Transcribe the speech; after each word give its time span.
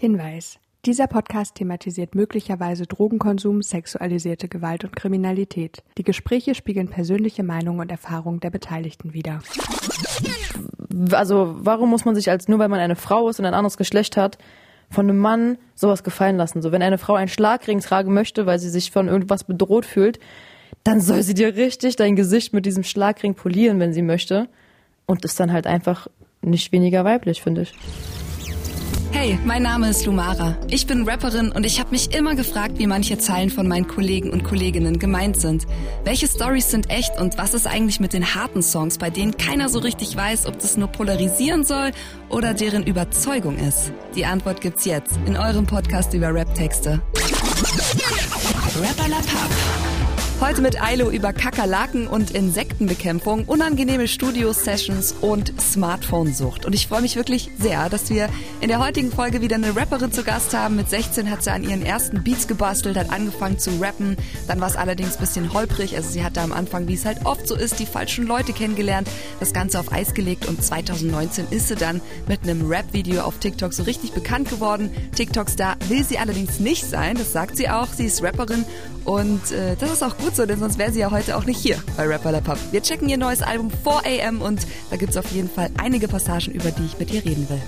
Hinweis. 0.00 0.60
Dieser 0.84 1.08
Podcast 1.08 1.56
thematisiert 1.56 2.14
möglicherweise 2.14 2.86
Drogenkonsum, 2.86 3.62
sexualisierte 3.62 4.46
Gewalt 4.46 4.84
und 4.84 4.94
Kriminalität. 4.94 5.82
Die 5.98 6.04
Gespräche 6.04 6.54
spiegeln 6.54 6.86
persönliche 6.86 7.42
Meinungen 7.42 7.80
und 7.80 7.90
Erfahrungen 7.90 8.38
der 8.38 8.50
Beteiligten 8.50 9.12
wider. 9.12 9.40
Also 11.10 11.56
warum 11.58 11.90
muss 11.90 12.04
man 12.04 12.14
sich 12.14 12.30
als 12.30 12.46
nur 12.46 12.60
weil 12.60 12.68
man 12.68 12.78
eine 12.78 12.94
Frau 12.94 13.28
ist 13.28 13.40
und 13.40 13.44
ein 13.44 13.54
anderes 13.54 13.76
Geschlecht 13.76 14.16
hat, 14.16 14.38
von 14.88 15.06
einem 15.06 15.18
Mann 15.18 15.58
sowas 15.74 16.04
gefallen 16.04 16.36
lassen? 16.36 16.62
So 16.62 16.70
wenn 16.70 16.80
eine 16.80 16.98
Frau 16.98 17.14
einen 17.14 17.26
Schlagring 17.26 17.80
tragen 17.80 18.14
möchte, 18.14 18.46
weil 18.46 18.60
sie 18.60 18.70
sich 18.70 18.92
von 18.92 19.08
irgendwas 19.08 19.42
bedroht 19.42 19.84
fühlt, 19.84 20.20
dann 20.84 21.00
soll 21.00 21.24
sie 21.24 21.34
dir 21.34 21.56
richtig 21.56 21.96
dein 21.96 22.14
Gesicht 22.14 22.52
mit 22.52 22.66
diesem 22.66 22.84
Schlagring 22.84 23.34
polieren, 23.34 23.80
wenn 23.80 23.92
sie 23.92 24.02
möchte. 24.02 24.48
Und 25.06 25.24
ist 25.24 25.40
dann 25.40 25.52
halt 25.52 25.66
einfach 25.66 26.06
nicht 26.40 26.70
weniger 26.70 27.04
weiblich, 27.04 27.42
finde 27.42 27.62
ich. 27.62 27.74
Hey, 29.10 29.38
mein 29.44 29.62
Name 29.62 29.88
ist 29.88 30.04
Lumara. 30.04 30.56
Ich 30.68 30.86
bin 30.86 31.08
Rapperin 31.08 31.50
und 31.50 31.64
ich 31.64 31.80
habe 31.80 31.90
mich 31.90 32.14
immer 32.14 32.34
gefragt, 32.34 32.78
wie 32.78 32.86
manche 32.86 33.18
Zeilen 33.18 33.50
von 33.50 33.66
meinen 33.66 33.88
Kollegen 33.88 34.30
und 34.30 34.44
Kolleginnen 34.44 34.98
gemeint 34.98 35.40
sind. 35.40 35.66
Welche 36.04 36.28
Stories 36.28 36.70
sind 36.70 36.90
echt 36.90 37.18
und 37.18 37.38
was 37.38 37.54
ist 37.54 37.66
eigentlich 37.66 38.00
mit 38.00 38.12
den 38.12 38.34
harten 38.34 38.62
Songs, 38.62 38.98
bei 38.98 39.10
denen 39.10 39.36
keiner 39.36 39.68
so 39.70 39.78
richtig 39.78 40.14
weiß, 40.14 40.46
ob 40.46 40.58
das 40.58 40.76
nur 40.76 40.88
polarisieren 40.88 41.64
soll 41.64 41.92
oder 42.28 42.54
deren 42.54 42.84
Überzeugung 42.84 43.56
ist? 43.56 43.92
Die 44.14 44.26
Antwort 44.26 44.60
gibt's 44.60 44.84
jetzt 44.84 45.18
in 45.26 45.36
eurem 45.36 45.66
Podcast 45.66 46.12
über 46.12 46.32
Rap-Texte. 46.32 47.00
Rapper 48.80 49.08
La 49.08 49.16
Papp. 49.16 49.67
Heute 50.40 50.62
mit 50.62 50.80
Ailo 50.80 51.10
über 51.10 51.32
Kakerlaken 51.32 52.06
und 52.06 52.30
Insektenbekämpfung, 52.30 53.46
unangenehme 53.46 54.06
Studio-Sessions 54.06 55.16
und 55.20 55.52
Smartphone-Sucht. 55.60 56.64
Und 56.64 56.76
ich 56.76 56.86
freue 56.86 57.02
mich 57.02 57.16
wirklich 57.16 57.50
sehr, 57.58 57.88
dass 57.88 58.08
wir 58.08 58.28
in 58.60 58.68
der 58.68 58.78
heutigen 58.78 59.10
Folge 59.10 59.40
wieder 59.40 59.56
eine 59.56 59.74
Rapperin 59.74 60.12
zu 60.12 60.22
Gast 60.22 60.54
haben. 60.56 60.76
Mit 60.76 60.90
16 60.90 61.28
hat 61.28 61.42
sie 61.42 61.50
an 61.50 61.64
ihren 61.64 61.82
ersten 61.84 62.22
Beats 62.22 62.46
gebastelt, 62.46 62.96
hat 62.96 63.10
angefangen 63.10 63.58
zu 63.58 63.70
rappen. 63.80 64.16
Dann 64.46 64.60
war 64.60 64.68
es 64.68 64.76
allerdings 64.76 65.16
ein 65.16 65.20
bisschen 65.20 65.52
holprig. 65.52 65.96
Also 65.96 66.08
sie 66.10 66.22
hatte 66.22 66.40
am 66.40 66.52
Anfang, 66.52 66.86
wie 66.86 66.94
es 66.94 67.04
halt 67.04 67.26
oft 67.26 67.48
so 67.48 67.56
ist, 67.56 67.80
die 67.80 67.86
falschen 67.86 68.24
Leute 68.24 68.52
kennengelernt, 68.52 69.08
das 69.40 69.52
Ganze 69.52 69.80
auf 69.80 69.90
Eis 69.90 70.14
gelegt 70.14 70.46
und 70.46 70.62
2019 70.62 71.48
ist 71.50 71.66
sie 71.66 71.74
dann 71.74 72.00
mit 72.28 72.44
einem 72.44 72.64
Rap-Video 72.68 73.22
auf 73.22 73.38
TikTok 73.38 73.74
so 73.74 73.82
richtig 73.82 74.12
bekannt 74.12 74.50
geworden. 74.50 74.90
TikTok-Star 75.16 75.76
will 75.88 76.04
sie 76.04 76.18
allerdings 76.18 76.60
nicht 76.60 76.88
sein, 76.88 77.16
das 77.16 77.32
sagt 77.32 77.56
sie 77.56 77.68
auch. 77.68 77.88
Sie 77.88 78.06
ist 78.06 78.22
Rapperin 78.22 78.64
und 79.04 79.52
äh, 79.52 79.74
das 79.80 79.90
ist 79.90 80.04
auch 80.04 80.16
gut 80.18 80.27
so, 80.36 80.46
denn 80.46 80.58
sonst 80.58 80.78
wäre 80.78 80.92
sie 80.92 81.00
ja 81.00 81.10
heute 81.10 81.36
auch 81.36 81.44
nicht 81.44 81.58
hier 81.58 81.76
bei 81.96 82.06
Rapper 82.06 82.32
La 82.32 82.40
Pub. 82.40 82.58
Wir 82.70 82.82
checken 82.82 83.08
ihr 83.08 83.18
neues 83.18 83.42
Album 83.42 83.70
4am 83.84 84.38
und 84.38 84.66
da 84.90 84.96
gibt 84.96 85.10
es 85.12 85.16
auf 85.16 85.30
jeden 85.32 85.48
Fall 85.50 85.70
einige 85.78 86.08
Passagen, 86.08 86.52
über 86.52 86.70
die 86.70 86.84
ich 86.84 86.98
mit 86.98 87.12
ihr 87.12 87.24
reden 87.24 87.48
will. 87.48 87.60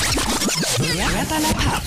Rapper 0.79 1.41
La 1.41 1.53
Pub. 1.55 1.83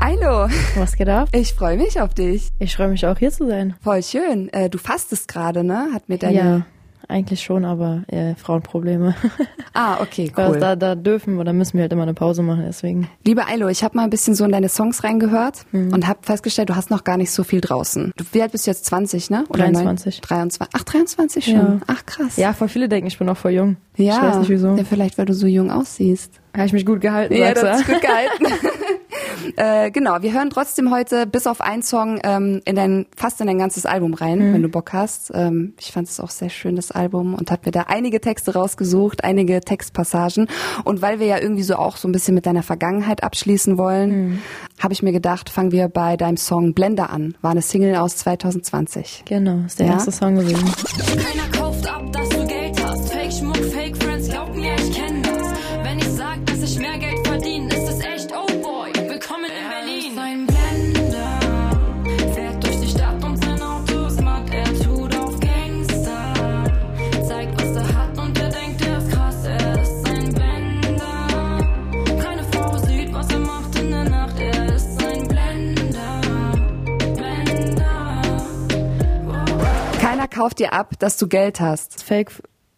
Hallo. 0.00 0.48
Was 0.76 0.96
geht 0.96 1.08
ab? 1.08 1.28
Ich 1.32 1.54
freue 1.54 1.76
mich 1.76 2.00
auf 2.00 2.12
dich. 2.14 2.50
Ich 2.58 2.76
freue 2.76 2.88
mich 2.88 3.06
auch 3.06 3.18
hier 3.18 3.30
zu 3.30 3.46
sein. 3.48 3.74
Voll 3.82 4.02
schön. 4.02 4.52
Äh, 4.52 4.68
du 4.68 4.78
fastest 4.78 5.28
gerade, 5.28 5.64
ne? 5.64 5.88
Hat 5.94 6.08
mir 6.08 6.18
deine 6.18 6.34
Ja, 6.34 6.66
eigentlich 7.08 7.42
schon, 7.42 7.64
aber 7.64 8.02
äh, 8.08 8.34
Frauenprobleme. 8.34 9.14
Ah, 9.76 10.00
okay, 10.00 10.30
cool. 10.36 10.60
da, 10.60 10.76
da 10.76 10.94
dürfen 10.94 11.40
oder 11.40 11.52
müssen 11.52 11.74
wir 11.74 11.80
halt 11.82 11.92
immer 11.92 12.04
eine 12.04 12.14
Pause 12.14 12.42
machen, 12.44 12.62
deswegen. 12.64 13.08
Liebe 13.26 13.44
Ailo, 13.48 13.66
ich 13.66 13.82
habe 13.82 13.96
mal 13.96 14.04
ein 14.04 14.10
bisschen 14.10 14.36
so 14.36 14.44
in 14.44 14.52
deine 14.52 14.68
Songs 14.68 15.02
reingehört 15.02 15.66
Mhm. 15.72 15.92
und 15.92 16.06
habe 16.06 16.20
festgestellt, 16.22 16.68
du 16.70 16.76
hast 16.76 16.90
noch 16.92 17.02
gar 17.02 17.16
nicht 17.16 17.32
so 17.32 17.42
viel 17.42 17.60
draußen. 17.60 18.12
Du, 18.16 18.24
wie 18.30 18.40
alt 18.40 18.52
bist 18.52 18.66
du 18.66 18.70
jetzt? 18.70 18.84
20, 18.84 19.30
ne? 19.30 19.44
23. 19.50 20.20
23. 20.20 20.68
Ach, 20.80 20.84
23 20.84 21.44
schon. 21.44 21.54
Ja. 21.54 21.78
Ach, 21.88 22.06
krass. 22.06 22.36
Ja, 22.36 22.52
voll 22.52 22.68
viele 22.68 22.88
denken, 22.88 23.08
ich 23.08 23.18
bin 23.18 23.26
noch 23.26 23.36
voll 23.36 23.50
jung. 23.50 23.76
Ja. 23.96 24.14
Ich 24.16 24.22
weiß 24.22 24.36
nicht 24.38 24.48
wieso. 24.50 24.76
Ja, 24.76 24.84
vielleicht, 24.84 25.18
weil 25.18 25.26
du 25.26 25.34
so 25.34 25.48
jung 25.48 25.72
aussiehst. 25.72 26.40
Habe 26.56 26.66
ich 26.66 26.72
mich 26.72 26.86
gut 26.86 27.00
gehalten, 27.00 27.34
Ja, 27.34 27.52
du? 27.52 27.66
ist 27.68 27.86
gut 27.86 28.00
gehalten. 28.00 28.46
äh, 29.56 29.90
genau, 29.90 30.22
wir 30.22 30.32
hören 30.32 30.50
trotzdem 30.50 30.90
heute 30.90 31.26
bis 31.26 31.46
auf 31.46 31.60
einen 31.60 31.82
Song 31.82 32.18
ähm, 32.24 32.60
in 32.64 32.76
dein, 32.76 33.06
fast 33.16 33.40
in 33.40 33.46
dein 33.46 33.58
ganzes 33.58 33.86
Album 33.86 34.14
rein, 34.14 34.38
Mhm. 34.50 34.54
wenn 34.54 34.62
du 34.62 34.68
Bock 34.68 34.92
hast. 34.92 35.30
Ähm, 35.34 35.74
ich 35.78 35.92
fand 35.92 36.08
es 36.08 36.20
auch 36.20 36.30
sehr 36.30 36.50
schön, 36.50 36.76
das 36.76 36.90
Album, 36.90 37.34
und 37.34 37.50
habe 37.50 37.62
mir 37.66 37.72
da 37.72 37.82
einige 37.88 38.20
Texte 38.20 38.54
rausgesucht, 38.54 39.24
einige 39.24 39.60
Textpassagen. 39.60 40.48
Und 40.84 41.02
weil 41.02 41.20
wir 41.20 41.26
ja 41.26 41.38
irgendwie 41.40 41.62
so 41.62 41.76
auch 41.76 41.96
so 41.96 42.08
ein 42.08 42.12
bisschen 42.12 42.34
mit 42.34 42.46
deiner 42.46 42.62
Vergangenheit 42.62 43.22
abschließen 43.22 43.78
wollen, 43.78 44.10
Mhm. 44.10 44.38
habe 44.80 44.92
ich 44.92 45.02
mir 45.02 45.12
gedacht, 45.12 45.50
fangen 45.50 45.72
wir 45.72 45.88
bei 45.88 46.16
deinem 46.16 46.36
Song 46.36 46.74
Blender 46.74 47.10
an. 47.10 47.34
War 47.42 47.50
eine 47.52 47.62
Single 47.62 47.96
aus 47.96 48.16
2020. 48.16 49.22
Genau, 49.26 49.58
ist 49.66 49.78
der 49.78 49.86
Ja? 49.86 49.92
erste 49.94 50.12
Song 50.12 50.34
gewesen. 50.36 50.64
Keiner 50.64 51.48
kauft 51.58 51.86
ab, 51.92 52.02
dass 52.12 52.28
du 52.30 52.46
Geld 52.46 52.63
kauft 80.44 80.58
dir 80.58 80.74
ab, 80.74 80.92
dass 80.98 81.16
du 81.16 81.26
Geld 81.26 81.58
hast. 81.58 82.04
Fake 82.04 82.30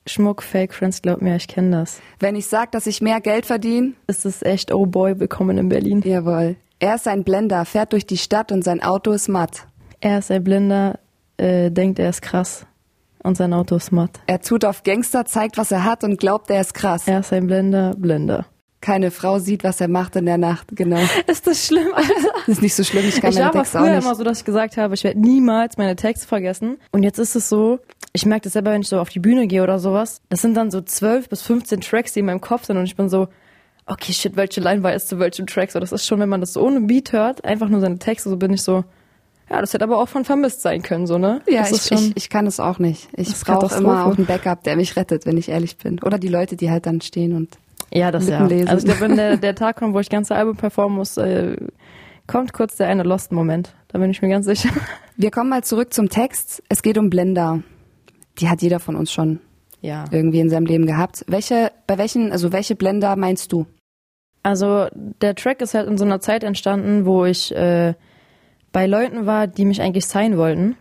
Schmuck, 0.07 0.45
Fake 0.45 0.73
Friends, 0.73 1.03
glaub 1.03 1.21
mir, 1.21 1.35
ich 1.35 1.49
kenne 1.49 1.79
das. 1.79 2.01
Wenn 2.21 2.37
ich 2.37 2.47
sag, 2.47 2.71
dass 2.71 2.87
ich 2.87 3.01
mehr 3.01 3.21
Geld 3.21 3.45
verdiene, 3.45 3.95
Es 4.07 4.25
ist 4.25 4.47
echt, 4.47 4.73
oh 4.73 4.87
boy, 4.87 5.19
willkommen 5.19 5.59
in 5.59 5.69
Berlin. 5.69 6.01
Jawohl. 6.05 6.55
Er 6.79 6.95
ist 6.95 7.09
ein 7.09 7.25
Blender, 7.25 7.65
fährt 7.65 7.93
durch 7.93 8.07
die 8.07 8.19
Stadt 8.19 8.53
und 8.53 8.63
sein 8.63 8.85
Auto 8.85 9.11
ist 9.11 9.27
matt. 9.27 9.67
Er 9.99 10.21
ist 10.21 10.31
ein 10.31 10.45
Blinder, 10.45 11.01
äh, 11.39 11.73
denkt, 11.73 11.99
er 11.99 12.11
ist 12.11 12.23
krass. 12.23 12.67
Und 13.25 13.37
sein 13.37 13.53
Auto 13.53 13.75
ist 13.75 13.91
matt. 13.91 14.21
Er 14.29 14.41
tut 14.41 14.65
auf 14.65 14.85
Gangster, 14.85 15.25
zeigt, 15.25 15.59
was 15.59 15.73
er 15.73 15.83
hat 15.83 16.05
und 16.05 16.21
glaubt, 16.21 16.49
er 16.51 16.61
ist 16.61 16.73
krass. 16.73 17.09
Er 17.09 17.19
ist 17.19 17.33
ein 17.33 17.49
Blender, 17.49 17.95
Blinder. 17.97 18.47
Keine 18.81 19.11
Frau 19.11 19.39
sieht, 19.39 19.65
was 19.65 19.81
er 19.81 19.89
macht 19.89 20.17
in 20.17 20.27
der 20.27 20.39
Nacht. 20.39 20.69
Genau. 20.73 21.01
Ist 21.27 21.47
das 21.47 21.67
schlimm, 21.67 21.89
Alter? 21.95 22.13
Das 22.47 22.57
ist 22.57 22.63
nicht 22.63 22.75
so 22.75 22.85
schlimm, 22.85 23.05
ich 23.09 23.21
kann 23.21 23.31
Ich 23.31 23.37
meine 23.37 23.47
war 23.47 23.53
Texte 23.53 23.79
auch 23.79 23.83
früher 23.83 23.97
nicht. 23.97 24.05
immer 24.05 24.15
so, 24.15 24.23
dass 24.23 24.39
ich 24.39 24.45
gesagt 24.45 24.77
habe, 24.77 24.95
ich 24.95 25.03
werde 25.03 25.19
niemals 25.19 25.77
meine 25.79 25.97
Texte 25.97 26.27
vergessen. 26.29 26.79
Und 26.93 27.03
jetzt 27.03 27.19
ist 27.19 27.35
es 27.35 27.49
so, 27.49 27.81
ich 28.13 28.27
merke 28.27 28.45
das 28.45 28.53
selber, 28.53 28.73
wenn 28.73 28.83
ich 28.83 28.89
so 28.89 29.01
auf 29.01 29.09
die 29.09 29.19
Bühne 29.19 29.47
gehe 29.47 29.63
oder 29.63 29.79
sowas. 29.79 30.21
Das 30.29 30.43
sind 30.43 30.55
dann 30.55 30.71
so 30.71 30.81
12 30.81 31.29
bis 31.29 31.43
15 31.43 31.81
Tracks, 31.81 32.13
die 32.13 32.21
in 32.21 32.27
meinem 32.27 32.41
Kopf 32.41 32.67
sind 32.67 32.77
und 32.77 32.85
ich 32.85 32.97
bin 32.97 33.09
so, 33.09 33.29
okay, 33.87 34.13
shit, 34.13 34.37
welche 34.37 34.61
Line 34.61 34.83
war 34.83 34.93
jetzt 34.93 35.09
zu 35.09 35.19
welchem 35.19 35.47
Track? 35.47 35.71
So, 35.71 35.81
das 35.81 35.93
ist 35.93 36.07
schon, 36.07 36.21
wenn 36.21 36.29
man 36.29 36.41
das 36.41 36.53
so 36.53 36.61
ohne 36.61 36.81
Beat 36.81 37.13
hört, 37.13 37.45
einfach 37.45 37.69
nur 37.69 37.81
seine 37.81 37.99
Texte, 37.99 38.29
so 38.29 38.37
bin 38.37 38.53
ich 38.53 38.63
so, 38.63 38.85
ja, 39.49 39.61
das 39.61 39.75
hätte 39.75 39.85
aber 39.85 39.99
auch 39.99 40.09
von 40.09 40.25
vermisst 40.25 40.63
sein 40.63 40.83
können, 40.83 41.07
so, 41.07 41.19
ne? 41.19 41.41
ja, 41.49 41.63
ich, 41.65 41.71
ist 41.71 41.89
schon, 41.89 41.99
ich, 41.99 42.17
ich 42.17 42.31
kann 42.31 42.47
es 42.47 42.59
auch 42.59 42.79
nicht. 42.79 43.09
Ich 43.17 43.33
brauche 43.41 43.77
immer 43.77 44.07
auch 44.07 44.17
einen 44.17 44.27
Backup, 44.27 44.65
der 44.65 44.77
mich 44.77 44.97
rettet, 44.97 45.25
wenn 45.25 45.37
ich 45.37 45.49
ehrlich 45.49 45.77
bin. 45.77 46.01
Oder 46.03 46.19
die 46.19 46.29
Leute, 46.29 46.57
die 46.57 46.71
halt 46.71 46.87
dann 46.87 47.01
stehen 47.01 47.33
und 47.35 47.57
ja, 47.93 48.11
das 48.11 48.29
ja. 48.29 48.39
Also, 48.41 48.77
ich 48.79 48.85
glaube, 48.85 49.01
wenn 49.01 49.17
der, 49.17 49.37
der 49.37 49.55
Tag 49.55 49.77
kommt, 49.77 49.95
wo 49.95 50.01
ich 50.01 50.09
ganze 50.11 50.35
Album 50.35 50.57
performen 50.57 50.97
muss, 50.97 51.17
äh, 51.17 51.57
kommt 52.27 52.53
kurz 52.53 52.77
der 52.77 52.89
eine 52.89 53.03
Lost-Moment. 53.03 53.75
Da 53.89 53.99
bin 53.99 54.11
ich 54.11 54.21
mir 54.23 54.29
ganz 54.29 54.47
sicher. 54.47 54.71
wir 55.17 55.31
kommen 55.31 55.51
mal 55.51 55.65
zurück 55.65 55.95
zum 55.95 56.09
Text. 56.09 56.63
Es 56.69 56.83
geht 56.83 56.99
um 56.99 57.11
Blender. 57.11 57.63
Die 58.39 58.49
hat 58.49 58.63
jeder 58.63 58.81
von 58.81 58.97
uns 58.97 59.13
schon 59.13 59.41
Ja. 59.81 60.05
irgendwie 60.11 60.41
in 60.41 60.51
seinem 60.51 60.67
Leben 60.67 60.87
gehabt. 60.87 61.25
Welche, 61.29 61.73
bei 61.87 61.97
welchen, 61.99 62.33
also 62.33 62.53
welche 62.53 62.75
Blender 62.75 63.17
meinst 63.17 63.53
du? 63.53 63.67
Also 64.43 64.87
der 64.93 65.35
Track 65.35 65.61
ist 65.61 65.75
halt 65.75 65.89
in 65.89 65.99
so 65.99 66.05
einer 66.05 66.21
Zeit 66.21 66.45
entstanden, 66.45 67.05
wo 67.07 67.25
ich 67.25 67.55
äh, 67.55 67.95
bei 68.73 68.87
Leuten 68.87 69.27
war, 69.27 69.47
die 69.47 69.65
mich 69.65 69.81
eigentlich 69.81 70.07
sein 70.07 70.37
wollten 70.37 70.77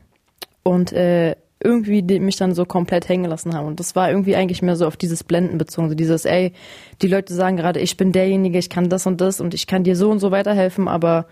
und 0.64 0.92
äh, 0.94 1.36
irgendwie 1.66 2.04
die 2.04 2.20
mich 2.20 2.38
dann 2.38 2.54
so 2.54 2.64
komplett 2.66 3.10
hängen 3.10 3.24
gelassen 3.24 3.54
haben. 3.56 3.68
Und 3.68 3.80
das 3.80 3.96
war 3.96 4.10
irgendwie 4.10 4.36
eigentlich 4.36 4.62
mehr 4.62 4.76
so 4.76 4.86
auf 4.86 4.96
dieses 4.96 5.24
Blenden 5.24 5.58
bezogen, 5.58 5.90
so 5.90 5.96
dieses, 5.96 6.26
ey, 6.26 6.54
die 7.02 7.08
Leute 7.08 7.34
sagen 7.34 7.58
gerade, 7.58 7.80
ich 7.80 7.98
bin 7.98 8.12
derjenige, 8.12 8.58
ich 8.58 8.70
kann 8.70 8.90
das 8.90 9.08
und 9.08 9.20
das 9.20 9.42
und 9.42 9.54
ich 9.54 9.68
kann 9.68 9.84
dir 9.84 9.96
so 9.96 10.12
und 10.12 10.20
so 10.20 10.32
weiterhelfen, 10.32 10.88
aber 10.88 11.26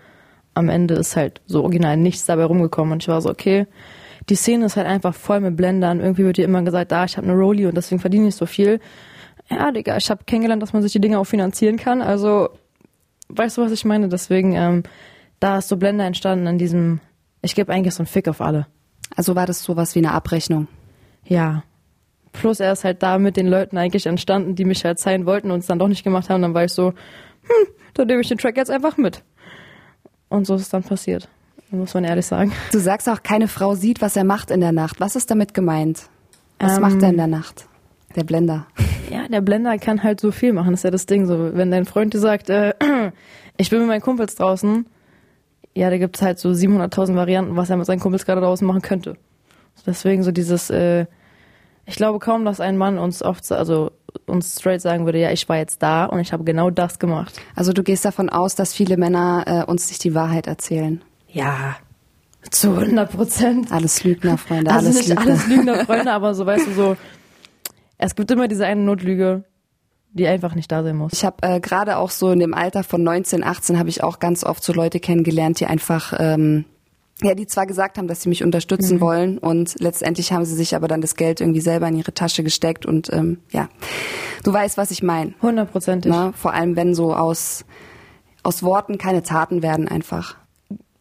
am 0.54 0.68
Ende 0.68 0.94
ist 0.94 1.16
halt 1.16 1.40
so 1.46 1.62
original 1.62 1.96
nichts 1.96 2.26
dabei 2.26 2.44
rumgekommen. 2.44 2.92
Und 2.92 3.02
ich 3.02 3.08
war 3.08 3.20
so, 3.20 3.30
okay, 3.30 3.66
die 4.28 4.36
Szene 4.36 4.66
ist 4.66 4.76
halt 4.76 4.86
einfach 4.86 5.14
voll 5.14 5.40
mit 5.40 5.56
Blendern. 5.56 6.00
Irgendwie 6.00 6.24
wird 6.24 6.36
dir 6.36 6.44
immer 6.44 6.62
gesagt, 6.62 6.92
ah, 6.92 7.04
ich 7.04 7.16
habe 7.16 7.26
eine 7.26 7.36
Rolli 7.36 7.66
und 7.66 7.76
deswegen 7.76 8.00
verdiene 8.00 8.28
ich 8.28 8.36
so 8.36 8.46
viel. 8.46 8.80
Ja, 9.50 9.70
Digga, 9.70 9.96
ich 9.96 10.10
habe 10.10 10.24
kennengelernt, 10.24 10.62
dass 10.62 10.72
man 10.72 10.82
sich 10.82 10.92
die 10.92 11.00
Dinge 11.00 11.18
auch 11.18 11.24
finanzieren 11.24 11.76
kann. 11.76 12.02
Also, 12.02 12.50
weißt 13.28 13.58
du, 13.58 13.62
was 13.62 13.72
ich 13.72 13.84
meine? 13.84 14.08
Deswegen, 14.08 14.54
ähm, 14.54 14.82
da 15.40 15.58
ist 15.58 15.68
so 15.68 15.76
Blender 15.76 16.04
entstanden 16.04 16.46
an 16.46 16.58
diesem, 16.58 17.00
ich 17.42 17.54
gebe 17.54 17.72
eigentlich 17.72 17.94
so 17.94 18.02
einen 18.02 18.06
Fick 18.06 18.28
auf 18.28 18.40
alle. 18.40 18.66
Also 19.16 19.34
war 19.36 19.46
das 19.46 19.62
sowas 19.62 19.94
wie 19.94 20.00
eine 20.00 20.12
Abrechnung? 20.12 20.68
Ja. 21.24 21.62
Plus 22.32 22.58
er 22.60 22.72
ist 22.72 22.84
halt 22.84 23.02
da 23.02 23.18
mit 23.18 23.36
den 23.36 23.46
Leuten 23.46 23.78
eigentlich 23.78 24.06
entstanden, 24.06 24.56
die 24.56 24.64
mich 24.64 24.84
halt 24.84 24.98
sein 24.98 25.24
wollten 25.26 25.50
und 25.50 25.60
es 25.60 25.66
dann 25.66 25.78
doch 25.78 25.88
nicht 25.88 26.02
gemacht 26.04 26.30
haben. 26.30 26.42
Dann 26.42 26.54
war 26.54 26.64
ich 26.64 26.72
so, 26.72 26.88
hm, 26.88 27.66
dann 27.94 28.06
nehme 28.08 28.20
ich 28.22 28.28
den 28.28 28.38
Track 28.38 28.56
jetzt 28.56 28.70
einfach 28.70 28.96
mit. 28.96 29.22
Und 30.28 30.46
so 30.46 30.56
ist 30.56 30.62
es 30.62 30.68
dann 30.68 30.82
passiert. 30.82 31.28
Muss 31.70 31.94
man 31.94 32.04
ehrlich 32.04 32.26
sagen. 32.26 32.52
Du 32.72 32.78
sagst 32.78 33.08
auch, 33.08 33.22
keine 33.22 33.48
Frau 33.48 33.74
sieht, 33.74 34.00
was 34.00 34.16
er 34.16 34.24
macht 34.24 34.50
in 34.50 34.60
der 34.60 34.72
Nacht. 34.72 35.00
Was 35.00 35.16
ist 35.16 35.30
damit 35.30 35.54
gemeint? 35.54 36.04
Was 36.58 36.76
Ähm, 36.76 36.82
macht 36.82 37.02
er 37.02 37.10
in 37.10 37.16
der 37.16 37.26
Nacht? 37.26 37.66
Der 38.16 38.24
Blender. 38.24 38.66
Ja, 39.10 39.26
der 39.28 39.40
Blender 39.40 39.76
kann 39.78 40.02
halt 40.02 40.20
so 40.20 40.30
viel 40.30 40.52
machen, 40.52 40.70
das 40.70 40.80
ist 40.80 40.84
ja 40.84 40.90
das 40.90 41.06
Ding. 41.06 41.26
So, 41.26 41.54
wenn 41.56 41.70
dein 41.70 41.84
Freund 41.84 42.14
dir 42.14 42.20
sagt, 42.20 42.48
äh, 42.48 42.74
ich 43.56 43.70
bin 43.70 43.80
mit 43.80 43.88
meinen 43.88 44.00
Kumpels 44.02 44.34
draußen, 44.36 44.86
ja, 45.74 45.90
da 45.90 45.98
gibt's 45.98 46.22
halt 46.22 46.38
so 46.38 46.50
700.000 46.50 47.14
Varianten, 47.16 47.56
was 47.56 47.70
er 47.70 47.76
mit 47.76 47.86
seinen 47.86 48.00
Kumpels 48.00 48.24
gerade 48.24 48.40
draußen 48.40 48.66
machen 48.66 48.82
könnte. 48.82 49.16
Deswegen 49.86 50.22
so 50.22 50.30
dieses, 50.30 50.70
äh, 50.70 51.06
ich 51.84 51.96
glaube 51.96 52.18
kaum, 52.18 52.44
dass 52.44 52.60
ein 52.60 52.76
Mann 52.76 52.98
uns 52.98 53.22
oft, 53.22 53.50
also 53.52 53.90
uns 54.26 54.56
straight 54.58 54.80
sagen 54.80 55.04
würde, 55.04 55.18
ja, 55.18 55.30
ich 55.32 55.48
war 55.48 55.56
jetzt 55.56 55.82
da 55.82 56.04
und 56.06 56.20
ich 56.20 56.32
habe 56.32 56.44
genau 56.44 56.70
das 56.70 56.98
gemacht. 56.98 57.40
Also 57.54 57.72
du 57.72 57.82
gehst 57.82 58.04
davon 58.04 58.30
aus, 58.30 58.54
dass 58.54 58.72
viele 58.72 58.96
Männer 58.96 59.44
äh, 59.46 59.70
uns 59.70 59.88
nicht 59.88 60.04
die 60.04 60.14
Wahrheit 60.14 60.46
erzählen. 60.46 61.02
Ja, 61.28 61.76
zu 62.50 62.76
100 62.76 63.10
Prozent. 63.10 63.72
Alles 63.72 64.04
Lügner, 64.04 64.38
Freunde, 64.38 64.70
Also 64.70 64.86
alles 64.86 64.96
nicht 64.98 65.08
Lügner. 65.08 65.22
alles 65.22 65.46
Lügner, 65.48 65.84
Freunde, 65.84 66.12
aber 66.12 66.34
so, 66.34 66.46
weißt 66.46 66.68
du, 66.68 66.72
so, 66.72 66.96
es 67.98 68.14
gibt 68.14 68.30
immer 68.30 68.48
diese 68.48 68.66
eine 68.66 68.82
Notlüge, 68.82 69.44
die 70.14 70.26
einfach 70.28 70.54
nicht 70.54 70.70
da 70.72 70.82
sein 70.82 70.96
muss. 70.96 71.12
Ich 71.12 71.24
habe 71.24 71.36
äh, 71.42 71.60
gerade 71.60 71.98
auch 71.98 72.10
so 72.10 72.30
in 72.30 72.38
dem 72.38 72.54
Alter 72.54 72.84
von 72.84 73.02
19, 73.02 73.44
18 73.44 73.78
habe 73.78 73.88
ich 73.88 74.02
auch 74.02 74.20
ganz 74.20 74.44
oft 74.44 74.62
so 74.62 74.72
Leute 74.72 75.00
kennengelernt, 75.00 75.58
die 75.60 75.66
einfach, 75.66 76.14
ähm, 76.18 76.64
ja, 77.20 77.34
die 77.34 77.46
zwar 77.46 77.66
gesagt 77.66 77.98
haben, 77.98 78.06
dass 78.06 78.22
sie 78.22 78.28
mich 78.28 78.44
unterstützen 78.44 79.00
wollen 79.00 79.38
und 79.38 79.74
letztendlich 79.80 80.32
haben 80.32 80.44
sie 80.44 80.54
sich 80.54 80.74
aber 80.76 80.88
dann 80.88 81.00
das 81.00 81.16
Geld 81.16 81.40
irgendwie 81.40 81.60
selber 81.60 81.88
in 81.88 81.96
ihre 81.96 82.14
Tasche 82.14 82.44
gesteckt 82.44 82.86
und 82.86 83.12
ähm, 83.12 83.38
ja, 83.50 83.68
du 84.44 84.52
weißt, 84.52 84.78
was 84.78 84.92
ich 84.92 85.02
meine. 85.02 85.34
Hundertprozentig. 85.42 86.12
Ne? 86.12 86.32
Vor 86.36 86.54
allem, 86.54 86.76
wenn 86.76 86.94
so 86.94 87.14
aus, 87.14 87.64
aus 88.44 88.62
Worten 88.62 88.98
keine 88.98 89.22
Taten 89.22 89.62
werden 89.62 89.88
einfach. 89.88 90.36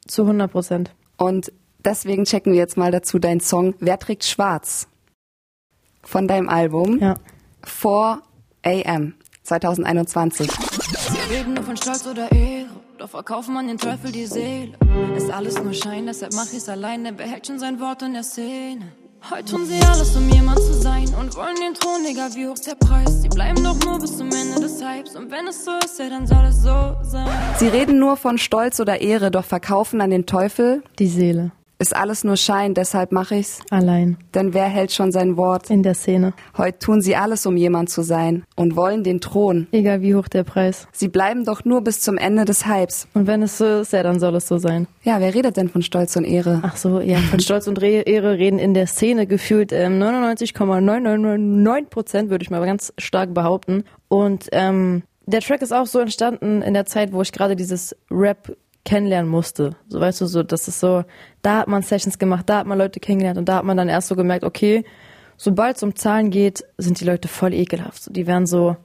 Zu 0.07 0.23
100 0.23 0.51
Prozent. 0.51 0.91
Und 1.17 1.51
deswegen 1.85 2.25
checken 2.25 2.51
wir 2.51 2.59
jetzt 2.59 2.77
mal 2.77 2.91
dazu 2.91 3.19
deinen 3.19 3.39
Song 3.39 3.75
Wer 3.79 3.99
trägt 3.99 4.25
schwarz? 4.25 4.87
Von 6.01 6.27
deinem 6.27 6.49
Album 6.49 6.99
Ja. 6.99 7.15
4 7.63 8.21
AM 8.63 9.13
2021. 9.43 10.49
Sie 10.49 11.33
reden 11.33 11.53
nur 11.53 11.63
von 11.63 11.77
Stolz 11.77 12.07
oder 12.07 12.31
Ehre, 12.31 12.69
doch 12.97 13.09
verkaufen 13.09 13.53
man 13.53 13.67
den 13.67 13.77
Teufel 13.77 14.11
die 14.11 14.25
Seele. 14.25 14.73
Ist 15.15 15.29
alles 15.31 15.61
nur 15.61 15.73
Schein, 15.73 16.05
deshalb 16.05 16.33
mach 16.33 16.51
ich's 16.53 16.69
alleine, 16.69 17.13
behält 17.13 17.47
schon 17.47 17.59
sein 17.59 17.79
Wort 17.79 18.01
in 18.01 18.13
der 18.13 18.23
Szene. 18.23 18.93
Heute 19.31 19.45
tun 19.45 19.65
sie 19.65 19.79
alles, 19.85 20.15
um 20.17 20.29
jemand 20.29 20.59
zu 20.59 20.73
sein 20.73 21.07
und 21.19 21.35
wollen 21.37 21.55
den 21.55 21.73
Thron, 21.75 22.05
egal 22.09 22.35
wie 22.35 22.47
hoch 22.47 22.59
der 22.59 22.75
Preis. 22.75 23.21
Sie 23.21 23.29
bleiben 23.29 23.63
doch 23.63 23.79
nur 23.85 23.99
bis 23.99 24.17
zum 24.17 24.27
Ende 24.27 24.59
des 24.59 24.83
Hypes 24.83 25.15
und 25.15 25.31
wenn 25.31 25.47
es 25.47 25.63
so 25.63 25.71
ist, 25.83 25.97
ja, 25.97 26.09
dann 26.09 26.27
soll 26.27 26.43
es 26.45 26.61
so 26.61 26.97
sein. 27.03 27.29
Sie 27.57 27.67
reden 27.67 27.99
nur 27.99 28.17
von 28.17 28.37
Stolz 28.37 28.81
oder 28.81 28.99
Ehre, 28.99 29.31
doch 29.31 29.45
verkaufen 29.45 30.01
an 30.01 30.09
den 30.09 30.25
Teufel. 30.25 30.83
Die 30.99 31.07
Seele. 31.07 31.51
Ist 31.83 31.93
alles 31.93 32.23
nur 32.23 32.37
Schein, 32.37 32.73
deshalb 32.75 33.11
mache 33.11 33.35
ich's. 33.35 33.59
Allein. 33.69 34.15
Denn 34.33 34.53
wer 34.53 34.67
hält 34.67 34.93
schon 34.93 35.11
sein 35.11 35.35
Wort? 35.35 35.69
In 35.69 35.83
der 35.83 35.95
Szene. 35.95 36.31
Heute 36.57 36.79
tun 36.79 37.01
sie 37.01 37.17
alles, 37.17 37.45
um 37.45 37.57
jemand 37.57 37.89
zu 37.89 38.03
sein 38.03 38.45
und 38.55 38.77
wollen 38.77 39.03
den 39.03 39.19
Thron. 39.19 39.67
Egal 39.73 40.01
wie 40.01 40.15
hoch 40.15 40.29
der 40.29 40.45
Preis. 40.45 40.87
Sie 40.93 41.09
bleiben 41.09 41.43
doch 41.43 41.65
nur 41.65 41.81
bis 41.81 41.99
zum 41.99 42.17
Ende 42.17 42.45
des 42.45 42.67
Hypes. 42.67 43.09
Und 43.13 43.27
wenn 43.27 43.41
es 43.41 43.57
so 43.57 43.81
ist, 43.81 43.91
ja, 43.91 44.01
dann 44.01 44.21
soll 44.21 44.33
es 44.35 44.47
so 44.47 44.59
sein. 44.59 44.87
Ja, 45.03 45.19
wer 45.19 45.33
redet 45.33 45.57
denn 45.57 45.67
von 45.67 45.81
Stolz 45.81 46.15
und 46.15 46.23
Ehre? 46.23 46.61
Ach 46.63 46.77
so, 46.77 47.01
ja, 47.01 47.17
von 47.17 47.39
Stolz 47.41 47.67
und 47.67 47.81
Re 47.81 48.03
Ehre 48.03 48.37
reden 48.37 48.59
in 48.59 48.73
der 48.73 48.87
Szene 48.87 49.27
gefühlt 49.27 49.73
ähm, 49.73 49.99
99,999 49.99 51.89
Prozent, 51.89 52.29
würde 52.29 52.43
ich 52.43 52.49
mal 52.49 52.65
ganz 52.65 52.93
stark 52.97 53.33
behaupten. 53.33 53.83
Und 54.07 54.47
ähm, 54.53 55.03
der 55.25 55.41
Track 55.41 55.61
ist 55.61 55.73
auch 55.73 55.85
so 55.85 55.99
entstanden 55.99 56.61
in 56.61 56.73
der 56.73 56.85
Zeit, 56.85 57.13
wo 57.13 57.21
ich 57.21 57.31
gerade 57.31 57.57
dieses 57.57 57.95
Rap 58.11 58.55
kennenlernen 58.85 59.29
musste. 59.29 59.75
So 59.87 59.99
weißt 59.99 60.21
du, 60.21 60.25
so, 60.25 60.43
das 60.43 60.67
ist 60.67 60.79
so, 60.79 61.03
da 61.41 61.59
hat 61.59 61.67
man 61.67 61.81
Sessions 61.81 62.19
gemacht, 62.19 62.49
da 62.49 62.59
hat 62.59 62.67
man 62.67 62.77
Leute 62.77 62.99
kennengelernt 62.99 63.37
und 63.37 63.47
da 63.47 63.57
hat 63.57 63.65
man 63.65 63.77
dann 63.77 63.89
erst 63.89 64.09
so 64.09 64.15
gemerkt, 64.15 64.43
okay, 64.43 64.83
sobald 65.37 65.77
es 65.77 65.83
um 65.83 65.95
Zahlen 65.95 66.29
geht, 66.29 66.65
sind 66.77 66.99
die 66.99 67.05
Leute 67.05 67.27
voll 67.27 67.53
ekelhaft. 67.53 68.03
So, 68.03 68.11
Die 68.11 68.27
werden 68.27 68.45
so, 68.45 68.75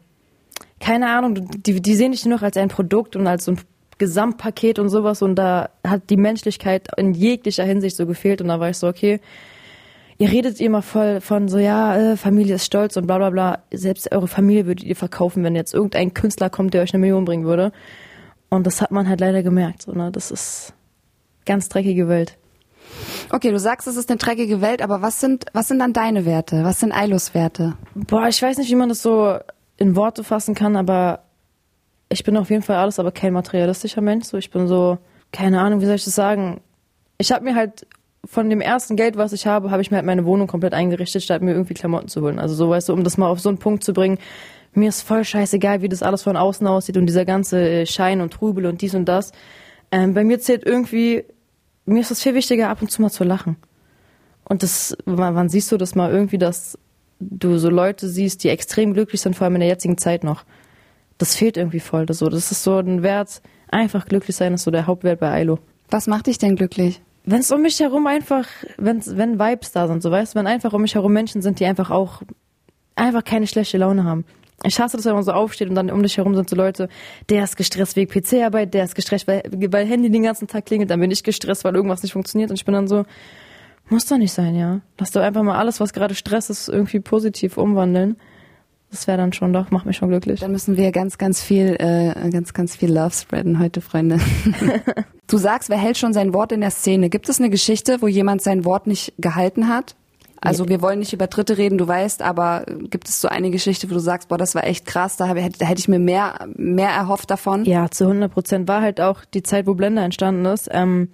keine 0.81 1.11
Ahnung, 1.11 1.35
die, 1.35 1.81
die 1.81 1.95
sehen 1.95 2.13
dich 2.13 2.25
nur 2.25 2.37
noch 2.37 2.43
als 2.43 2.57
ein 2.57 2.69
Produkt 2.69 3.17
und 3.17 3.27
als 3.27 3.45
so 3.45 3.53
ein 3.53 3.61
Gesamtpaket 3.99 4.79
und 4.79 4.89
sowas 4.89 5.23
und 5.23 5.35
da 5.35 5.71
hat 5.85 6.09
die 6.11 6.17
Menschlichkeit 6.17 6.89
in 6.97 7.15
jeglicher 7.15 7.65
Hinsicht 7.65 7.97
so 7.97 8.07
gefehlt 8.07 8.41
und 8.41 8.49
da 8.49 8.61
war 8.61 8.71
ich 8.71 8.79
so, 8.79 8.87
okay, 8.87 9.21
ihr 10.19 10.31
redet 10.31 10.61
immer 10.61 10.83
voll 10.83 11.21
von 11.21 11.49
so, 11.49 11.59
ja, 11.59 12.13
äh, 12.13 12.17
Familie 12.17 12.55
ist 12.55 12.65
stolz 12.65 12.97
und 12.97 13.09
bla 13.09 13.19
bla 13.19 13.31
bla, 13.31 13.59
selbst 13.73 14.13
eure 14.13 14.29
Familie 14.29 14.67
würdet 14.67 14.85
ihr 14.85 14.95
verkaufen, 14.95 15.43
wenn 15.43 15.57
jetzt 15.57 15.75
irgendein 15.75 16.15
Künstler 16.15 16.49
kommt, 16.49 16.75
der 16.75 16.83
euch 16.83 16.95
eine 16.95 17.01
Million 17.01 17.25
bringen 17.25 17.45
würde. 17.45 17.73
Und 18.51 18.67
das 18.67 18.81
hat 18.81 18.91
man 18.91 19.09
halt 19.09 19.21
leider 19.21 19.43
gemerkt, 19.43 19.83
so, 19.83 19.93
ne? 19.93 20.11
das 20.11 20.31
ist 20.31 20.73
ganz 21.45 21.69
dreckige 21.69 22.09
Welt. 22.09 22.39
Okay, 23.31 23.51
du 23.51 23.59
sagst, 23.59 23.87
es 23.87 23.97
ist 23.97 24.11
eine 24.11 24.19
dreckige 24.19 24.61
Welt, 24.61 24.81
aber 24.81 25.03
was 25.03 25.21
sind, 25.21 25.45
was 25.53 25.69
sind 25.69 25.79
dann 25.79 25.93
deine 25.93 26.25
Werte? 26.25 26.65
Was 26.65 26.81
sind 26.81 26.93
Eilos 26.93 27.35
Werte? 27.35 27.75
Boah, 27.95 28.29
ich 28.29 28.41
weiß 28.41 28.57
nicht, 28.59 28.71
wie 28.71 28.75
man 28.77 28.89
das 28.89 29.03
so 29.03 29.39
in 29.77 29.97
Worte 29.97 30.25
fassen 30.25 30.55
kann, 30.55 30.77
aber 30.77 31.21
ich 32.09 32.25
bin 32.25 32.37
auf 32.37 32.51
jeden 32.51 32.63
Fall 32.63 32.77
alles, 32.77 32.99
aber 32.99 33.13
kein 33.13 33.35
materialistischer 33.35 34.01
Mensch. 34.01 34.27
So, 34.27 34.39
ich 34.39 34.51
bin 34.51 34.67
so, 34.67 34.99
keine 35.33 35.61
Ahnung, 35.61 35.81
wie 35.81 35.87
soll 35.87 35.97
ich 35.97 36.05
das 36.05 36.15
sagen? 36.15 36.61
Ich 37.19 37.33
habe 37.33 37.45
mir 37.45 37.55
halt 37.55 37.87
von 38.25 38.51
dem 38.51 38.61
ersten 38.61 38.97
Geld, 38.97 39.17
was 39.17 39.33
ich 39.33 39.47
habe, 39.47 39.71
habe 39.71 39.83
ich 39.83 39.91
mir 39.91 39.99
halt 39.99 40.07
meine 40.07 40.25
Wohnung 40.25 40.47
komplett 40.47 40.75
eingerichtet, 40.75 41.23
statt 41.23 41.43
mir 41.43 41.53
irgendwie 41.53 41.75
Klamotten 41.75 42.09
zu 42.09 42.23
holen. 42.23 42.39
Also 42.39 42.55
so, 42.55 42.71
weißt 42.71 42.89
du, 42.89 42.93
um 42.93 43.05
das 43.05 43.17
mal 43.17 43.29
auf 43.29 43.41
so 43.41 43.49
einen 43.49 43.59
Punkt 43.59 43.85
zu 43.85 43.93
bringen, 43.93 44.19
mir 44.75 44.89
ist 44.89 45.03
voll 45.03 45.25
scheißegal, 45.25 45.83
wie 45.83 45.89
das 45.89 46.03
alles 46.03 46.23
von 46.23 46.37
außen 46.37 46.67
aussieht 46.67 46.97
und 46.97 47.07
dieser 47.07 47.25
ganze 47.25 47.61
äh, 47.61 47.87
Schein 47.87 48.21
und 48.21 48.33
Trubel 48.33 48.67
und 48.67 48.81
dies 48.83 48.95
und 48.95 49.07
das. 49.07 49.33
Ähm, 49.91 50.15
bei 50.15 50.25
mir 50.25 50.41
zählt 50.41 50.65
irgendwie, 50.65 51.25
mir 51.87 52.01
ist 52.01 52.11
es 52.11 52.23
viel 52.23 52.35
wichtiger, 52.35 52.69
ab 52.69 52.83
und 52.83 52.91
zu 52.91 53.03
mal 53.03 53.11
zu 53.11 53.25
lachen. 53.25 53.57
Und 54.45 54.63
das, 54.63 54.97
wann, 55.05 55.49
siehst 55.49 55.71
du 55.73 55.77
das 55.77 55.95
mal 55.95 56.11
irgendwie, 56.11 56.39
dass 56.39 56.79
du 57.21 57.59
so 57.59 57.69
Leute 57.69 58.09
siehst, 58.09 58.45
die 58.45 58.49
extrem 58.49 58.95
glücklich 58.95 59.21
sind, 59.21 59.37
vor 59.37 59.45
allem 59.45 59.57
in 59.57 59.61
der 59.61 59.69
jetzigen 59.69 59.99
Zeit 59.99 60.25
noch. 60.25 60.45
Das 61.19 61.35
fehlt 61.35 61.57
irgendwie 61.57 61.81
voll. 61.81 62.07
Das, 62.07 62.19
so, 62.19 62.29
das 62.29 62.51
ist 62.51 62.63
so 62.63 62.79
ein 62.79 63.03
Wert, 63.03 63.43
einfach 63.69 64.07
glücklich 64.07 64.37
sein 64.37 64.55
ist 64.55 64.63
so 64.63 64.71
der 64.71 64.87
Hauptwert 64.87 65.21
bei 65.21 65.31
Ailo. 65.31 65.59
Was 65.91 66.07
macht 66.07 66.27
dich 66.27 66.39
denn 66.39 66.57
glücklich? 66.57 67.01
Wenn 67.25 67.41
es 67.41 67.51
um 67.51 67.61
mich 67.61 67.81
herum 67.81 68.07
einfach, 68.07 68.47
wenn's, 68.79 69.17
wenn 69.17 69.39
Vibes 69.39 69.73
da 69.73 69.87
sind, 69.87 70.03
so 70.03 70.11
weißt 70.11 70.35
du, 70.35 70.39
wenn 70.39 70.47
einfach 70.47 70.73
um 70.73 70.83
mich 70.83 70.95
herum 70.95 71.13
Menschen 71.13 71.43
sind, 71.43 71.61
die 71.61 71.67
einfach 71.67 71.91
auch 71.91 72.23
einfach 72.95 73.25
keine 73.25 73.47
schlechte 73.47 73.79
Laune 73.79 74.05
haben. 74.05 74.25
Ich 74.65 74.81
hasse 74.81 74.97
das, 74.97 75.07
wenn 75.07 75.15
man 75.15 75.23
so 75.23 75.33
aufsteht 75.33 75.69
und 75.69 75.77
dann 75.77 75.91
um 75.91 76.03
dich 76.03 76.17
herum 76.17 76.35
sind 76.35 76.51
so 76.51 76.57
Leute, 76.57 76.89
der 77.29 77.45
ist 77.45 77.57
gestresst 77.57 77.95
wegen 77.95 78.11
PC-Arbeit, 78.11 78.75
der 78.75 78.85
ist 78.85 78.97
gestresst, 78.97 79.29
weil, 79.29 79.43
weil 79.51 79.87
Handy 79.87 80.11
den 80.11 80.25
ganzen 80.25 80.49
Tag 80.49 80.67
klingelt, 80.67 80.91
dann 80.91 80.99
bin 81.01 81.11
ich 81.11 81.23
gestresst, 81.23 81.65
weil 81.65 81.77
irgendwas 81.77 82.03
nicht 82.03 82.13
funktioniert 82.13 82.51
und 82.51 82.59
ich 82.59 82.65
bin 82.65 82.75
dann 82.75 82.89
so, 82.89 83.05
muss 83.89 84.07
doch 84.07 84.19
nicht 84.19 84.33
sein, 84.33 84.57
ja. 84.57 84.81
Lass 84.99 85.13
doch 85.13 85.23
einfach 85.23 85.43
mal 85.43 85.57
alles, 85.57 85.81
was 85.81 85.93
gerade 85.93 86.15
Stress 86.15 86.51
ist, 86.51 86.69
irgendwie 86.69 87.01
positiv 87.01 87.57
umwandeln. 87.57 88.17
Das 88.91 89.07
wäre 89.07 89.19
dann 89.19 89.33
schon 89.33 89.53
doch, 89.53 89.71
macht 89.71 89.87
mich 89.87 89.97
schon 89.97 90.09
glücklich. 90.09 90.41
Dann 90.41 90.53
müssen 90.53 90.77
wir 90.77 90.93
ganz, 90.93 91.19
ganz 91.19 91.43
viel, 91.43 91.77
äh, 91.79 92.31
ganz, 92.31 92.55
ganz 92.55 92.75
viel 92.75 92.93
Love 92.93 93.15
spreaden 93.15 93.59
heute, 93.59 93.81
Freunde. 93.81 94.19
du 95.27 95.37
sagst, 95.37 95.69
wer 95.69 95.77
hält 95.77 95.99
schon 95.99 96.15
sein 96.15 96.33
Wort 96.33 96.53
in 96.53 96.63
der 96.63 96.71
Szene? 96.71 97.11
Gibt 97.11 97.29
es 97.29 97.39
eine 97.39 97.51
Geschichte, 97.51 98.01
wo 98.01 98.09
jemand 98.09 98.43
sein 98.43 98.65
Wort 98.65 98.87
nicht 98.87 99.13
gehalten 99.19 99.69
hat? 99.69 99.95
Also 100.41 100.69
wir 100.69 100.81
wollen 100.81 101.01
nicht 101.01 101.13
über 101.13 101.27
Dritte 101.27 101.59
reden, 101.59 101.79
du 101.79 101.89
weißt, 101.89 102.23
aber 102.23 102.65
gibt 102.67 103.09
es 103.09 103.21
so 103.21 103.29
eine 103.29 103.51
Geschichte, 103.51 103.91
wo 103.91 103.95
du 103.95 104.01
sagst, 104.01 104.29
boah, 104.29 104.39
das 104.39 104.55
war 104.55 104.65
echt 104.65 104.87
krass, 104.87 105.17
da, 105.17 105.29
hab, 105.29 105.37
da 105.37 105.67
hätte 105.67 105.81
ich 105.81 105.89
mir 105.89 105.99
mehr, 105.99 106.49
mehr 106.55 106.91
erhofft 106.91 107.31
davon? 107.31 107.65
Ja, 107.65 107.91
zu 107.91 108.05
100 108.05 108.33
Prozent 108.33 108.69
war 108.69 108.81
halt 108.81 109.01
auch 109.01 109.25
die 109.25 109.43
Zeit, 109.43 109.67
wo 109.67 109.75
Blender 109.75 110.03
entstanden 110.03 110.45
ist. 110.45 110.69
Ähm, 110.71 111.09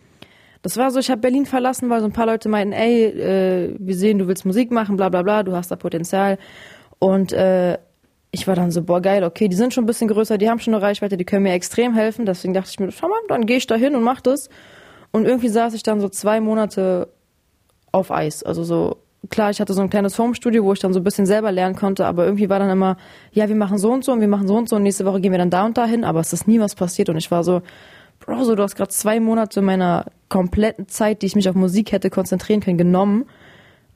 das 0.62 0.76
war 0.76 0.90
so, 0.90 0.98
ich 0.98 1.10
habe 1.10 1.20
Berlin 1.20 1.46
verlassen, 1.46 1.90
weil 1.90 2.00
so 2.00 2.06
ein 2.06 2.12
paar 2.12 2.26
Leute 2.26 2.48
meinten, 2.48 2.72
ey, 2.72 3.04
äh, 3.04 3.76
wir 3.78 3.96
sehen, 3.96 4.18
du 4.18 4.28
willst 4.28 4.44
Musik 4.44 4.70
machen, 4.70 4.96
bla 4.96 5.08
bla 5.08 5.22
bla, 5.22 5.42
du 5.42 5.54
hast 5.54 5.70
da 5.70 5.76
Potenzial. 5.76 6.38
Und 6.98 7.32
äh, 7.32 7.78
ich 8.30 8.46
war 8.48 8.56
dann 8.56 8.70
so, 8.70 8.82
boah, 8.82 9.00
geil, 9.00 9.24
okay, 9.24 9.48
die 9.48 9.56
sind 9.56 9.72
schon 9.72 9.84
ein 9.84 9.86
bisschen 9.86 10.08
größer, 10.08 10.38
die 10.38 10.50
haben 10.50 10.58
schon 10.58 10.74
eine 10.74 10.82
Reichweite, 10.82 11.16
die 11.16 11.24
können 11.24 11.44
mir 11.44 11.52
extrem 11.52 11.94
helfen. 11.94 12.26
Deswegen 12.26 12.54
dachte 12.54 12.70
ich 12.70 12.80
mir, 12.80 12.90
schau 12.92 13.08
mal, 13.08 13.18
dann 13.28 13.46
gehe 13.46 13.58
ich 13.58 13.66
da 13.66 13.74
hin 13.74 13.94
und 13.94 14.02
mach 14.02 14.20
das. 14.20 14.48
Und 15.12 15.26
irgendwie 15.26 15.48
saß 15.48 15.74
ich 15.74 15.82
dann 15.82 16.00
so 16.00 16.08
zwei 16.08 16.40
Monate 16.40 17.08
auf 17.92 18.10
Eis. 18.10 18.42
Also 18.42 18.64
so, 18.64 18.96
klar, 19.30 19.50
ich 19.50 19.60
hatte 19.60 19.74
so 19.74 19.82
ein 19.82 19.90
kleines 19.90 20.18
Homestudio, 20.18 20.64
wo 20.64 20.72
ich 20.72 20.80
dann 20.80 20.92
so 20.92 21.00
ein 21.00 21.04
bisschen 21.04 21.26
selber 21.26 21.52
lernen 21.52 21.76
konnte, 21.76 22.06
aber 22.06 22.24
irgendwie 22.24 22.48
war 22.48 22.58
dann 22.58 22.70
immer, 22.70 22.96
ja, 23.32 23.48
wir 23.48 23.56
machen 23.56 23.78
so 23.78 23.92
und 23.92 24.04
so 24.04 24.12
und 24.12 24.20
wir 24.20 24.28
machen 24.28 24.48
so 24.48 24.56
und 24.56 24.68
so 24.68 24.76
und 24.76 24.82
nächste 24.82 25.04
Woche 25.04 25.20
gehen 25.20 25.32
wir 25.32 25.38
dann 25.38 25.50
da 25.50 25.64
und 25.64 25.76
da 25.76 25.86
hin, 25.86 26.04
aber 26.04 26.20
es 26.20 26.32
ist 26.32 26.48
nie 26.48 26.60
was 26.60 26.74
passiert 26.74 27.08
und 27.08 27.16
ich 27.16 27.30
war 27.30 27.44
so, 27.44 27.62
Bro, 28.20 28.44
so, 28.44 28.54
du 28.54 28.62
hast 28.62 28.76
gerade 28.76 28.90
zwei 28.90 29.20
Monate 29.20 29.60
meiner 29.60 30.06
kompletten 30.28 30.88
Zeit, 30.88 31.22
die 31.22 31.26
ich 31.26 31.36
mich 31.36 31.48
auf 31.48 31.54
Musik 31.54 31.92
hätte 31.92 32.10
konzentrieren 32.10 32.60
können, 32.60 32.78
genommen 32.78 33.26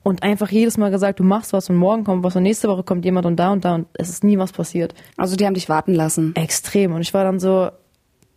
und 0.03 0.23
einfach 0.23 0.49
jedes 0.49 0.77
Mal 0.77 0.91
gesagt, 0.91 1.19
du 1.19 1.23
machst 1.23 1.51
was 1.53 1.69
und 1.69 1.77
morgen 1.77 2.03
kommt 2.03 2.23
was 2.23 2.35
und 2.35 2.43
nächste 2.43 2.67
Woche 2.67 2.83
kommt 2.83 3.05
jemand 3.05 3.25
und 3.25 3.37
da 3.37 3.51
und 3.51 3.65
da 3.65 3.75
und 3.75 3.87
es 3.93 4.09
ist 4.09 4.23
nie 4.23 4.37
was 4.37 4.51
passiert. 4.51 4.93
Also 5.17 5.35
die 5.35 5.45
haben 5.45 5.55
dich 5.55 5.67
warten 5.67 5.93
lassen. 5.93 6.35
Extrem. 6.35 6.93
Und 6.93 7.01
ich 7.01 7.13
war 7.13 7.23
dann 7.23 7.39
so, 7.39 7.69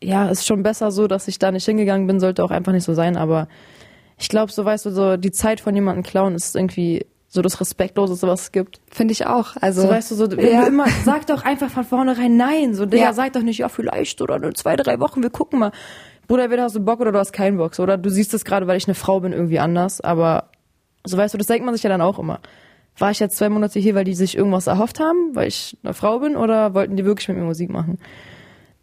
ja, 0.03 0.29
ist 0.29 0.47
schon 0.47 0.63
besser 0.63 0.91
so, 0.91 1.07
dass 1.07 1.29
ich 1.29 1.39
da 1.39 1.53
nicht 1.53 1.65
hingegangen 1.65 2.07
bin, 2.07 2.21
sollte 2.21 2.43
auch 2.45 2.51
einfach 2.51 2.73
nicht 2.73 2.85
so 2.85 2.95
sein, 2.95 3.17
aber 3.17 3.49
ich 4.23 4.29
glaube, 4.29 4.53
so 4.53 4.65
weißt 4.65 4.87
du, 4.87 4.91
so 4.91 5.17
die 5.17 5.33
Zeit 5.33 5.61
von 5.61 5.75
jemandem 5.75 6.05
klauen 6.05 6.35
ist 6.37 6.55
irgendwie 6.55 7.05
so 7.29 7.43
das 7.43 7.61
Respektloseste, 7.61 8.27
was 8.29 8.43
es 8.43 8.53
gibt. 8.53 8.81
Finde 8.91 9.13
ich 9.13 9.27
auch. 9.27 9.57
Also 9.61 9.83
So 9.83 9.89
weißt 9.89 10.11
du, 10.13 10.15
so 10.15 10.27
ja. 10.27 10.67
immer, 10.67 10.87
sag 11.05 11.27
doch 11.27 11.45
einfach 11.45 11.71
von 11.71 11.85
vornherein 11.85 12.37
nein. 12.37 12.75
So, 12.75 12.87
Digga, 12.87 13.05
Ja. 13.05 13.13
sag 13.15 13.33
doch 13.33 13.43
nicht, 13.43 13.59
ja, 13.59 13.69
vielleicht 13.69 14.21
oder 14.23 14.37
in 14.37 14.55
zwei, 14.55 14.77
drei 14.77 15.01
Wochen, 15.01 15.23
wir 15.23 15.31
gucken 15.31 15.59
mal. 15.59 15.73
Bruder, 16.29 16.45
entweder 16.45 16.63
hast 16.63 16.77
du 16.77 16.81
Bock 16.81 17.01
oder 17.01 17.11
du 17.11 17.19
hast 17.19 17.33
keinen 17.33 17.57
Bock. 17.57 17.77
Oder 17.79 17.99
du 17.99 18.11
siehst 18.11 18.33
es 18.33 18.45
gerade, 18.45 18.67
weil 18.67 18.77
ich 18.77 18.87
eine 18.87 18.95
Frau 18.95 19.19
bin, 19.21 19.33
irgendwie 19.33 19.59
anders. 19.59 20.01
Aber 20.01 20.51
so 21.05 21.17
weißt 21.17 21.35
du, 21.35 21.39
das 21.39 21.49
denkt 21.49 21.65
man 21.65 21.75
sich 21.75 21.83
ja 21.83 21.91
dann 21.91 22.01
auch 22.01 22.19
immer. 22.19 22.39
war 22.99 23.11
ich 23.11 23.19
jetzt 23.19 23.37
zwei 23.39 23.49
Monate 23.49 23.81
hier, 23.81 23.95
weil 23.97 24.05
die 24.05 24.15
sich 24.15 24.37
irgendwas 24.37 24.67
erhofft 24.69 25.01
haben, 25.01 25.35
weil 25.35 25.49
ich 25.49 25.77
eine 25.83 25.95
Frau 25.95 26.21
bin, 26.21 26.37
oder 26.37 26.75
wollten 26.75 26.95
die 26.97 27.05
wirklich 27.05 27.27
mit 27.29 27.39
mir 27.39 27.45
Musik 27.45 27.71
machen? 27.71 27.99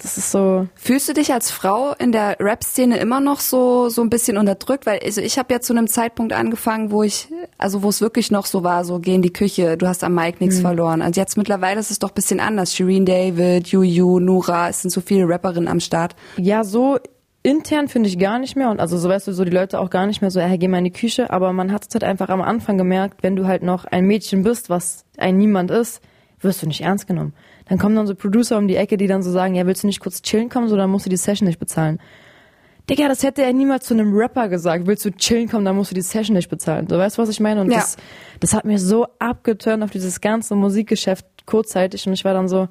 Das 0.01 0.17
ist 0.17 0.31
so. 0.31 0.67
Fühlst 0.75 1.09
du 1.09 1.13
dich 1.13 1.33
als 1.33 1.51
Frau 1.51 1.93
in 1.99 2.11
der 2.13 2.37
Rap-Szene 2.39 2.97
immer 2.99 3.19
noch 3.19 3.41
so 3.41 3.89
so 3.89 4.01
ein 4.01 4.09
bisschen 4.09 4.37
unterdrückt? 4.37 4.85
Weil 4.85 4.99
also 5.03 5.19
ich 5.19 5.37
habe 5.37 5.53
ja 5.53 5.59
zu 5.59 5.73
einem 5.73 5.87
Zeitpunkt 5.87 6.31
angefangen, 6.31 6.89
wo 6.91 7.03
ich, 7.03 7.27
also 7.57 7.83
wo 7.83 7.89
es 7.89 7.99
wirklich 7.99 8.31
noch 8.31 8.45
so 8.45 8.63
war, 8.63 8.85
so 8.85 8.99
geh 8.99 9.13
in 9.15 9.21
die 9.21 9.33
Küche, 9.33 9.75
du 9.77 9.87
hast 9.87 10.03
am 10.05 10.15
Mic 10.15 10.39
nichts 10.39 10.57
Mhm. 10.59 10.61
verloren. 10.61 11.01
Also 11.01 11.19
jetzt 11.19 11.35
mittlerweile 11.37 11.79
ist 11.81 11.91
es 11.91 11.99
doch 11.99 12.11
ein 12.11 12.15
bisschen 12.15 12.39
anders. 12.39 12.73
Shireen 12.73 13.05
David, 13.05 13.67
Yu 13.67 14.19
Nura, 14.19 14.69
es 14.69 14.81
sind 14.81 14.91
so 14.91 15.01
viele 15.01 15.27
Rapperinnen 15.27 15.67
am 15.67 15.81
Start. 15.81 16.15
Ja, 16.37 16.63
so 16.63 16.97
intern 17.43 17.87
finde 17.89 18.07
ich 18.07 18.17
gar 18.19 18.39
nicht 18.39 18.55
mehr 18.55 18.69
und 18.69 18.79
also 18.79 18.97
so 18.97 19.09
weißt 19.09 19.27
du, 19.27 19.33
so 19.33 19.43
die 19.43 19.51
Leute 19.51 19.79
auch 19.79 19.89
gar 19.89 20.07
nicht 20.07 20.21
mehr 20.21 20.31
so, 20.31 20.39
hey, 20.39 20.57
geh 20.57 20.67
mal 20.69 20.77
in 20.79 20.83
die 20.85 20.91
Küche, 20.91 21.29
aber 21.29 21.51
man 21.53 21.71
hat 21.73 21.85
es 21.87 21.93
halt 21.93 22.03
einfach 22.05 22.29
am 22.29 22.41
Anfang 22.41 22.77
gemerkt, 22.77 23.21
wenn 23.23 23.35
du 23.35 23.47
halt 23.47 23.63
noch 23.63 23.83
ein 23.85 24.05
Mädchen 24.05 24.43
bist, 24.43 24.69
was 24.69 25.03
ein 25.17 25.37
Niemand 25.37 25.71
ist, 25.71 26.01
wirst 26.41 26.63
du 26.63 26.67
nicht 26.67 26.81
ernst 26.81 27.05
genommen. 27.07 27.33
Dann 27.69 27.77
kommen 27.77 27.95
dann 27.95 28.07
so 28.07 28.15
Producer 28.15 28.57
um 28.57 28.67
die 28.67 28.75
Ecke, 28.75 28.97
die 28.97 29.07
dann 29.07 29.21
so 29.21 29.31
sagen, 29.31 29.55
ja, 29.55 29.65
willst 29.65 29.83
du 29.83 29.87
nicht 29.87 29.99
kurz 29.99 30.21
chillen 30.21 30.49
kommen, 30.49 30.67
so 30.67 30.75
dann 30.75 30.89
musst 30.89 31.05
du 31.05 31.09
die 31.09 31.17
Session 31.17 31.47
nicht 31.47 31.59
bezahlen. 31.59 31.99
Digga, 32.89 33.07
das 33.07 33.21
hätte 33.21 33.43
er 33.43 33.53
niemals 33.53 33.85
zu 33.85 33.93
einem 33.93 34.15
Rapper 34.15 34.49
gesagt. 34.49 34.87
Willst 34.87 35.05
du 35.05 35.11
chillen 35.11 35.47
kommen, 35.47 35.63
dann 35.63 35.75
musst 35.75 35.91
du 35.91 35.95
die 35.95 36.01
Session 36.01 36.35
nicht 36.35 36.49
bezahlen. 36.49 36.87
Du 36.87 36.97
weißt, 36.97 37.19
was 37.19 37.29
ich 37.29 37.39
meine? 37.39 37.61
Und 37.61 37.69
Ja. 37.71 37.77
das, 37.77 37.97
das 38.39 38.55
hat 38.55 38.65
mir 38.65 38.79
so 38.79 39.05
abgeturnt 39.19 39.83
auf 39.83 39.91
dieses 39.91 40.19
ganze 40.21 40.55
Musikgeschäft 40.55 41.25
kurzzeitig 41.45 42.07
und 42.07 42.13
ich 42.13 42.25
war 42.25 42.33
dann 42.33 42.47
so, 42.47 42.67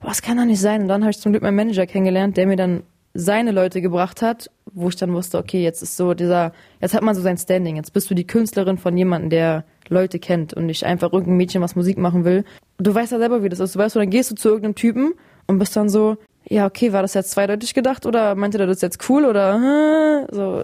boah, 0.00 0.08
das 0.08 0.22
kann 0.22 0.36
doch 0.36 0.44
nicht 0.44 0.60
sein. 0.60 0.82
Und 0.82 0.88
dann 0.88 1.02
habe 1.02 1.12
ich 1.12 1.18
zum 1.20 1.30
Glück 1.30 1.42
meinen 1.42 1.54
Manager 1.54 1.86
kennengelernt, 1.86 2.36
der 2.36 2.48
mir 2.48 2.56
dann 2.56 2.82
seine 3.18 3.52
Leute 3.52 3.80
gebracht 3.80 4.22
hat, 4.22 4.50
wo 4.72 4.88
ich 4.88 4.96
dann 4.96 5.12
wusste, 5.12 5.38
okay, 5.38 5.62
jetzt 5.62 5.82
ist 5.82 5.96
so 5.96 6.14
dieser, 6.14 6.52
jetzt 6.80 6.94
hat 6.94 7.02
man 7.02 7.14
so 7.14 7.20
sein 7.20 7.38
Standing. 7.38 7.76
Jetzt 7.76 7.92
bist 7.92 8.10
du 8.10 8.14
die 8.14 8.26
Künstlerin 8.26 8.78
von 8.78 8.96
jemandem, 8.96 9.30
der 9.30 9.64
Leute 9.88 10.18
kennt 10.18 10.54
und 10.54 10.66
nicht 10.66 10.84
einfach 10.84 11.12
irgendein 11.12 11.36
Mädchen, 11.36 11.62
was 11.62 11.76
Musik 11.76 11.98
machen 11.98 12.24
will. 12.24 12.44
Du 12.78 12.94
weißt 12.94 13.12
ja 13.12 13.18
selber, 13.18 13.42
wie 13.42 13.48
das 13.48 13.60
ist. 13.60 13.74
Du 13.74 13.78
weißt, 13.78 13.96
dann 13.96 14.10
gehst 14.10 14.30
du 14.30 14.34
zu 14.34 14.48
irgendeinem 14.48 14.74
Typen 14.74 15.14
und 15.46 15.58
bist 15.58 15.76
dann 15.76 15.88
so, 15.88 16.16
ja, 16.48 16.66
okay, 16.66 16.92
war 16.92 17.02
das 17.02 17.14
jetzt 17.14 17.30
zweideutig 17.30 17.74
gedacht 17.74 18.06
oder 18.06 18.34
meinte 18.34 18.58
der 18.58 18.66
das 18.66 18.80
jetzt 18.80 19.08
cool 19.08 19.24
oder, 19.24 20.26
so. 20.30 20.62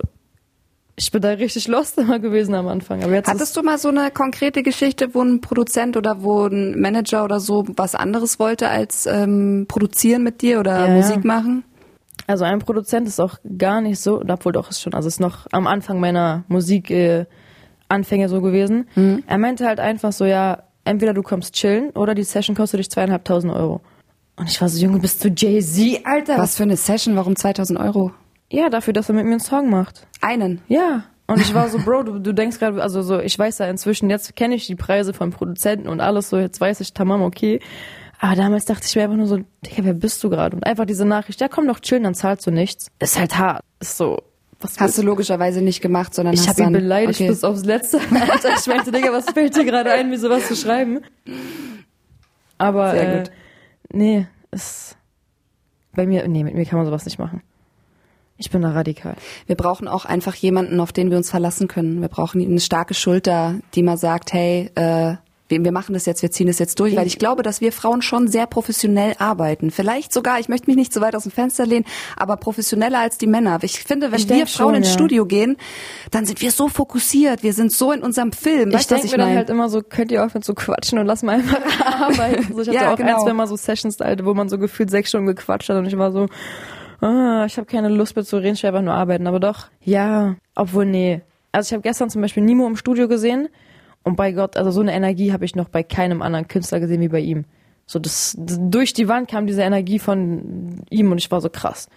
Ich 0.95 1.11
bin 1.11 1.23
da 1.23 1.31
richtig 1.31 1.69
lost 1.69 1.97
immer 1.97 2.19
gewesen 2.19 2.55
am 2.55 2.69
Anfang. 2.69 3.03
Aber 3.03 3.15
jetzt 3.15 3.29
Hattest 3.29 3.57
du 3.57 3.63
mal 3.63 3.79
so 3.79 3.89
eine 3.89 4.11
konkrete 4.11 4.63
Geschichte, 4.63 5.15
wo 5.15 5.23
ein 5.23 5.41
Produzent 5.41 5.97
oder 5.97 6.23
wo 6.23 6.47
ein 6.47 6.79
Manager 6.79 7.25
oder 7.25 7.41
so 7.41 7.65
was 7.77 7.95
anderes 7.95 8.39
wollte 8.39 8.69
als 8.69 9.07
ähm, 9.07 9.65
produzieren 9.69 10.23
mit 10.23 10.43
dir 10.43 10.61
oder 10.61 10.87
ja. 10.87 10.95
Musik 10.95 11.25
machen? 11.25 11.65
Also 12.26 12.45
ein 12.45 12.61
Produzent 12.61 13.09
ist 13.09 13.21
auch 13.21 13.38
gar 13.59 13.81
nicht 13.81 14.00
so, 14.00 14.23
obwohl 14.26 14.52
doch 14.52 14.71
ist 14.71 14.81
schon, 14.81 14.95
also 14.95 15.09
ist 15.09 15.21
noch 15.21 15.47
am 15.50 15.66
Anfang 15.66 16.00
meiner 16.00 16.45
Musik 16.49 16.90
äh, 16.90 17.26
Anfänge 17.88 18.28
so 18.28 18.40
gewesen. 18.40 18.88
Mhm. 18.95 19.25
Er 19.26 19.38
meinte 19.38 19.66
halt 19.66 19.81
einfach 19.81 20.12
so, 20.12 20.25
ja, 20.25 20.62
entweder 20.85 21.14
du 21.14 21.23
kommst 21.23 21.54
chillen 21.54 21.90
oder 21.90 22.14
die 22.14 22.23
Session 22.23 22.57
kostet 22.57 22.81
dich 22.81 22.90
zweieinhalbtausend 22.90 23.52
Euro. 23.52 23.81
Und 24.37 24.49
ich 24.49 24.61
war 24.61 24.69
so, 24.69 24.83
Junge, 24.83 24.99
bist 24.99 25.23
du 25.25 25.28
Jay-Z, 25.28 26.07
Alter? 26.07 26.38
Was 26.38 26.57
für 26.57 26.62
eine 26.62 26.76
Session? 26.76 27.16
Warum 27.16 27.37
2000 27.37 27.78
Euro? 27.78 28.12
Ja, 28.50 28.71
dafür, 28.71 28.92
dass 28.92 29.09
er 29.09 29.14
mit 29.14 29.25
mir 29.25 29.33
einen 29.33 29.40
Song 29.40 29.71
macht. 29.71 30.07
Einen. 30.21 30.61
Ja. 30.69 31.04
Und 31.26 31.40
ich 31.40 31.54
war 31.54 31.69
so, 31.69 31.78
Bro, 31.85 32.02
du, 32.04 32.19
du 32.19 32.33
denkst 32.33 32.59
gerade, 32.59 32.83
also 32.83 33.02
so, 33.02 33.21
ich 33.21 33.38
weiß 33.38 33.59
ja 33.59 33.66
inzwischen, 33.66 34.11
jetzt 34.11 34.35
kenne 34.37 34.54
ich 34.54 34.66
die 34.66 34.75
Preise 34.75 35.12
von 35.12 35.31
Produzenten 35.31 35.88
und 35.88 36.00
alles 36.00 36.31
so, 36.31 36.38
jetzt 36.38 36.61
weiß 36.61 36.81
ich, 36.81 36.92
tamam, 36.95 37.23
okay. 37.23 37.61
Aber 38.23 38.37
damals 38.37 38.67
dachte 38.67 38.87
ich 38.87 38.95
mir 38.95 39.02
einfach 39.02 39.17
nur 39.17 39.26
so, 39.26 39.38
Digga, 39.67 39.83
wer 39.83 39.95
bist 39.95 40.23
du 40.23 40.31
gerade? 40.31 40.55
Und 40.55 40.64
einfach 40.64 40.87
diese 40.87 41.05
Nachricht, 41.05 41.41
ja 41.41 41.49
komm 41.49 41.67
doch 41.67 41.81
chillen, 41.81 42.05
dann 42.05 42.14
zahlst 42.14 42.47
du 42.47 42.52
nichts. 42.52 42.87
Ist 43.00 43.19
halt 43.19 43.37
hart. 43.37 43.64
Ist 43.81 43.97
so, 43.97 44.23
was 44.61 44.79
Hast 44.79 44.97
du 44.97 45.02
logischerweise 45.02 45.61
nicht 45.61 45.81
gemacht, 45.81 46.14
sondern 46.14 46.33
ich 46.33 46.49
habe 46.49 46.62
ihn 46.62 46.73
beleidigt 46.73 47.21
okay. 47.21 47.29
bis 47.29 47.43
aufs 47.43 47.64
Letzte. 47.64 47.99
Alter, 48.12 48.50
ich 48.57 48.67
meinte, 48.69 48.93
Digga, 48.93 49.12
was 49.12 49.29
fällt 49.29 49.57
dir 49.57 49.64
gerade 49.64 49.91
ein, 49.91 50.09
mir 50.09 50.21
sowas 50.21 50.47
zu 50.47 50.55
schreiben? 50.55 51.00
Aber 52.59 52.93
Sehr 52.93 53.23
äh, 53.23 53.25
nee, 53.93 54.29
ist 54.52 54.97
bei 55.93 56.07
mir, 56.07 56.29
nee, 56.29 56.45
mit 56.45 56.55
mir 56.55 56.64
kann 56.64 56.79
man 56.79 56.87
sowas 56.87 57.05
nicht 57.05 57.19
machen. 57.19 57.43
Ich 58.37 58.50
bin 58.50 58.62
da 58.62 58.71
radikal. 58.71 59.17
Wir 59.47 59.57
brauchen 59.57 59.88
auch 59.88 60.05
einfach 60.05 60.37
jemanden, 60.37 60.79
auf 60.79 60.93
den 60.93 61.11
wir 61.11 61.17
uns 61.17 61.29
verlassen 61.29 61.67
können. 61.67 62.00
Wir 62.00 62.09
brauchen 62.09 62.41
eine 62.41 62.61
starke 62.61 62.95
Schulter, 62.95 63.57
die 63.75 63.83
mal 63.83 63.97
sagt, 63.97 64.33
hey, 64.33 64.71
äh, 64.76 65.17
wir 65.49 65.73
machen 65.73 65.93
das 65.93 66.07
jetzt, 66.07 66.23
wir 66.23 66.31
ziehen 66.31 66.47
das 66.47 66.59
jetzt 66.59 66.81
durch, 66.81 66.97
weil 66.97 67.07
ich 67.07 67.19
glaube, 67.19 67.43
dass 67.43 67.61
wir 67.61 67.73
Frauen 67.73 68.01
schon 68.01 68.27
sehr 68.29 68.47
professionell 68.47 69.15
arbeiten. 69.19 69.71
Vielleicht 69.71 70.13
sogar, 70.13 70.41
ich 70.41 70.49
möchte 70.49 70.67
mich 70.69 70.77
nicht 70.77 70.93
so 70.95 71.01
weit 71.03 71.15
aus 71.15 71.25
dem 71.25 71.33
Fenster 71.33 71.67
lehnen, 71.67 71.85
aber 72.17 72.37
professioneller 72.37 73.01
als 73.01 73.19
die 73.19 73.27
Männer. 73.27 73.59
Ich 73.63 73.81
finde, 73.85 74.13
wenn 74.13 74.19
Ich 74.19 74.29
wir 74.29 74.47
Frauen 74.47 74.69
schon, 74.71 74.75
ins 74.77 74.89
ja. 74.89 74.95
Studio 74.95 75.27
gehen, 75.27 75.57
dann 76.11 76.25
sind 76.25 76.41
wir 76.41 76.51
so 76.51 76.69
fokussiert, 76.69 77.43
wir 77.43 77.53
sind 77.53 77.71
so 77.73 77.93
in 77.93 78.03
unserem 78.03 78.33
Film. 78.33 78.71
ich 78.71 78.77
Weißt 78.77 78.91
denke 78.91 79.07
mir 79.09 79.17
dann 79.19 79.27
meine? 79.29 79.39
halt 79.39 79.51
immer 79.51 79.69
so, 79.69 79.83
könnt 79.83 80.11
ihr 80.11 80.25
aufhören 80.25 80.43
zu 80.43 80.55
quatschen 80.55 80.99
und 80.99 81.07
lass 81.07 81.23
mal 81.23 81.33
einfach 81.37 81.61
arbeiten. 82.01 82.55
So, 82.55 82.63
ich 82.63 82.69
hatte 82.69 82.79
Ja, 82.79 82.93
auch 82.93 82.97
genau. 82.97 83.17
ein, 83.19 83.23
zwei 83.23 83.33
Mal 83.35 83.47
so 83.47 83.57
Sessions, 83.57 83.99
wo 84.01 84.33
man 84.35 84.49
so 84.49 84.59
gefühlt 84.59 84.91
sechs 84.91 85.11
Stunden 85.11 85.27
gequatscht 85.27 85.69
hat 85.69 85.77
und 85.77 85.87
ich 85.87 85.99
war 85.99 86.13
so, 86.13 86.29
ah, 87.01 87.45
ich 87.47 87.57
habe 87.59 87.67
keine 87.67 87.89
Lust 87.89 88.17
mehr 88.17 88.25
zu 88.25 88.37
reden, 88.39 88.55
ich 88.55 88.63
will 88.63 88.69
einfach 88.69 88.83
nur 88.83 88.95
arbeiten. 88.95 89.27
Aber 89.27 89.41
doch, 89.41 89.67
ja, 89.85 90.37
obwohl, 90.55 90.87
nee. 90.87 91.21
Also 91.51 91.69
ich 91.69 91.73
habe 91.75 91.83
gestern 91.83 92.09
zum 92.09 92.23
Beispiel 92.23 92.43
Nimo 92.43 92.67
im 92.67 92.77
Studio 92.77 93.09
gesehen 93.09 93.49
und 94.05 94.17
bei 94.17 94.33
Gott, 94.33 94.57
also 94.57 94.71
so 94.71 94.81
eine 94.81 94.93
Energie 94.93 95.33
habe 95.33 95.45
ich 95.45 95.55
noch 95.55 95.69
bei 95.69 95.83
keinem 95.83 96.23
anderen 96.23 96.49
Künstler 96.49 96.81
gesehen 96.81 97.01
wie 97.01 97.09
bei 97.09 97.21
ihm. 97.21 97.45
So 97.87 97.99
das, 97.99 98.35
das 98.39 98.59
durch 98.61 98.93
die 98.93 99.09
Wand 99.09 99.29
kam 99.29 99.47
diese 99.47 99.63
Energie 99.63 99.99
von 99.99 100.83
ihm 100.91 101.13
und 101.13 101.19
ich 101.19 101.31
war 101.31 101.41
so 101.41 101.49
krass. 101.51 101.89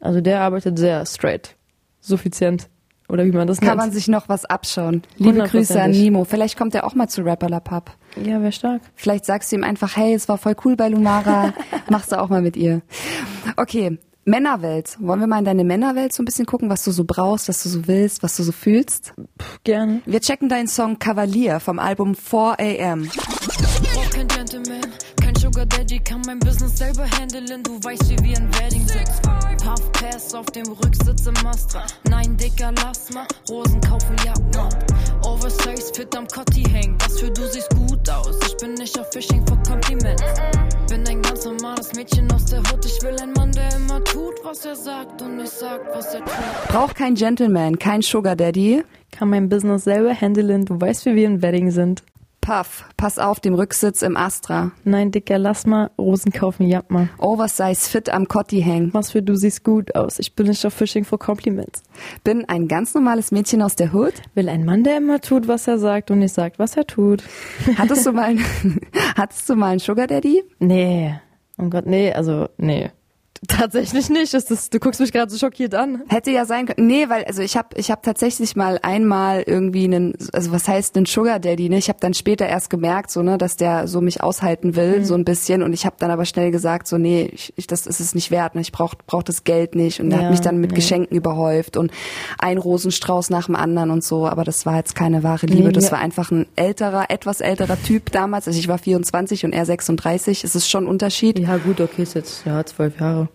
Also 0.00 0.20
der 0.20 0.40
arbeitet 0.40 0.78
sehr 0.78 1.04
straight, 1.06 1.56
suffizient 2.00 2.68
oder 3.08 3.24
wie 3.24 3.32
man 3.32 3.46
das 3.46 3.58
Kann 3.58 3.68
nennt. 3.68 3.78
man 3.78 3.92
sich 3.92 4.08
noch 4.08 4.28
was 4.28 4.44
abschauen. 4.44 5.02
Liebe 5.16 5.42
Grüße 5.42 5.80
an. 5.80 5.90
Nimo. 5.90 6.24
Vielleicht 6.24 6.56
kommt 6.56 6.74
er 6.74 6.84
auch 6.84 6.94
mal 6.94 7.08
zu 7.08 7.22
Rapper 7.22 7.48
La 7.48 7.60
Pub. 7.60 7.90
ja, 8.16 8.40
wäre 8.40 8.52
stark. 8.52 8.82
Vielleicht 8.94 9.24
sagst 9.24 9.52
du 9.52 9.56
ihm 9.56 9.64
einfach, 9.64 9.96
hey, 9.96 10.14
es 10.14 10.28
war 10.28 10.38
voll 10.38 10.56
cool 10.64 10.76
bei 10.76 10.88
Lumara, 10.88 11.52
machst 11.90 12.12
du 12.12 12.20
auch 12.20 12.28
mal 12.28 12.42
mit 12.42 12.56
ihr. 12.56 12.82
Okay, 13.56 13.98
Männerwelt. 14.24 14.96
Wollen 15.00 15.20
wir 15.20 15.26
mal 15.26 15.38
in 15.38 15.44
deine 15.44 15.64
Männerwelt 15.64 16.12
so 16.12 16.22
ein 16.22 16.24
bisschen 16.24 16.46
gucken, 16.46 16.70
was 16.70 16.84
du 16.84 16.90
so 16.90 17.04
brauchst, 17.04 17.48
was 17.48 17.62
du 17.62 17.68
so 17.68 17.86
willst, 17.86 18.22
was 18.22 18.36
du 18.36 18.42
so 18.42 18.52
fühlst? 18.52 19.14
Gerne. 19.64 20.00
Wir 20.06 20.20
checken 20.20 20.48
deinen 20.48 20.68
Song 20.68 20.98
Kavalier 20.98 21.60
vom 21.60 21.78
Album 21.78 22.14
4 22.14 22.56
AM. 22.58 23.08
brauch 23.08 24.10
kein 24.10 24.28
Gentleman, 24.28 24.80
kein 25.20 25.34
Sugar 25.36 25.66
Daddy, 25.66 25.98
kann 26.00 26.22
mein 26.26 26.38
Business 26.38 26.78
selber 26.78 27.06
handeln. 27.18 27.62
Du 27.62 27.82
weißt, 27.82 28.08
wie 28.10 28.24
wir 28.24 28.36
ein 28.36 28.52
Wedding 28.54 28.86
sind. 28.86 29.04
Puff 29.62 29.92
Pass 29.92 30.34
auf 30.34 30.46
dem 30.46 30.66
Rücksitz 30.66 31.26
im 31.26 31.46
Astra. 31.46 31.84
Nein, 32.08 32.36
Dicker, 32.36 32.72
lass 32.82 33.10
mal. 33.12 33.26
Rosen 33.48 33.80
kaufen, 33.80 34.16
ja, 34.24 34.34
man. 34.54 34.72
Oversize 35.24 35.92
fit 35.94 36.14
am 36.16 36.26
Cotti 36.28 36.62
hängen. 36.64 36.96
Was 37.00 37.18
für 37.18 37.30
du 37.30 37.46
siehst 37.48 37.70
gut 37.70 38.08
aus. 38.10 38.38
Ich 38.46 38.56
bin 38.58 38.74
nicht 38.74 38.98
auf 38.98 39.10
Fishing 39.12 39.46
für 39.46 39.56
Kompliments. 39.68 40.22
Bin 40.88 41.06
ein 41.08 41.22
ganz 41.22 41.44
normales 41.46 41.94
Mädchen 41.94 42.30
aus 42.32 42.44
der 42.46 42.58
Hut. 42.60 42.84
Ich 42.84 43.02
will 43.02 43.18
einen 43.20 43.32
Mann, 43.32 43.53
immer 43.94 44.04
tut, 44.04 44.34
was 44.42 44.64
er 44.64 44.74
sagt 44.74 45.22
und 45.22 45.36
nicht 45.36 45.52
sagt, 45.52 45.86
was 45.94 46.14
er 46.14 46.20
tut. 46.20 46.68
Braucht 46.68 46.96
kein 46.96 47.14
Gentleman, 47.14 47.78
kein 47.78 48.02
Sugar 48.02 48.34
Daddy. 48.34 48.82
Kann 49.12 49.30
mein 49.30 49.48
Business 49.48 49.84
selber 49.84 50.12
handeln. 50.12 50.64
Du 50.64 50.80
weißt, 50.80 51.06
wie 51.06 51.14
wir 51.14 51.26
im 51.26 51.42
Wedding 51.42 51.70
sind. 51.70 52.02
Puff, 52.40 52.84
pass 52.96 53.18
auf, 53.18 53.38
dem 53.40 53.54
Rücksitz 53.54 54.02
im 54.02 54.16
Astra. 54.16 54.72
Nein, 54.82 55.12
Dicker, 55.12 55.38
lass 55.38 55.64
mal. 55.64 55.90
Rosen 55.96 56.32
kaufen, 56.32 56.66
ja, 56.66 56.82
mal. 56.88 57.08
Oversize 57.18 57.88
fit 57.88 58.10
am 58.10 58.26
Cotti 58.26 58.60
hängen. 58.60 58.92
Was 58.92 59.12
für 59.12 59.22
du 59.22 59.36
siehst 59.36 59.62
gut 59.62 59.94
aus. 59.94 60.18
Ich 60.18 60.34
bin 60.34 60.48
nicht 60.48 60.66
auf 60.66 60.74
Fishing 60.74 61.04
for 61.04 61.18
Compliments. 61.18 61.84
Bin 62.24 62.44
ein 62.48 62.66
ganz 62.66 62.94
normales 62.94 63.30
Mädchen 63.30 63.62
aus 63.62 63.76
der 63.76 63.94
Hood. 63.94 64.14
Will 64.34 64.48
ein 64.48 64.64
Mann, 64.64 64.82
der 64.82 64.98
immer 64.98 65.20
tut, 65.20 65.46
was 65.46 65.68
er 65.68 65.78
sagt 65.78 66.10
und 66.10 66.18
nicht 66.18 66.34
sagt, 66.34 66.58
was 66.58 66.76
er 66.76 66.86
tut. 66.86 67.22
Hattest 67.78 68.04
du 68.04 68.12
mal, 68.12 68.36
hattest 69.16 69.48
du 69.48 69.54
mal 69.54 69.68
einen 69.68 69.78
Sugar 69.78 70.08
Daddy? 70.08 70.42
Nee. 70.58 71.14
Oh 71.56 71.68
Gott, 71.70 71.86
nee, 71.86 72.12
also, 72.12 72.48
nee. 72.58 72.90
Tatsächlich 73.48 74.10
nicht. 74.10 74.34
Ist 74.34 74.50
das, 74.50 74.70
du 74.70 74.78
guckst 74.78 75.00
mich 75.00 75.12
gerade 75.12 75.30
so 75.30 75.38
schockiert 75.38 75.74
an. 75.74 76.02
Hätte 76.08 76.30
ja 76.30 76.44
sein 76.44 76.66
können. 76.66 76.86
Nee, 76.86 77.08
weil 77.08 77.24
also 77.24 77.42
ich 77.42 77.56
habe 77.56 77.68
ich 77.76 77.90
hab 77.90 78.02
tatsächlich 78.02 78.56
mal 78.56 78.78
einmal 78.82 79.42
irgendwie 79.46 79.84
einen 79.84 80.14
also 80.32 80.52
was 80.52 80.68
heißt 80.68 80.96
einen 80.96 81.06
Sugar 81.06 81.38
Daddy, 81.38 81.68
ne? 81.68 81.78
Ich 81.78 81.88
habe 81.88 81.98
dann 82.00 82.14
später 82.14 82.46
erst 82.46 82.70
gemerkt, 82.70 83.10
so 83.10 83.22
ne, 83.22 83.38
dass 83.38 83.56
der 83.56 83.88
so 83.88 84.00
mich 84.00 84.22
aushalten 84.22 84.76
will, 84.76 85.04
so 85.04 85.14
ein 85.14 85.24
bisschen 85.24 85.62
und 85.62 85.72
ich 85.72 85.86
habe 85.86 85.96
dann 85.98 86.10
aber 86.10 86.24
schnell 86.24 86.50
gesagt, 86.50 86.86
so 86.86 86.98
nee, 86.98 87.30
ich, 87.32 87.52
ich, 87.56 87.66
das 87.66 87.86
ist 87.86 88.00
es 88.00 88.14
nicht 88.14 88.30
wert, 88.30 88.54
ne? 88.54 88.60
Ich 88.60 88.72
brauch 88.72 88.94
brauch 89.06 89.22
das 89.22 89.44
Geld 89.44 89.74
nicht 89.74 90.00
und 90.00 90.10
Ja, 90.10 90.18
hat 90.18 90.30
mich 90.30 90.40
dann 90.40 90.58
mit 90.58 90.72
ja. 90.72 90.76
Geschenken 90.76 91.16
überhäuft 91.16 91.76
und 91.76 91.90
ein 92.38 92.58
Rosenstrauß 92.58 93.30
nach 93.30 93.46
dem 93.46 93.56
anderen 93.56 93.90
und 93.90 94.04
so, 94.04 94.26
aber 94.26 94.44
das 94.44 94.66
war 94.66 94.76
jetzt 94.76 94.94
keine 94.94 95.22
wahre 95.22 95.46
Liebe, 95.46 95.68
Nee, 95.68 95.72
das 95.72 95.92
war 95.92 95.98
einfach 95.98 96.30
ein 96.30 96.46
älterer, 96.56 97.10
etwas 97.10 97.40
älterer 97.40 97.80
Typ 97.82 98.12
damals, 98.12 98.46
also 98.46 98.58
ich 98.58 98.68
war 98.68 98.78
24 98.78 99.44
und 99.44 99.52
er 99.52 99.66
36, 99.66 100.44
es 100.44 100.54
ist 100.54 100.68
schon 100.68 100.84
ein 100.84 100.88
Unterschied. 100.88 101.38
Ja, 101.38 101.56
gut, 101.56 101.80
okay, 101.80 102.02
ist 102.02 102.14
jetzt, 102.14 102.44
ja, 102.46 102.64
zwölf 102.64 102.98
Jahre. 103.00 103.28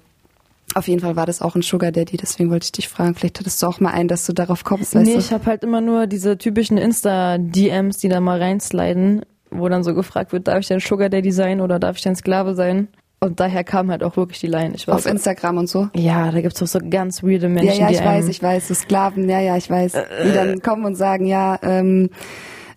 Auf 0.75 0.87
jeden 0.87 1.01
Fall 1.01 1.15
war 1.15 1.25
das 1.25 1.41
auch 1.41 1.55
ein 1.55 1.61
Sugar 1.61 1.91
Daddy, 1.91 2.17
deswegen 2.17 2.51
wollte 2.51 2.65
ich 2.65 2.71
dich 2.71 2.87
fragen, 2.87 3.15
vielleicht 3.15 3.39
hattest 3.39 3.61
du 3.61 3.67
auch 3.67 3.79
mal 3.79 3.91
einen, 3.91 4.07
dass 4.07 4.25
du 4.25 4.33
darauf 4.33 4.63
kommst, 4.63 4.93
weißt 4.93 5.05
nee, 5.05 5.13
du? 5.13 5.19
ich 5.19 5.31
habe 5.31 5.45
halt 5.47 5.63
immer 5.63 5.81
nur 5.81 6.05
diese 6.07 6.37
typischen 6.37 6.77
Insta-DMs, 6.77 7.97
die 7.97 8.09
da 8.09 8.19
mal 8.19 8.39
reinsliden, 8.39 9.25
wo 9.51 9.67
dann 9.67 9.83
so 9.83 9.95
gefragt 9.95 10.31
wird, 10.31 10.47
darf 10.47 10.59
ich 10.59 10.67
denn 10.67 10.79
Sugar 10.79 11.09
Daddy 11.09 11.31
sein 11.31 11.59
oder 11.59 11.79
darf 11.79 11.97
ich 11.97 12.03
denn 12.03 12.15
Sklave 12.15 12.53
sein? 12.53 12.87
Und 13.21 13.39
daher 13.41 13.65
kam 13.65 13.91
halt 13.91 14.01
auch 14.01 14.15
wirklich 14.15 14.39
die 14.39 14.47
Line. 14.47 14.73
Ich 14.75 14.87
war 14.87 14.95
Auf 14.95 15.05
Instagram 15.05 15.57
und 15.57 15.67
so. 15.67 15.89
ja, 15.93 16.31
da 16.31 16.39
gibt's 16.39 16.61
auch 16.63 16.67
so 16.67 16.79
ganz 16.89 17.21
weirde 17.21 17.49
Menschen, 17.49 17.81
Ja, 17.81 17.89
ja, 17.89 17.91
ich 17.91 18.05
weiß, 18.05 18.27
ich 18.29 18.41
weiß, 18.41 18.69
so 18.69 18.73
Sklaven, 18.73 19.27
ja, 19.27 19.41
ja, 19.41 19.57
ich 19.57 19.69
weiß, 19.69 19.93
die 20.23 20.31
dann 20.31 20.61
kommen 20.61 20.85
und 20.85 20.95
sagen, 20.95 21.25
ja, 21.25 21.59
ähm, 21.61 22.11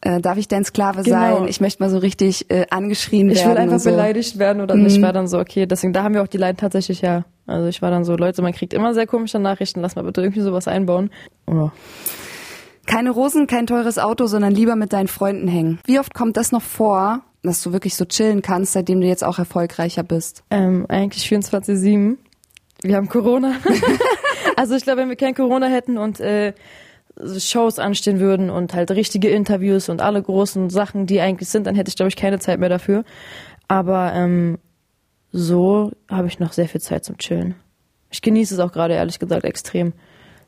äh, 0.02 0.21
darf 0.21 0.37
ich 0.37 0.49
dein 0.49 0.64
Sklave 0.64 1.02
Genau. 1.02 1.38
sein? 1.38 1.49
Ich 1.49 1.61
möchte 1.61 1.82
mal 1.82 1.88
so 1.90 1.99
richtig 1.99 2.50
äh, 2.50 2.66
angeschrien 2.71 3.30
Ich 3.30 3.38
werden. 3.38 3.50
will 3.52 3.59
einfach 3.59 3.78
so. 3.78 3.90
beleidigt 3.90 4.38
werden 4.38 4.61
oder 4.61 4.75
Mhm. 4.76 4.87
ich 4.87 5.00
war 5.00 5.12
dann 5.12 5.26
so, 5.28 5.38
okay, 5.38 5.66
deswegen, 5.66 5.92
da 5.92 6.02
haben 6.02 6.14
wir 6.14 6.23
auch 6.23 6.28
die 6.28 6.38
Line 6.38 6.56
tatsächlich 6.56 7.00
ja. 7.00 7.25
Also 7.47 7.66
ich 7.68 7.82
war 7.82 7.90
dann 7.90 8.04
so, 8.04 8.14
Leute, 8.16 8.42
man 8.42 8.52
kriegt 8.52 8.73
immer 8.75 8.94
sehr 8.94 9.06
komische 9.06 9.38
Nachrichten, 9.38 9.80
lass 9.80 9.97
mal 9.97 10.02
bitte 10.02 10.21
irgendwie 10.21 10.40
sowas 10.42 10.68
einbauen. 10.68 11.11
Oder 11.47 11.73
Keine 12.87 13.11
Rosen, 13.11 13.47
kein 13.47 13.66
teures 13.66 13.99
Auto, 13.99 14.26
sondern 14.26 14.52
lieber 14.52 14.76
mit 14.76 14.92
deinen 14.92 15.09
Freunden 15.09 15.49
hängen. 15.49 15.78
Wie 15.85 15.99
oft 15.99 16.14
kommt 16.14 16.37
das 16.37 16.52
noch 16.52 16.62
vor, 16.62 17.21
dass 17.42 17.62
du 17.62 17.73
wirklich 17.73 17.94
so 17.97 18.04
chillen 18.04 18.42
kannst, 18.42 18.73
seitdem 18.73 19.00
du 19.00 19.06
jetzt 19.06 19.25
auch 19.25 19.38
erfolgreicher 19.38 20.02
bist? 20.02 20.42
ähm, 20.50 20.87
eigentlich 20.88 21.25
24-7. 21.28 22.16
Wir 22.82 22.97
haben 22.97 23.09
Corona. 23.09 23.54
also 24.56 24.75
ich 24.75 24.82
glaube, 24.82 25.00
wenn 25.02 25.09
wir 25.09 25.16
kein 25.16 25.35
Corona 25.35 25.66
hätten 25.66 25.97
und 25.99 26.18
äh, 26.21 26.52
Shows 27.25 27.79
anstehen 27.79 28.21
würden 28.21 28.50
und 28.50 28.75
halt 28.75 28.91
richtige 28.91 29.29
Interviews 29.29 29.88
und 29.88 30.00
alle 30.00 30.23
großen 30.23 30.71
Sachen, 30.71 31.07
die 31.07 31.21
eigentlich 31.21 31.49
sind, 31.49 31.67
dann 31.67 31.75
hätte 31.75 31.88
ich, 31.88 31.97
glaube 31.97 32.09
ich, 32.09 32.17
keine 32.17 32.38
Zeit 32.38 32.59
mehr 32.59 32.69
dafür. 32.69 33.05
Aber 33.69 34.12
ähm, 34.14 34.59
so 35.31 35.93
habe 36.11 36.29
ich 36.29 36.38
noch 36.38 36.52
sehr 36.52 36.69
viel 36.69 36.81
Zeit 36.81 37.05
zum 37.05 37.19
Chillen. 37.19 37.55
Ich 38.11 38.21
genieße 38.21 38.55
es 38.55 38.61
auch 38.61 38.73
gerade, 38.73 38.95
ehrlich 38.95 39.19
gesagt, 39.19 39.45
extrem. 39.45 39.95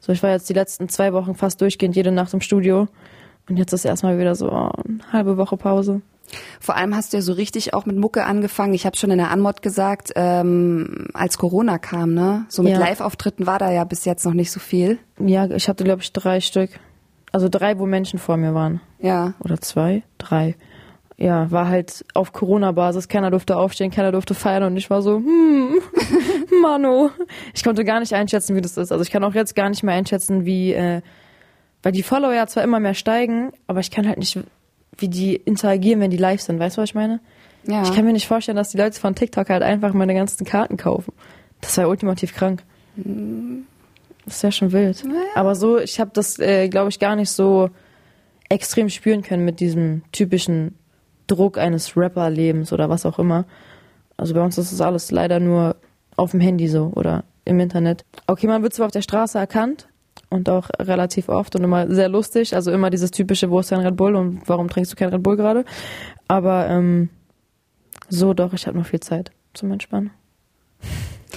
So, 0.00 0.12
ich 0.12 0.22
war 0.22 0.30
jetzt 0.30 0.48
die 0.50 0.54
letzten 0.54 0.88
zwei 0.88 1.14
Wochen 1.14 1.34
fast 1.34 1.60
durchgehend 1.60 1.96
jede 1.96 2.12
Nacht 2.12 2.34
im 2.34 2.42
Studio. 2.42 2.88
Und 3.48 3.56
jetzt 3.56 3.72
ist 3.72 3.84
erstmal 3.84 4.18
wieder 4.18 4.34
so 4.34 4.50
oh, 4.50 4.70
eine 4.84 5.12
halbe 5.12 5.36
Woche 5.36 5.56
Pause. 5.56 6.02
Vor 6.60 6.76
allem 6.76 6.94
hast 6.96 7.12
du 7.12 7.18
ja 7.18 7.22
so 7.22 7.32
richtig 7.32 7.74
auch 7.74 7.86
mit 7.86 7.96
Mucke 7.96 8.24
angefangen. 8.24 8.74
Ich 8.74 8.86
habe 8.86 8.96
schon 8.96 9.10
in 9.10 9.18
der 9.18 9.30
Anmod 9.30 9.62
gesagt, 9.62 10.12
ähm, 10.16 11.08
als 11.14 11.38
Corona 11.38 11.78
kam, 11.78 12.14
ne? 12.14 12.46
So 12.48 12.62
mit 12.62 12.72
Ja. 12.72 12.78
Live-Auftritten 12.78 13.46
war 13.46 13.58
da 13.58 13.70
ja 13.70 13.84
bis 13.84 14.04
jetzt 14.04 14.24
noch 14.24 14.34
nicht 14.34 14.50
so 14.50 14.60
viel. 14.60 14.98
Ja, 15.18 15.46
ich 15.50 15.68
hatte, 15.68 15.84
glaube 15.84 16.02
ich, 16.02 16.12
drei 16.12 16.40
Stück. 16.40 16.70
Also 17.32 17.48
drei, 17.48 17.78
wo 17.78 17.86
Menschen 17.86 18.18
vor 18.18 18.36
mir 18.36 18.54
waren. 18.54 18.80
Ja. 19.00 19.34
Oder 19.40 19.60
zwei? 19.60 20.02
Drei. 20.18 20.56
Ja, 21.16 21.50
war 21.52 21.68
halt 21.68 22.04
auf 22.14 22.32
Corona-Basis. 22.32 23.08
Keiner 23.08 23.30
durfte 23.30 23.56
aufstehen, 23.56 23.90
keiner 23.92 24.10
durfte 24.12 24.34
feiern 24.34 24.64
und 24.64 24.76
ich 24.76 24.90
war 24.90 25.02
so, 25.02 25.16
hm, 25.18 25.76
Mano. 26.62 27.10
Ich 27.54 27.62
konnte 27.62 27.84
gar 27.84 28.00
nicht 28.00 28.14
einschätzen, 28.14 28.56
wie 28.56 28.60
das 28.60 28.76
ist. 28.76 28.90
Also 28.90 29.02
ich 29.02 29.10
kann 29.10 29.22
auch 29.24 29.34
jetzt 29.34 29.54
gar 29.54 29.68
nicht 29.68 29.82
mehr 29.82 29.94
einschätzen, 29.94 30.44
wie, 30.44 30.72
äh, 30.72 31.02
weil 31.82 31.92
die 31.92 32.02
Follower 32.02 32.32
ja 32.34 32.46
zwar 32.46 32.64
immer 32.64 32.80
mehr 32.80 32.94
steigen, 32.94 33.52
aber 33.66 33.80
ich 33.80 33.90
kann 33.90 34.08
halt 34.08 34.18
nicht, 34.18 34.38
wie 34.98 35.08
die 35.08 35.36
interagieren, 35.36 36.00
wenn 36.00 36.10
die 36.10 36.16
live 36.16 36.40
sind. 36.40 36.58
Weißt 36.58 36.76
du, 36.76 36.82
was 36.82 36.90
ich 36.90 36.94
meine? 36.94 37.20
Ja. 37.66 37.82
Ich 37.82 37.92
kann 37.94 38.04
mir 38.04 38.12
nicht 38.12 38.26
vorstellen, 38.26 38.56
dass 38.56 38.70
die 38.70 38.76
Leute 38.76 38.98
von 38.98 39.14
TikTok 39.14 39.48
halt 39.48 39.62
einfach 39.62 39.92
meine 39.94 40.14
ganzen 40.14 40.44
Karten 40.44 40.76
kaufen. 40.76 41.12
Das 41.60 41.76
wäre 41.76 41.88
ultimativ 41.88 42.34
krank. 42.34 42.62
Das 42.96 44.36
ist 44.36 44.42
ja 44.42 44.52
schon 44.52 44.72
wild. 44.72 45.02
Aber 45.34 45.54
so, 45.54 45.78
ich 45.78 45.98
habe 45.98 46.10
das, 46.12 46.38
äh, 46.38 46.68
glaube 46.68 46.90
ich, 46.90 46.98
gar 46.98 47.16
nicht 47.16 47.30
so 47.30 47.70
extrem 48.48 48.90
spüren 48.90 49.22
können 49.22 49.44
mit 49.44 49.60
diesem 49.60 50.02
typischen 50.12 50.76
Druck 51.26 51.56
eines 51.56 51.96
Rapper-Lebens 51.96 52.72
oder 52.72 52.90
was 52.90 53.06
auch 53.06 53.18
immer. 53.18 53.46
Also 54.16 54.34
bei 54.34 54.42
uns 54.42 54.58
ist 54.58 54.72
das 54.72 54.80
alles 54.80 55.10
leider 55.10 55.40
nur 55.40 55.76
auf 56.16 56.32
dem 56.32 56.40
Handy 56.40 56.68
so 56.68 56.92
oder 56.94 57.24
im 57.44 57.58
Internet. 57.60 58.04
Okay, 58.26 58.46
man 58.46 58.62
wird 58.62 58.74
zwar 58.74 58.86
auf 58.86 58.92
der 58.92 59.02
Straße 59.02 59.38
erkannt 59.38 59.88
und 60.34 60.48
auch 60.50 60.68
relativ 60.78 61.28
oft 61.28 61.56
und 61.56 61.64
immer 61.64 61.88
sehr 61.88 62.08
lustig. 62.08 62.54
Also 62.54 62.70
immer 62.72 62.90
dieses 62.90 63.10
typische, 63.10 63.50
wo 63.50 63.60
ist 63.60 63.72
dein 63.72 63.80
Red 63.80 63.96
Bull 63.96 64.16
und 64.16 64.42
warum 64.46 64.68
trinkst 64.68 64.92
du 64.92 64.96
kein 64.96 65.08
Red 65.08 65.22
Bull 65.22 65.36
gerade? 65.36 65.64
Aber 66.28 66.68
ähm, 66.68 67.08
so 68.08 68.34
doch, 68.34 68.52
ich 68.52 68.66
habe 68.66 68.76
noch 68.76 68.86
viel 68.86 69.00
Zeit 69.00 69.30
zum 69.54 69.72
Entspannen. 69.72 70.10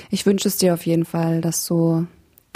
Ich 0.09 0.25
wünsche 0.25 0.47
es 0.47 0.57
dir 0.57 0.73
auf 0.73 0.85
jeden 0.85 1.05
Fall, 1.05 1.41
dass 1.41 1.65
du, 1.65 2.07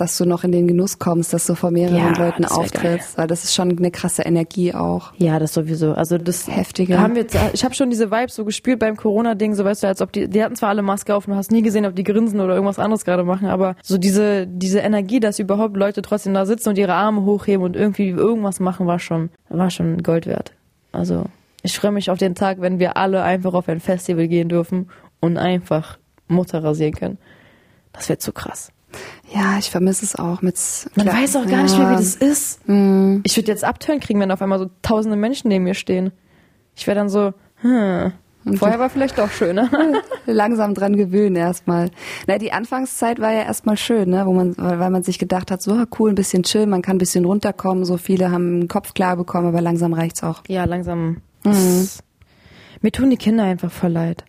dass 0.01 0.17
du 0.17 0.25
noch 0.25 0.43
in 0.43 0.51
den 0.51 0.67
Genuss 0.67 0.98
kommst, 0.98 1.31
dass 1.31 1.46
du 1.46 1.53
vor 1.53 1.70
mehreren 1.70 2.15
Ja, 2.15 2.17
Leuten 2.17 2.43
auftrittst, 2.43 3.20
weil 3.20 3.27
das 3.27 3.43
ist 3.43 3.53
schon 3.53 3.77
eine 3.77 3.91
krasse 3.91 4.24
Energie 4.24 4.74
auch. 4.74 5.13
Ja, 5.17 5.38
das 5.38 5.53
sowieso. 5.53 5.93
Also 5.93 6.17
das 6.17 6.48
Heftige. 6.48 7.00
haben 7.00 7.13
wir 7.13 7.22
jetzt, 7.22 7.38
ich 7.53 7.63
habe 7.63 7.75
schon 7.75 7.91
diese 7.91 8.10
Vibes 8.10 8.34
so 8.34 8.43
gespürt 8.43 8.79
beim 8.79 8.98
Corona-Ding, 8.98 9.53
so 9.53 9.63
weißt 9.63 9.84
du, 9.84 9.88
als 9.88 10.01
ob 10.01 10.12
die, 10.12 10.27
die 10.27 10.43
hatten 10.43 10.55
zwar 10.55 10.70
alle 10.70 10.81
Maske 10.81 11.13
auf 11.13 11.27
und 11.27 11.34
du 11.34 11.38
hast 11.38 11.51
nie 11.51 11.62
gesehen, 11.62 11.86
ob 11.86 11.96
die 11.96 12.03
grinsen 12.03 12.39
oder 12.39 12.55
irgendwas 12.55 12.79
anderes 12.79 13.05
gerade 13.05 13.24
machen, 13.24 13.48
aber 13.48 13.75
so 13.84 14.00
diese, 14.00 14.48
diese 14.48 14.79
Energie, 14.79 15.20
dass 15.20 15.38
überhaupt 15.38 15.77
Leute 15.77 16.01
trotzdem 16.01 16.34
da 16.34 16.48
sitzen 16.48 16.70
und 16.70 16.79
ihre 16.79 16.96
Arme 16.96 17.22
hochheben 17.22 17.63
und 17.63 17.75
irgendwie 17.75 18.10
irgendwas 18.10 18.60
machen, 18.60 18.87
war 18.87 18.98
schon, 18.98 19.29
war 19.50 19.70
schon 19.70 20.01
Gold 20.01 20.25
wert. 20.25 20.53
Also 20.92 21.25
ich 21.61 21.77
freue 21.77 21.92
mich 21.92 22.09
auf 22.09 22.18
den 22.18 22.33
Tag, 22.33 22.59
wenn 22.59 22.79
wir 22.79 22.98
alle 22.98 23.22
einfach 23.22 23.53
auf 23.53 23.70
ein 23.70 23.79
Festival 23.79 24.27
gehen 24.27 24.50
dürfen 24.50 24.90
und 25.20 25.37
einfach 25.37 26.00
Mutter 26.27 26.64
rasieren 26.64 26.96
können. 26.96 27.18
Das 27.94 28.09
wäre 28.09 28.18
zu 28.18 28.31
krass. 28.31 28.72
Ja, 29.33 29.57
ich 29.57 29.69
vermisse 29.69 30.03
es 30.05 30.15
auch 30.15 30.41
mit. 30.41 30.55
Man 30.95 31.07
Klar- 31.07 31.17
weiß 31.21 31.35
auch 31.37 31.45
gar 31.47 31.63
nicht 31.63 31.73
ja. 31.77 31.79
mehr, 31.79 31.91
wie 31.91 31.95
das 31.95 32.15
ist. 32.15 32.67
Mhm. 32.67 33.21
Ich 33.25 33.35
würde 33.37 33.51
jetzt 33.51 33.63
Abtören 33.63 33.99
kriegen, 33.99 34.19
wenn 34.19 34.31
auf 34.31 34.41
einmal 34.41 34.59
so 34.59 34.69
tausende 34.81 35.17
Menschen 35.17 35.47
neben 35.47 35.63
mir 35.63 35.73
stehen. 35.73 36.11
Ich 36.75 36.87
wäre 36.87 36.95
dann 36.95 37.09
so, 37.09 37.33
hm, 37.61 38.11
vorher 38.55 38.79
war 38.79 38.89
vielleicht 38.89 39.17
doch 39.17 39.29
schöner. 39.29 39.69
langsam 40.25 40.73
dran 40.73 40.95
gewöhnen 40.97 41.35
erstmal. 41.35 41.89
Na, 42.27 42.37
die 42.37 42.51
Anfangszeit 42.51 43.19
war 43.19 43.31
ja 43.31 43.43
erstmal 43.43 43.77
schön, 43.77 44.09
ne, 44.09 44.25
wo 44.25 44.33
man, 44.33 44.55
weil, 44.57 44.89
man 44.89 45.03
sich 45.03 45.19
gedacht 45.19 45.51
hat, 45.51 45.61
so 45.61 45.81
cool, 45.99 46.09
ein 46.09 46.15
bisschen 46.15 46.43
chill, 46.43 46.65
man 46.65 46.81
kann 46.81 46.95
ein 46.95 46.99
bisschen 46.99 47.23
runterkommen, 47.25 47.85
so 47.85 47.97
viele 47.97 48.31
haben 48.31 48.61
den 48.61 48.67
Kopf 48.67 48.93
klar 48.93 49.15
bekommen, 49.15 49.47
aber 49.47 49.61
langsam 49.61 49.93
reicht's 49.93 50.23
auch. 50.23 50.41
Ja, 50.47 50.65
langsam. 50.65 51.17
Das- 51.43 51.99
Mir 52.81 52.91
tun 52.91 53.09
die 53.09 53.17
Kinder 53.17 53.43
einfach 53.43 53.71
voll 53.71 53.91
leid. 53.91 54.25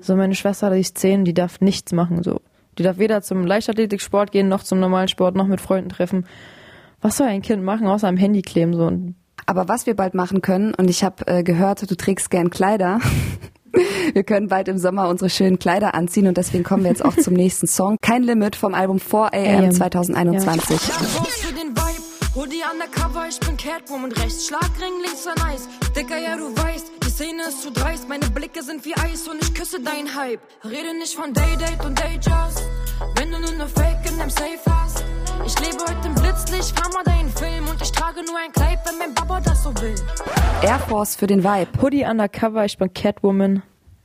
So, 0.00 0.16
meine 0.16 0.34
Schwester, 0.34 0.70
die 0.70 0.80
ist 0.80 0.98
zehn, 0.98 1.24
die 1.24 1.34
darf 1.34 1.60
nichts 1.60 1.92
machen, 1.92 2.22
so. 2.24 2.40
Die 2.78 2.82
darf 2.82 2.98
weder 2.98 3.22
zum 3.22 3.46
Leichtathletiksport 3.46 4.32
gehen, 4.32 4.48
noch 4.48 4.62
zum 4.62 4.80
normalen 4.80 5.08
Sport, 5.08 5.34
noch 5.34 5.46
mit 5.46 5.60
Freunden 5.60 5.90
treffen. 5.90 6.26
Was 7.00 7.16
soll 7.16 7.26
ein 7.26 7.42
Kind 7.42 7.62
machen, 7.62 7.86
außer 7.86 8.08
am 8.08 8.16
Handy 8.16 8.42
kleben, 8.42 8.74
so? 8.74 8.90
Aber 9.46 9.68
was 9.68 9.86
wir 9.86 9.96
bald 9.96 10.14
machen 10.14 10.40
können, 10.40 10.72
und 10.74 10.88
ich 10.88 11.02
habe 11.04 11.26
äh, 11.26 11.42
gehört, 11.42 11.90
du 11.90 11.96
trägst 11.96 12.30
gern 12.30 12.50
Kleider. 12.50 13.00
Wir 14.12 14.22
können 14.22 14.48
bald 14.48 14.68
im 14.68 14.76
Sommer 14.76 15.08
unsere 15.08 15.30
schönen 15.30 15.58
Kleider 15.58 15.94
anziehen 15.94 16.26
und 16.26 16.36
deswegen 16.36 16.62
kommen 16.62 16.84
wir 16.84 16.90
jetzt 16.90 17.02
auch 17.02 17.16
zum 17.16 17.32
nächsten 17.32 17.66
Song. 17.66 17.96
Kein 18.02 18.22
Limit 18.22 18.54
vom 18.54 18.74
Album 18.74 18.98
4am 18.98 19.64
AM. 19.64 19.72
2021. 19.72 20.88
Ja, 20.88 20.98
Boss 20.98 21.28
für 21.36 21.54
den 21.54 21.70
Vibe. 21.70 22.02
Hoodie 22.34 22.62
undercover, 22.70 23.26
ich 23.28 23.40
bin 23.40 23.56
Catwoman 23.56 24.12
rechts. 24.12 24.46
Schlagring 24.46 24.92
links 25.02 25.26
an 25.26 25.42
Eis. 25.42 25.68
Dicker, 25.96 26.18
ja, 26.18 26.36
du 26.36 26.54
weißt, 26.54 26.91
Szene 27.12 27.42
ist 27.46 27.60
zu 27.62 27.70
dreist. 27.70 28.08
Meine 28.08 28.30
Blicke 28.30 28.62
sind 28.62 28.86
wie 28.86 28.94
Eis 28.96 29.28
und 29.28 29.36
ich 29.42 29.52
küsse 29.52 29.80
deinen 29.80 30.14
Hype. 30.16 30.40
Rede 30.64 30.96
nicht 30.98 31.14
von 31.14 31.34
Day 31.34 31.56
Date 31.58 31.84
und 31.84 31.98
Day 31.98 32.14
Just. 32.14 32.66
Wenn 33.16 33.30
du 33.30 33.38
nur 33.38 33.52
ne 33.52 33.68
Fake 33.68 34.10
in 34.10 34.16
deinem 34.16 34.30
Safe 34.30 34.58
hast. 34.70 35.04
Ich 35.44 35.58
lebe 35.60 35.82
heute 35.82 36.08
im 36.08 36.14
Blitzlicht, 36.14 36.78
fahr 36.78 36.90
mal 36.94 37.04
deinen 37.04 37.28
Film. 37.28 37.68
Und 37.68 37.82
ich 37.82 37.92
trage 37.92 38.24
nur 38.24 38.34
ein 38.38 38.50
Kleid, 38.52 38.78
wenn 38.86 38.96
mein 38.98 39.14
Papa 39.14 39.40
das 39.40 39.62
so 39.62 39.74
will. 39.82 39.94
Air 40.62 40.78
Force 40.88 41.14
für 41.14 41.26
den 41.26 41.44
Vibe. 41.44 41.82
Hoodie 41.82 42.06
undercover, 42.06 42.64
ich 42.64 42.78
bin 42.78 42.94
Catwoman, 42.94 43.62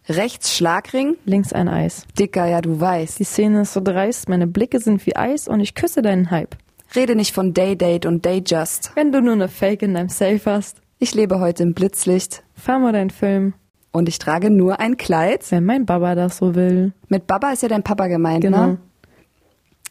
Rechts 0.09 0.53
Schlagring. 0.53 1.15
links 1.23 1.53
ein 1.53 1.69
Eis. 1.69 2.03
Dicker, 2.19 2.45
ja, 2.45 2.59
du 2.59 2.77
weißt. 2.81 3.19
Die 3.19 3.23
Szene 3.23 3.61
ist 3.61 3.71
so 3.71 3.79
dreist, 3.81 4.27
meine 4.27 4.47
Blicke 4.47 4.81
sind 4.81 5.05
wie 5.05 5.15
Eis 5.15 5.47
und 5.47 5.61
ich 5.61 5.75
küsse 5.75 6.01
deinen 6.01 6.29
Hype. 6.29 6.57
Rede 6.93 7.15
nicht 7.15 7.33
von 7.33 7.53
Day 7.53 7.77
Date 7.77 8.05
und 8.05 8.25
Day 8.25 8.43
Just. 8.45 8.91
Wenn 8.95 9.13
du 9.13 9.21
nur 9.21 9.33
eine 9.33 9.47
Fake 9.47 9.81
in 9.81 9.93
deinem 9.93 10.09
Safe 10.09 10.41
hast, 10.45 10.81
Ich 10.99 11.13
lebe 11.13 11.39
heute 11.39 11.61
im 11.63 11.73
Blitzlicht 11.73 12.43
fahr 12.57 12.79
mal 12.79 12.91
deinen 12.93 13.09
Film, 13.11 13.53
und 13.93 14.09
ich 14.09 14.19
trage 14.19 14.49
nur 14.51 14.79
ein 14.79 14.97
Kleid. 14.97 15.49
wenn 15.51 15.65
mein 15.65 15.85
Baba 15.85 16.13
das 16.13 16.37
so 16.37 16.53
will. 16.55 16.93
Mit 17.09 17.25
Baba 17.25 17.51
ist 17.51 17.63
ja 17.63 17.69
dein 17.69 17.83
Papa 17.83 18.07
gemeint, 18.07 18.41
Genau. 18.41 18.65
ne? 18.67 18.77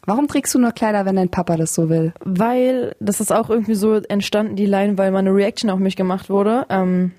Warum 0.05 0.27
trägst 0.29 0.55
du 0.55 0.59
nur 0.59 0.71
Kleider, 0.71 1.05
wenn 1.05 1.17
dein 1.17 1.29
Papa 1.29 1.57
das 1.57 1.73
so 1.73 1.89
will? 1.89 2.13
Weil, 2.23 2.95
das 3.01 3.19
ist 3.19 3.33
auch 3.33 3.49
irgendwie 3.49 3.75
so 3.75 3.95
entstanden, 3.95 4.55
die 4.55 4.65
Line, 4.65 4.97
weil 4.97 5.11
mal 5.11 5.19
eine 5.19 5.33
Reaction 5.33 5.69
auf 5.69 5.79
mich 5.79 5.97
gemacht 5.97 6.29
wurde. 6.29 6.65
Ähm, 6.69 7.11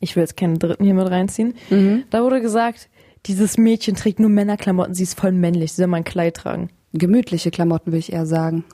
ich 0.00 0.16
will 0.16 0.22
jetzt 0.22 0.36
keinen 0.36 0.58
dritten 0.58 0.84
hier 0.84 0.92
mit 0.94 1.10
reinziehen. 1.10 1.54
Da 2.10 2.22
wurde 2.22 2.42
gesagt, 2.42 2.90
dieses 3.26 3.56
Mädchen 3.56 3.94
trägt 3.94 4.20
nur 4.20 4.28
Männerklamotten, 4.28 4.92
sie 4.94 5.04
ist 5.04 5.18
voll 5.18 5.32
männlich, 5.32 5.72
sie 5.72 5.76
soll 5.82 5.86
mal 5.86 5.98
ein 5.98 6.04
Kleid 6.04 6.36
tragen. 6.36 6.68
Gemütliche 6.92 7.50
Klamotten, 7.50 7.86
würde 7.92 7.98
ich 7.98 8.12
eher 8.12 8.26
sagen. 8.26 8.64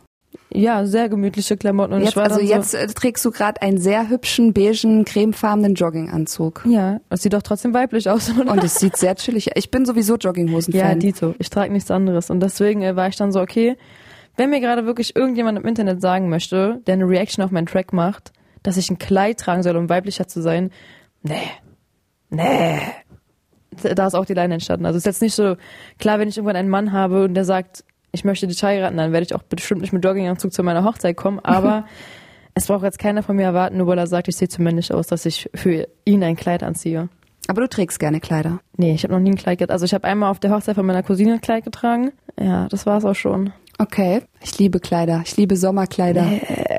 Ja, 0.52 0.86
sehr 0.86 1.08
gemütliche 1.08 1.56
Klamotten. 1.56 1.92
Und 1.92 2.00
ich 2.00 2.06
Jetzt, 2.06 2.16
war 2.16 2.24
also 2.24 2.40
jetzt 2.40 2.74
äh, 2.74 2.86
trägst 2.86 3.24
du 3.24 3.30
gerade 3.30 3.60
einen 3.62 3.78
sehr 3.78 4.08
hübschen, 4.08 4.52
beigen, 4.52 5.04
cremefarbenen 5.04 5.74
Jogginganzug. 5.74 6.62
so, 6.64 6.70
ja, 6.70 7.00
es 7.10 7.22
sieht 7.22 7.32
doch 7.32 7.42
trotzdem 7.42 7.74
weiblich 7.74 8.08
aus, 8.08 8.30
oder? 8.38 8.52
Und 8.52 8.64
es 8.64 8.76
sieht 8.76 8.96
sehr 8.96 9.14
chillig 9.16 9.48
aus. 9.48 9.54
Ich 9.56 9.70
bin 9.70 9.84
sowieso 9.84 10.16
Jogginghosen-Fan. 10.16 10.80
Ja, 10.80 10.94
Dito. 10.94 11.34
Ich 11.38 11.50
trage 11.50 11.72
nichts 11.72 11.90
anderes. 11.90 12.30
Und 12.30 12.40
deswegen 12.40 12.82
äh, 12.82 12.96
war 12.96 13.08
ich 13.08 13.16
dann 13.16 13.32
so, 13.32 13.40
okay, 13.40 13.76
wenn 14.36 14.50
mir 14.50 14.60
gerade 14.60 14.86
wirklich 14.86 15.16
irgendjemand 15.16 15.58
im 15.58 15.64
Internet 15.64 16.00
sagen 16.00 16.28
möchte, 16.28 16.80
der 16.86 16.94
eine 16.94 17.08
Reaction 17.08 17.44
auf 17.44 17.50
meinen 17.50 17.66
Track 17.66 17.92
macht, 17.92 18.32
dass 18.62 18.76
ich 18.76 18.90
ein 18.90 18.98
Kleid 18.98 19.38
tragen 19.40 19.62
soll, 19.62 19.76
um 19.76 19.88
weiblicher 19.88 20.28
zu 20.28 20.42
sein, 20.42 20.70
nee, 21.22 21.34
nee. 22.30 22.80
Da 23.94 24.06
ist 24.06 24.14
auch 24.14 24.24
die 24.24 24.34
Line 24.34 24.54
entstanden. 24.54 24.86
Also 24.86 24.96
es 24.96 25.02
ist 25.02 25.06
jetzt 25.06 25.22
nicht 25.22 25.34
so, 25.34 25.56
klar, 25.98 26.18
wenn 26.18 26.28
ich 26.28 26.38
irgendwann 26.38 26.56
einen 26.56 26.70
Mann 26.70 26.92
habe 26.92 27.24
und 27.24 27.34
der 27.34 27.44
sagt, 27.44 27.84
ich 28.16 28.24
möchte 28.24 28.46
dich 28.46 28.62
heiraten, 28.62 28.96
dann 28.96 29.12
werde 29.12 29.24
ich 29.26 29.34
auch 29.34 29.42
bestimmt 29.42 29.82
nicht 29.82 29.92
mit 29.92 30.04
Jogginganzug 30.04 30.52
zu 30.52 30.62
meiner 30.62 30.84
Hochzeit 30.84 31.16
kommen, 31.16 31.38
aber 31.40 31.86
es 32.54 32.66
braucht 32.66 32.82
jetzt 32.82 32.98
keiner 32.98 33.22
von 33.22 33.36
mir 33.36 33.44
erwarten, 33.44 33.76
nur 33.76 33.86
weil 33.86 33.98
er 33.98 34.06
sagt, 34.06 34.28
ich 34.28 34.36
sehe 34.36 34.48
zu 34.48 34.62
männlich 34.62 34.92
aus, 34.92 35.06
dass 35.06 35.26
ich 35.26 35.48
für 35.54 35.86
ihn 36.04 36.24
ein 36.24 36.36
Kleid 36.36 36.62
anziehe. 36.62 37.08
Aber 37.48 37.60
du 37.60 37.68
trägst 37.68 38.00
gerne 38.00 38.18
Kleider. 38.20 38.58
Nee, 38.76 38.94
ich 38.94 39.04
habe 39.04 39.14
noch 39.14 39.20
nie 39.20 39.30
ein 39.30 39.36
Kleid 39.36 39.58
getragen. 39.58 39.74
Also 39.74 39.84
ich 39.84 39.94
habe 39.94 40.04
einmal 40.08 40.30
auf 40.30 40.40
der 40.40 40.50
Hochzeit 40.50 40.74
von 40.74 40.84
meiner 40.84 41.04
Cousine 41.04 41.34
ein 41.34 41.40
Kleid 41.40 41.64
getragen. 41.64 42.10
Ja, 42.40 42.66
das 42.68 42.86
war's 42.86 43.04
auch 43.04 43.14
schon. 43.14 43.52
Okay, 43.78 44.22
ich 44.40 44.58
liebe 44.58 44.80
Kleider. 44.80 45.22
Ich 45.24 45.36
liebe 45.36 45.54
Sommerkleider. 45.56 46.26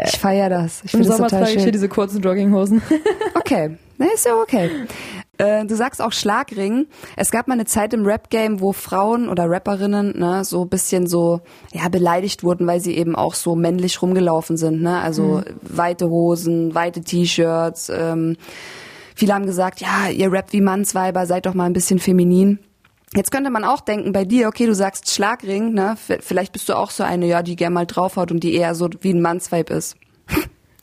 Ich 0.06 0.18
feiere 0.20 0.50
das. 0.50 0.80
Ich 0.84 0.94
Im 0.94 1.00
finde 1.00 1.08
das 1.10 1.18
Sommer 1.18 1.30
total 1.30 1.44
trage 1.44 1.52
ich 1.52 1.58
hier 1.58 1.64
schön. 1.66 1.72
diese 1.72 1.90
kurzen 1.90 2.22
Jogginghosen. 2.22 2.82
Okay, 3.36 3.78
ne, 3.98 4.08
ist 4.14 4.26
ja 4.26 4.34
okay. 4.36 4.70
Äh, 5.38 5.66
du 5.66 5.76
sagst 5.76 6.02
auch 6.02 6.12
Schlagring. 6.12 6.88
Es 7.16 7.32
gab 7.32 7.48
mal 7.48 7.54
eine 7.54 7.66
Zeit 7.66 7.94
im 7.94 8.06
Rap-Game, 8.06 8.60
wo 8.60 8.74
Frauen 8.74 9.30
oder 9.30 9.50
Rapperinnen 9.50 10.18
ne, 10.18 10.44
so 10.44 10.64
ein 10.64 10.70
bisschen 10.70 11.08
so 11.08 11.42
ja 11.74 11.90
beleidigt 11.90 12.44
wurden, 12.44 12.66
weil 12.68 12.80
sie 12.80 12.96
eben 12.98 13.16
auch 13.16 13.34
so 13.34 13.56
männlich 13.56 14.02
rumgelaufen 14.02 14.58
sind. 14.58 14.82
Ne? 14.82 15.00
Also 15.00 15.44
weite 15.62 16.10
Hosen, 16.10 16.74
weite 16.74 17.02
T-Shirts. 17.02 17.90
Ähm, 17.90 18.38
viele 19.16 19.34
haben 19.34 19.46
gesagt, 19.46 19.82
ja, 19.82 20.10
ihr 20.10 20.32
rappt 20.32 20.54
wie 20.54 20.62
Mannsweiber, 20.62 21.26
seid 21.26 21.46
doch 21.46 21.54
mal 21.54 21.66
ein 21.66 21.74
bisschen 21.74 22.00
feminin. 22.00 22.60
Jetzt 23.16 23.32
könnte 23.32 23.50
man 23.50 23.64
auch 23.64 23.80
denken 23.80 24.12
bei 24.12 24.26
dir, 24.26 24.48
okay, 24.48 24.66
du 24.66 24.76
sagst 24.76 25.10
Schlagring, 25.10 25.74
ne? 25.74 25.96
Vielleicht 26.20 26.52
bist 26.52 26.68
du 26.68 26.74
auch 26.74 26.92
so 26.92 27.04
eine, 27.04 27.26
ja, 27.26 27.42
die 27.42 27.56
gern 27.56 27.72
mal 27.72 27.86
draufhaut 27.86 28.32
und 28.32 28.44
die 28.44 28.54
eher 28.54 28.76
so 28.76 28.90
wie 29.00 29.14
ein 29.14 29.22
Mannsweib 29.22 29.70
ist. 29.70 29.96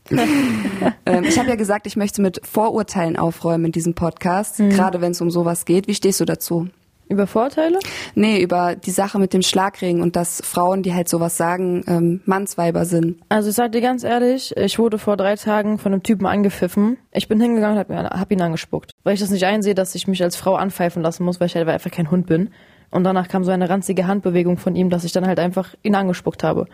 ähm, 1.05 1.23
ich 1.23 1.39
habe 1.39 1.49
ja 1.49 1.55
gesagt, 1.55 1.87
ich 1.87 1.95
möchte 1.95 2.21
mit 2.21 2.41
Vorurteilen 2.45 3.17
aufräumen 3.17 3.65
in 3.65 3.71
diesem 3.71 3.95
Podcast, 3.95 4.57
gerade 4.57 5.01
wenn 5.01 5.11
es 5.11 5.21
um 5.21 5.31
sowas 5.31 5.65
geht. 5.65 5.87
Wie 5.87 5.95
stehst 5.95 6.19
du 6.19 6.25
dazu? 6.25 6.69
Über 7.07 7.27
Vorteile? 7.27 7.77
Nee, 8.15 8.41
über 8.41 8.75
die 8.75 8.91
Sache 8.91 9.19
mit 9.19 9.31
dem 9.33 9.43
Schlagring 9.43 10.01
und 10.01 10.15
dass 10.15 10.41
Frauen, 10.43 10.81
die 10.81 10.93
halt 10.93 11.07
sowas 11.07 11.37
sagen, 11.37 11.83
ähm, 11.87 12.21
Mannsweiber 12.25 12.85
sind. 12.85 13.19
Also 13.29 13.49
ich 13.49 13.55
sag 13.55 13.73
dir 13.73 13.81
ganz 13.81 14.03
ehrlich, 14.03 14.57
ich 14.57 14.79
wurde 14.79 14.97
vor 14.97 15.15
drei 15.15 15.35
Tagen 15.35 15.77
von 15.77 15.93
einem 15.93 16.01
Typen 16.01 16.25
angepfiffen. 16.25 16.97
Ich 17.11 17.27
bin 17.27 17.39
hingegangen 17.39 17.77
und 17.77 17.89
hab, 17.89 18.19
hab 18.19 18.31
ihn 18.31 18.41
angespuckt. 18.41 18.91
Weil 19.03 19.13
ich 19.13 19.19
das 19.19 19.29
nicht 19.29 19.45
einsehe, 19.45 19.75
dass 19.75 19.93
ich 19.93 20.07
mich 20.07 20.23
als 20.23 20.35
Frau 20.35 20.55
anpfeifen 20.55 21.03
lassen 21.03 21.23
muss, 21.25 21.39
weil 21.39 21.47
ich 21.47 21.55
halt 21.55 21.67
einfach 21.67 21.91
kein 21.91 22.09
Hund 22.09 22.25
bin. 22.25 22.49
Und 22.89 23.03
danach 23.03 23.27
kam 23.27 23.43
so 23.43 23.51
eine 23.51 23.69
ranzige 23.69 24.07
Handbewegung 24.07 24.57
von 24.57 24.75
ihm, 24.75 24.89
dass 24.89 25.03
ich 25.03 25.11
dann 25.11 25.27
halt 25.27 25.39
einfach 25.39 25.75
ihn 25.83 25.93
angespuckt 25.93 26.43
habe. 26.43 26.65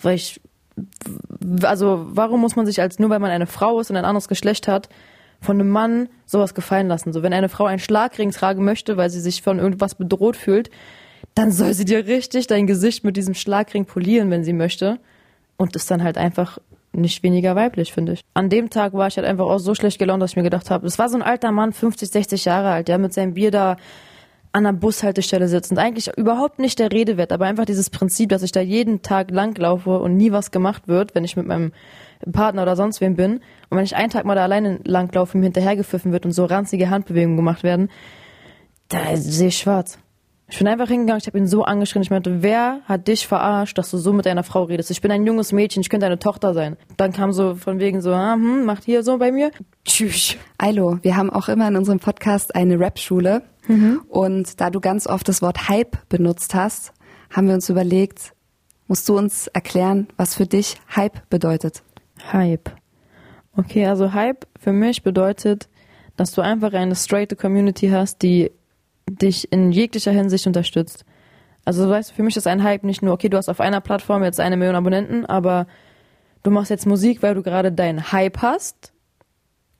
Weil 0.00 0.14
ich, 0.14 0.40
also 1.62 2.06
warum 2.08 2.40
muss 2.40 2.56
man 2.56 2.66
sich 2.66 2.80
als, 2.80 2.98
nur 2.98 3.10
weil 3.10 3.20
man 3.20 3.30
eine 3.30 3.46
Frau 3.46 3.80
ist 3.80 3.90
und 3.90 3.96
ein 3.96 4.04
anderes 4.04 4.28
Geschlecht 4.28 4.68
hat, 4.68 4.88
von 5.40 5.60
einem 5.60 5.70
Mann 5.70 6.08
sowas 6.26 6.54
gefallen 6.54 6.88
lassen? 6.88 7.12
So, 7.12 7.22
wenn 7.22 7.32
eine 7.32 7.48
Frau 7.48 7.66
einen 7.66 7.78
Schlagring 7.78 8.30
tragen 8.30 8.64
möchte, 8.64 8.96
weil 8.96 9.10
sie 9.10 9.20
sich 9.20 9.42
von 9.42 9.58
irgendwas 9.58 9.94
bedroht 9.94 10.36
fühlt, 10.36 10.70
dann 11.34 11.50
soll 11.50 11.74
sie 11.74 11.84
dir 11.84 12.06
richtig 12.06 12.46
dein 12.46 12.66
Gesicht 12.66 13.04
mit 13.04 13.16
diesem 13.16 13.34
Schlagring 13.34 13.84
polieren, 13.86 14.30
wenn 14.30 14.44
sie 14.44 14.52
möchte. 14.52 14.98
Und 15.56 15.76
ist 15.76 15.90
dann 15.90 16.02
halt 16.02 16.18
einfach 16.18 16.58
nicht 16.92 17.22
weniger 17.22 17.54
weiblich, 17.56 17.92
finde 17.92 18.12
ich. 18.12 18.24
An 18.34 18.48
dem 18.48 18.70
Tag 18.70 18.92
war 18.92 19.06
ich 19.08 19.16
halt 19.16 19.26
einfach 19.26 19.46
auch 19.46 19.58
so 19.58 19.74
schlecht 19.74 19.98
gelaunt, 19.98 20.22
dass 20.22 20.32
ich 20.32 20.36
mir 20.36 20.42
gedacht 20.42 20.70
habe, 20.70 20.86
es 20.86 20.98
war 20.98 21.08
so 21.08 21.16
ein 21.16 21.22
alter 21.22 21.52
Mann, 21.52 21.72
50, 21.72 22.08
60 22.08 22.44
Jahre 22.44 22.70
alt, 22.70 22.88
der 22.88 22.98
mit 22.98 23.12
seinem 23.12 23.34
Bier 23.34 23.50
da 23.50 23.76
an 24.54 24.64
der 24.64 24.72
Bushaltestelle 24.72 25.48
sitzt 25.48 25.72
und 25.72 25.78
eigentlich 25.78 26.16
überhaupt 26.16 26.60
nicht 26.60 26.78
der 26.78 26.92
Rede 26.92 27.16
wert, 27.16 27.32
aber 27.32 27.46
einfach 27.46 27.64
dieses 27.64 27.90
Prinzip, 27.90 28.28
dass 28.28 28.42
ich 28.42 28.52
da 28.52 28.60
jeden 28.60 29.02
Tag 29.02 29.32
langlaufe 29.32 29.98
und 29.98 30.16
nie 30.16 30.30
was 30.30 30.52
gemacht 30.52 30.86
wird, 30.86 31.16
wenn 31.16 31.24
ich 31.24 31.36
mit 31.36 31.46
meinem 31.46 31.72
Partner 32.32 32.62
oder 32.62 32.76
sonst 32.76 33.00
wem 33.00 33.16
bin. 33.16 33.40
Und 33.68 33.78
wenn 33.78 33.84
ich 33.84 33.96
einen 33.96 34.10
Tag 34.10 34.24
mal 34.24 34.36
da 34.36 34.44
alleine 34.44 34.78
langlaufe, 34.84 35.36
mir 35.36 35.44
hinterhergepfiffen 35.44 36.12
wird 36.12 36.24
und 36.24 36.30
so 36.30 36.44
ranzige 36.44 36.88
Handbewegungen 36.88 37.36
gemacht 37.36 37.64
werden, 37.64 37.90
da 38.88 39.16
sehe 39.16 39.48
ich 39.48 39.58
schwarz. 39.58 39.98
Ich 40.54 40.58
bin 40.58 40.68
einfach 40.68 40.86
hingegangen, 40.86 41.18
ich 41.20 41.26
habe 41.26 41.36
ihn 41.36 41.48
so 41.48 41.64
angeschrien, 41.64 42.02
ich 42.04 42.10
meinte, 42.10 42.44
wer 42.44 42.78
hat 42.84 43.08
dich 43.08 43.26
verarscht, 43.26 43.76
dass 43.76 43.90
du 43.90 43.98
so 43.98 44.12
mit 44.12 44.24
deiner 44.24 44.44
Frau 44.44 44.62
redest? 44.62 44.88
Ich 44.92 45.00
bin 45.00 45.10
ein 45.10 45.26
junges 45.26 45.50
Mädchen, 45.50 45.80
ich 45.80 45.88
könnte 45.88 46.06
deine 46.06 46.20
Tochter 46.20 46.54
sein. 46.54 46.76
Dann 46.96 47.12
kam 47.12 47.32
so 47.32 47.56
von 47.56 47.80
wegen 47.80 48.00
so, 48.00 48.12
ah, 48.12 48.34
hm, 48.34 48.64
macht 48.64 48.84
hier 48.84 49.02
so 49.02 49.18
bei 49.18 49.32
mir. 49.32 49.50
Tschüss. 49.84 50.36
Ailo, 50.56 51.00
wir 51.02 51.16
haben 51.16 51.30
auch 51.30 51.48
immer 51.48 51.66
in 51.66 51.74
unserem 51.74 51.98
Podcast 51.98 52.54
eine 52.54 52.78
Rap-Schule. 52.78 53.42
Und 54.08 54.60
da 54.60 54.70
du 54.70 54.78
ganz 54.78 55.08
oft 55.08 55.26
das 55.28 55.42
Wort 55.42 55.68
Hype 55.68 56.08
benutzt 56.08 56.54
hast, 56.54 56.92
haben 57.32 57.48
wir 57.48 57.54
uns 57.54 57.68
überlegt, 57.68 58.32
musst 58.86 59.08
du 59.08 59.18
uns 59.18 59.48
erklären, 59.48 60.06
was 60.16 60.36
für 60.36 60.46
dich 60.46 60.76
Hype 60.94 61.28
bedeutet. 61.30 61.82
Hype. 62.32 62.70
Okay, 63.56 63.86
also 63.86 64.12
Hype 64.12 64.46
für 64.60 64.72
mich 64.72 65.02
bedeutet, 65.02 65.68
dass 66.16 66.30
du 66.30 66.42
einfach 66.42 66.74
eine 66.74 66.94
straight 66.94 67.36
Community 67.36 67.88
hast, 67.88 68.22
die 68.22 68.52
dich 69.08 69.52
in 69.52 69.72
jeglicher 69.72 70.12
Hinsicht 70.12 70.46
unterstützt. 70.46 71.04
Also 71.64 71.88
weißt 71.88 72.10
du, 72.10 72.14
für 72.14 72.22
mich 72.22 72.36
ist 72.36 72.46
ein 72.46 72.62
Hype 72.62 72.84
nicht 72.84 73.02
nur, 73.02 73.14
okay, 73.14 73.28
du 73.28 73.36
hast 73.36 73.48
auf 73.48 73.60
einer 73.60 73.80
Plattform 73.80 74.22
jetzt 74.22 74.40
eine 74.40 74.56
Million 74.56 74.76
Abonnenten, 74.76 75.24
aber 75.24 75.66
du 76.42 76.50
machst 76.50 76.70
jetzt 76.70 76.86
Musik, 76.86 77.22
weil 77.22 77.34
du 77.34 77.42
gerade 77.42 77.72
deinen 77.72 78.12
Hype 78.12 78.42
hast 78.42 78.92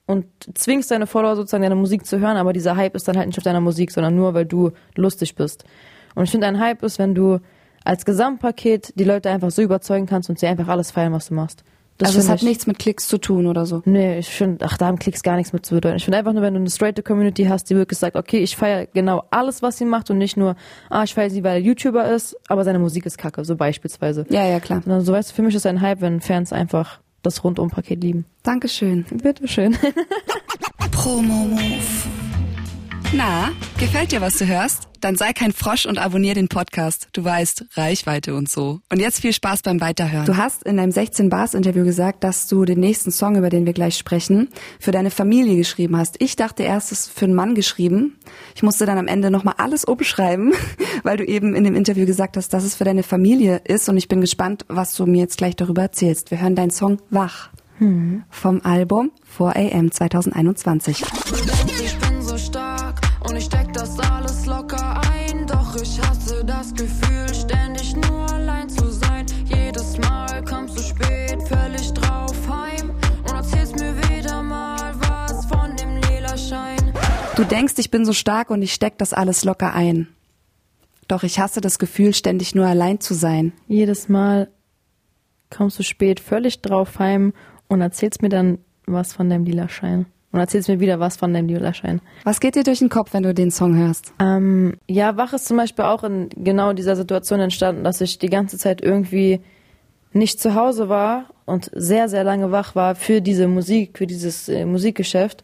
und 0.06 0.26
zwingst 0.54 0.90
deine 0.90 1.06
Follower 1.06 1.36
sozusagen 1.36 1.62
deine 1.62 1.74
Musik 1.74 2.06
zu 2.06 2.18
hören, 2.18 2.36
aber 2.36 2.52
dieser 2.52 2.76
Hype 2.76 2.94
ist 2.94 3.06
dann 3.08 3.16
halt 3.16 3.26
nicht 3.26 3.38
auf 3.38 3.44
deiner 3.44 3.60
Musik, 3.60 3.90
sondern 3.90 4.14
nur, 4.14 4.34
weil 4.34 4.46
du 4.46 4.72
lustig 4.94 5.34
bist. 5.34 5.64
Und 6.14 6.24
ich 6.24 6.30
finde, 6.30 6.46
ein 6.46 6.60
Hype 6.60 6.82
ist, 6.82 6.98
wenn 6.98 7.14
du 7.14 7.40
als 7.84 8.04
Gesamtpaket 8.04 8.98
die 8.98 9.04
Leute 9.04 9.30
einfach 9.30 9.50
so 9.50 9.62
überzeugen 9.62 10.06
kannst 10.06 10.30
und 10.30 10.38
sie 10.38 10.46
einfach 10.46 10.68
alles 10.68 10.90
feiern, 10.90 11.12
was 11.12 11.28
du 11.28 11.34
machst. 11.34 11.64
Das 11.98 12.08
also 12.08 12.18
es 12.20 12.28
hat 12.28 12.38
ich- 12.38 12.42
nichts 12.48 12.66
mit 12.66 12.78
Klicks 12.78 13.06
zu 13.06 13.18
tun 13.18 13.46
oder 13.46 13.66
so. 13.66 13.82
Nee, 13.84 14.18
ich 14.18 14.28
finde, 14.28 14.64
ach, 14.66 14.76
da 14.76 14.86
haben 14.86 14.98
Klicks 14.98 15.22
gar 15.22 15.36
nichts 15.36 15.52
mit 15.52 15.64
zu 15.64 15.74
bedeuten. 15.76 15.96
Ich 15.96 16.04
finde 16.04 16.18
einfach 16.18 16.32
nur, 16.32 16.42
wenn 16.42 16.54
du 16.54 16.60
eine 16.60 16.70
straight 16.70 17.04
Community 17.04 17.44
hast, 17.44 17.70
die 17.70 17.76
wirklich 17.76 17.98
sagt, 17.98 18.16
okay, 18.16 18.38
ich 18.38 18.56
feiere 18.56 18.86
genau 18.86 19.24
alles, 19.30 19.62
was 19.62 19.78
sie 19.78 19.84
macht 19.84 20.10
und 20.10 20.18
nicht 20.18 20.36
nur, 20.36 20.56
ah, 20.90 21.04
ich 21.04 21.14
feiere 21.14 21.30
sie, 21.30 21.44
weil 21.44 21.54
er 21.54 21.60
YouTuber 21.60 22.10
ist, 22.10 22.36
aber 22.48 22.64
seine 22.64 22.80
Musik 22.80 23.06
ist 23.06 23.16
kacke, 23.16 23.44
so 23.44 23.54
beispielsweise. 23.56 24.26
Ja, 24.28 24.44
ja, 24.44 24.58
klar. 24.60 24.82
Sondern 24.82 25.02
so 25.02 25.12
weißt 25.12 25.30
du, 25.30 25.34
für 25.34 25.42
mich 25.42 25.54
ist 25.54 25.66
ein 25.66 25.80
Hype, 25.80 26.00
wenn 26.00 26.20
Fans 26.20 26.52
einfach 26.52 26.98
das 27.22 27.44
Rundum-Paket 27.44 28.02
lieben. 28.02 28.24
Dankeschön. 28.42 29.04
Bitteschön. 29.22 29.76
Promo-Move. 30.90 32.23
Na, 33.16 33.52
gefällt 33.78 34.10
dir, 34.10 34.20
was 34.20 34.38
du 34.38 34.46
hörst? 34.46 34.88
Dann 35.00 35.14
sei 35.14 35.32
kein 35.32 35.52
Frosch 35.52 35.86
und 35.86 35.98
abonnier 35.98 36.34
den 36.34 36.48
Podcast. 36.48 37.08
Du 37.12 37.22
weißt, 37.22 37.66
Reichweite 37.76 38.34
und 38.34 38.50
so. 38.50 38.80
Und 38.90 38.98
jetzt 38.98 39.20
viel 39.20 39.32
Spaß 39.32 39.62
beim 39.62 39.80
Weiterhören. 39.80 40.26
Du 40.26 40.36
hast 40.36 40.64
in 40.64 40.78
deinem 40.78 40.90
16 40.90 41.28
Bars 41.28 41.54
Interview 41.54 41.84
gesagt, 41.84 42.24
dass 42.24 42.48
du 42.48 42.64
den 42.64 42.80
nächsten 42.80 43.12
Song, 43.12 43.36
über 43.36 43.50
den 43.50 43.66
wir 43.66 43.72
gleich 43.72 43.96
sprechen, 43.96 44.48
für 44.80 44.90
deine 44.90 45.12
Familie 45.12 45.56
geschrieben 45.56 45.96
hast. 45.96 46.20
Ich 46.20 46.34
dachte 46.34 46.64
erst, 46.64 46.90
es 46.90 47.06
ist 47.06 47.16
für 47.16 47.26
einen 47.26 47.34
Mann 47.34 47.54
geschrieben. 47.54 48.18
Ich 48.56 48.64
musste 48.64 48.84
dann 48.84 48.98
am 48.98 49.06
Ende 49.06 49.30
nochmal 49.30 49.54
alles 49.58 49.84
umschreiben, 49.84 50.52
weil 51.04 51.16
du 51.16 51.24
eben 51.24 51.54
in 51.54 51.62
dem 51.62 51.76
Interview 51.76 52.06
gesagt 52.06 52.36
hast, 52.36 52.48
dass 52.48 52.64
es 52.64 52.74
für 52.74 52.84
deine 52.84 53.04
Familie 53.04 53.60
ist. 53.62 53.88
Und 53.88 53.96
ich 53.96 54.08
bin 54.08 54.22
gespannt, 54.22 54.64
was 54.66 54.96
du 54.96 55.06
mir 55.06 55.20
jetzt 55.20 55.38
gleich 55.38 55.54
darüber 55.54 55.82
erzählst. 55.82 56.32
Wir 56.32 56.40
hören 56.40 56.56
deinen 56.56 56.72
Song 56.72 57.00
Wach 57.10 57.50
vom 58.30 58.60
Album 58.64 59.12
4am 59.38 59.90
2021. 59.92 61.04
Du 77.36 77.42
denkst, 77.42 77.74
ich 77.78 77.90
bin 77.90 78.04
so 78.04 78.12
stark 78.12 78.50
und 78.50 78.62
ich 78.62 78.72
steck 78.72 78.96
das 78.98 79.12
alles 79.12 79.44
locker 79.44 79.74
ein. 79.74 80.06
Doch 81.08 81.24
ich 81.24 81.40
hasse 81.40 81.60
das 81.60 81.80
Gefühl, 81.80 82.14
ständig 82.14 82.54
nur 82.54 82.64
allein 82.64 83.00
zu 83.00 83.12
sein. 83.12 83.52
Jedes 83.66 84.08
Mal 84.08 84.48
kommst 85.50 85.76
du 85.78 85.82
spät 85.82 86.20
völlig 86.20 86.62
drauf 86.62 87.00
heim 87.00 87.32
und 87.66 87.80
erzählst 87.80 88.22
mir 88.22 88.28
dann 88.28 88.58
was 88.86 89.12
von 89.12 89.28
deinem 89.28 89.44
lila 89.44 89.68
Schein. 89.68 90.06
Und 90.30 90.38
erzählst 90.38 90.68
mir 90.68 90.78
wieder 90.78 91.00
was 91.00 91.16
von 91.16 91.34
deinem 91.34 91.48
lila 91.48 91.74
Schein. 91.74 92.00
Was 92.22 92.38
geht 92.38 92.54
dir 92.54 92.62
durch 92.62 92.78
den 92.78 92.88
Kopf, 92.88 93.12
wenn 93.12 93.24
du 93.24 93.34
den 93.34 93.50
Song 93.50 93.76
hörst? 93.76 94.12
Ähm, 94.20 94.76
ja, 94.88 95.16
Wach 95.16 95.32
ist 95.32 95.46
zum 95.46 95.56
Beispiel 95.56 95.86
auch 95.86 96.04
in 96.04 96.28
genau 96.36 96.72
dieser 96.72 96.94
Situation 96.94 97.40
entstanden, 97.40 97.82
dass 97.82 98.00
ich 98.00 98.18
die 98.18 98.30
ganze 98.30 98.58
Zeit 98.58 98.80
irgendwie 98.80 99.40
nicht 100.12 100.40
zu 100.40 100.54
Hause 100.54 100.88
war 100.88 101.26
und 101.46 101.68
sehr, 101.74 102.08
sehr 102.08 102.22
lange 102.22 102.52
wach 102.52 102.76
war 102.76 102.94
für 102.94 103.20
diese 103.20 103.48
Musik, 103.48 103.98
für 103.98 104.06
dieses 104.06 104.48
äh, 104.48 104.64
Musikgeschäft. 104.64 105.42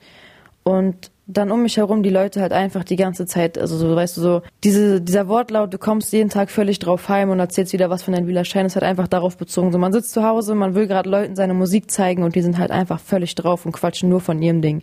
Und 0.63 1.11
dann 1.33 1.51
um 1.51 1.63
mich 1.63 1.77
herum 1.77 2.03
die 2.03 2.11
Leute 2.11 2.41
halt 2.41 2.53
einfach 2.53 2.85
die 2.85 2.97
ganze 2.97 3.27
Zeit, 3.27 3.59
also 3.59 3.77
so, 3.77 3.95
weißt 3.95 4.17
du, 4.17 4.21
so, 4.21 4.43
diese, 4.65 5.01
dieser 5.01 5.29
Wortlaut, 5.29 5.73
du 5.73 5.79
kommst 5.79 6.13
jeden 6.13 6.31
Tag 6.31 6.51
völlig 6.51 6.79
drauf 6.79 7.09
heim 7.09 7.31
und 7.31 7.39
erzählst 7.39 7.73
wieder 7.73 7.91
was 7.91 8.03
von 8.03 8.15
deinem 8.15 8.27
Wieler 8.27 8.45
Schein, 8.45 8.67
ist 8.67 8.77
halt 8.77 8.85
einfach 8.85 9.09
darauf 9.09 9.37
bezogen. 9.37 9.73
So, 9.73 9.79
man 9.79 9.93
sitzt 9.93 10.13
zu 10.13 10.25
Hause, 10.25 10.55
man 10.55 10.75
will 10.75 10.87
gerade 10.87 11.09
Leuten 11.09 11.37
seine 11.37 11.55
Musik 11.55 11.91
zeigen 11.91 12.23
und 12.23 12.35
die 12.35 12.43
sind 12.43 12.59
halt 12.59 12.71
einfach 12.71 13.01
völlig 13.01 13.35
drauf 13.35 13.67
und 13.67 13.73
quatschen 13.73 14.09
nur 14.09 14.21
von 14.21 14.43
ihrem 14.43 14.63
Ding. 14.63 14.83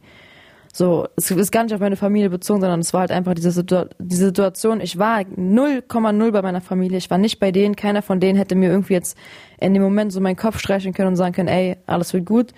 So, 0.73 1.07
es 1.15 1.31
ist 1.31 1.51
gar 1.51 1.63
nicht 1.63 1.73
auf 1.73 1.79
meine 1.79 1.95
Familie 1.95 2.29
bezogen, 2.29 2.61
sondern 2.61 2.81
es 2.81 2.93
war 2.93 3.01
halt 3.01 3.11
einfach 3.11 3.33
diese, 3.33 3.51
Situ 3.51 3.85
diese 3.97 4.25
Situation. 4.27 4.79
Ich 4.79 4.99
war 4.99 5.21
0,0 5.21 6.31
bei 6.31 6.41
meiner 6.43 6.61
Familie. 6.61 6.99
Ich 6.99 7.09
war 7.09 7.17
nicht 7.17 7.39
bei 7.39 7.51
denen. 7.51 7.75
Keiner 7.75 8.03
von 8.03 8.19
denen 8.19 8.37
hätte 8.37 8.53
mir 8.53 8.69
irgendwie 8.69 8.93
jetzt 8.93 9.17
in 9.59 9.73
dem 9.73 9.81
Moment 9.81 10.13
so 10.13 10.21
meinen 10.21 10.35
Kopf 10.35 10.59
streichen 10.59 10.93
können 10.93 11.09
und 11.09 11.15
sagen 11.15 11.33
können, 11.33 11.47
ey, 11.47 11.77
alles 11.87 12.13
wird 12.13 12.25
gut. 12.25 12.53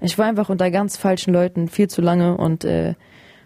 Ich 0.00 0.16
war 0.18 0.26
einfach 0.26 0.50
unter 0.50 0.70
ganz 0.70 0.96
falschen 0.96 1.32
Leuten 1.32 1.68
viel 1.68 1.88
zu 1.88 2.00
lange 2.00 2.36
und 2.36 2.64
äh, 2.64 2.94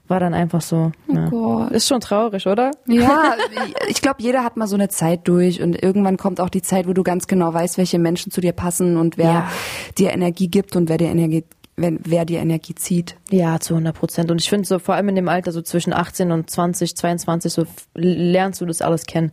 war 0.09 0.21
dann 0.21 0.35
einfach 0.35 0.61
so. 0.61 0.93
ja. 1.13 1.29
Gott. 1.29 1.71
Ist 1.73 1.89
schon 1.89 2.01
traurig, 2.01 2.47
oder? 2.47 2.71
Ja, 2.87 3.35
ich 3.89 4.01
glaube, 4.01 4.23
jeder 4.23 4.43
hat 4.45 4.57
mal 4.57 4.67
so 4.67 4.75
eine 4.77 4.89
Zeit 4.89 5.27
durch 5.29 5.63
und 5.63 5.81
irgendwann 5.83 6.17
kommt 6.17 6.41
auch 6.41 6.49
die 6.49 6.63
Zeit, 6.63 6.89
wo 6.89 6.93
du 6.93 7.03
ganz 7.03 7.27
genau 7.27 7.53
weißt, 7.53 7.79
welche 7.79 7.99
Menschen 7.99 8.33
zu 8.33 8.41
dir 8.41 8.53
passen 8.53 8.97
und 8.97 9.19
wer 9.19 9.27
Ja. 9.27 9.51
dir 9.99 10.13
Energie 10.13 10.49
gibt 10.49 10.77
und 10.77 10.89
wer 10.89 10.97
dir 10.99 11.09
Energie, 11.09 11.45
wenn, 11.77 12.01
wer 12.05 12.25
dir 12.25 12.41
Energie 12.41 12.75
zieht. 12.75 13.17
Ja, 13.31 13.61
zu 13.61 13.75
100 13.75 13.95
Prozent. 13.97 14.31
Und 14.31 14.41
ich 14.41 14.49
finde 14.49 14.67
so, 14.67 14.79
vor 14.79 14.95
allem 14.95 15.09
in 15.11 15.15
dem 15.15 15.29
Alter, 15.29 15.53
so 15.53 15.63
zwischen 15.63 15.93
18 15.93 16.33
und 16.33 16.51
20, 16.51 16.97
22, 16.97 17.53
so 17.53 17.67
lernst 17.95 18.61
du 18.61 18.67
das 18.67 18.83
alles 18.83 19.07
kennen. 19.07 19.31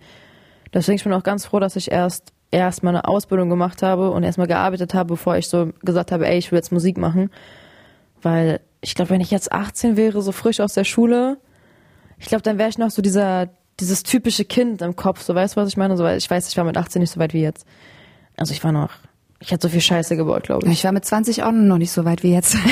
Deswegen 0.73 0.97
ich 0.97 1.03
bin 1.03 1.13
auch 1.13 1.23
ganz 1.23 1.45
froh, 1.45 1.59
dass 1.59 1.75
ich 1.75 1.91
erst 1.91 2.33
erstmal 2.51 2.95
eine 2.95 3.07
Ausbildung 3.07 3.49
gemacht 3.49 3.81
habe 3.81 4.11
und 4.11 4.23
erstmal 4.23 4.47
gearbeitet 4.47 4.93
habe, 4.93 5.07
bevor 5.09 5.35
ich 5.37 5.47
so 5.47 5.71
gesagt 5.83 6.11
habe, 6.11 6.27
ey, 6.27 6.37
ich 6.37 6.51
will 6.51 6.57
jetzt 6.57 6.71
Musik 6.71 6.97
machen. 6.97 7.29
Weil 8.25 8.59
ich 8.81 8.95
glaube, 8.95 9.11
wenn 9.11 9.21
ich 9.21 9.29
jetzt 9.29 9.51
18 9.51 9.97
wäre, 9.97 10.23
so 10.23 10.31
frisch 10.31 10.59
aus 10.59 10.73
der 10.73 10.83
Schule, 10.83 11.37
ich 12.17 12.25
glaube, 12.25 12.41
dann 12.41 12.57
wäre 12.57 12.69
ich 12.69 12.79
noch 12.79 12.89
so 12.89 13.03
dieser, 13.03 13.49
dieses 13.79 14.01
typische 14.01 14.45
Kind 14.45 14.81
im 14.81 14.95
Kopf, 14.95 15.21
so 15.21 15.35
weißt 15.35 15.55
du, 15.55 15.61
was 15.61 15.69
ich 15.69 15.77
meine? 15.77 15.95
So, 15.95 16.07
ich 16.07 16.29
weiß, 16.29 16.49
ich 16.49 16.57
war 16.57 16.63
mit 16.63 16.75
18 16.75 17.01
nicht 17.01 17.11
so 17.11 17.19
weit 17.19 17.33
wie 17.33 17.41
jetzt. 17.41 17.67
Also 18.35 18.51
ich 18.53 18.63
war 18.63 18.71
noch, 18.71 18.89
ich 19.39 19.51
hatte 19.53 19.67
so 19.67 19.69
viel 19.69 19.81
Scheiße 19.81 20.15
gebaut, 20.17 20.43
glaube 20.43 20.65
ich. 20.65 20.73
Ich 20.73 20.83
war 20.83 20.91
mit 20.91 21.05
20 21.05 21.43
auch 21.43 21.51
noch 21.51 21.77
nicht 21.77 21.91
so 21.91 22.03
weit 22.03 22.23
wie 22.23 22.33
jetzt. 22.33 22.57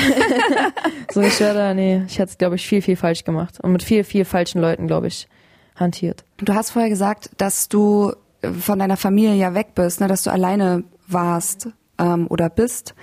So, 1.12 1.20
ich 1.20 1.38
wäre 1.38 1.54
da, 1.54 1.74
nee, 1.74 2.02
ich 2.08 2.18
hätte, 2.18 2.36
glaube 2.36 2.56
ich, 2.56 2.66
viel, 2.66 2.82
viel 2.82 2.96
falsch 2.96 3.22
gemacht. 3.22 3.60
Und 3.60 3.70
mit 3.70 3.84
viel, 3.84 4.02
viel 4.02 4.24
falschen 4.24 4.60
Leuten, 4.60 4.88
glaube 4.88 5.06
ich, 5.06 5.28
hantiert. 5.76 6.24
Du 6.38 6.52
hast 6.54 6.72
vorher 6.72 6.90
gesagt, 6.90 7.30
dass 7.36 7.68
du 7.68 8.14
von 8.58 8.80
deiner 8.80 8.96
Familie 8.96 9.34
ja 9.34 9.54
weg 9.54 9.76
bist, 9.76 10.00
ne, 10.00 10.08
dass 10.08 10.24
du 10.24 10.32
alleine 10.32 10.82
warst 11.06 11.68
ähm, 11.98 12.26
oder 12.28 12.50
bist. 12.50 12.96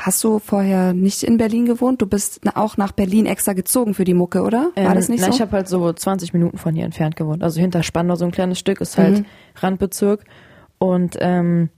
Hast 0.00 0.24
du 0.24 0.38
vorher 0.38 0.94
nicht 0.94 1.22
in 1.22 1.36
Berlin 1.36 1.66
gewohnt? 1.66 2.00
Du 2.00 2.06
bist 2.06 2.40
auch 2.56 2.76
nach 2.78 2.92
Berlin 2.92 3.26
extra 3.26 3.52
gezogen 3.52 3.92
für 3.92 4.04
die 4.04 4.14
Mucke, 4.14 4.42
oder? 4.42 4.70
War 4.74 4.84
Ähm, 4.84 4.94
das 4.94 5.08
nicht 5.10 5.20
na, 5.20 5.26
so? 5.26 5.32
Ich 5.34 5.40
habe 5.42 5.52
halt 5.52 5.68
so 5.68 5.92
20 5.92 6.32
Minuten 6.32 6.56
von 6.58 6.74
hier 6.74 6.84
entfernt 6.86 7.16
gewohnt. 7.16 7.42
Also 7.42 7.60
hinter 7.60 7.82
Spandau 7.82 8.14
so 8.16 8.24
ein 8.24 8.30
kleines 8.30 8.58
Stück 8.58 8.80
ist 8.80 8.96
halt 8.96 9.18
Mhm. 9.20 9.26
Randbezirk. 9.56 10.24
Und 10.78 11.16
ähm, 11.20 11.68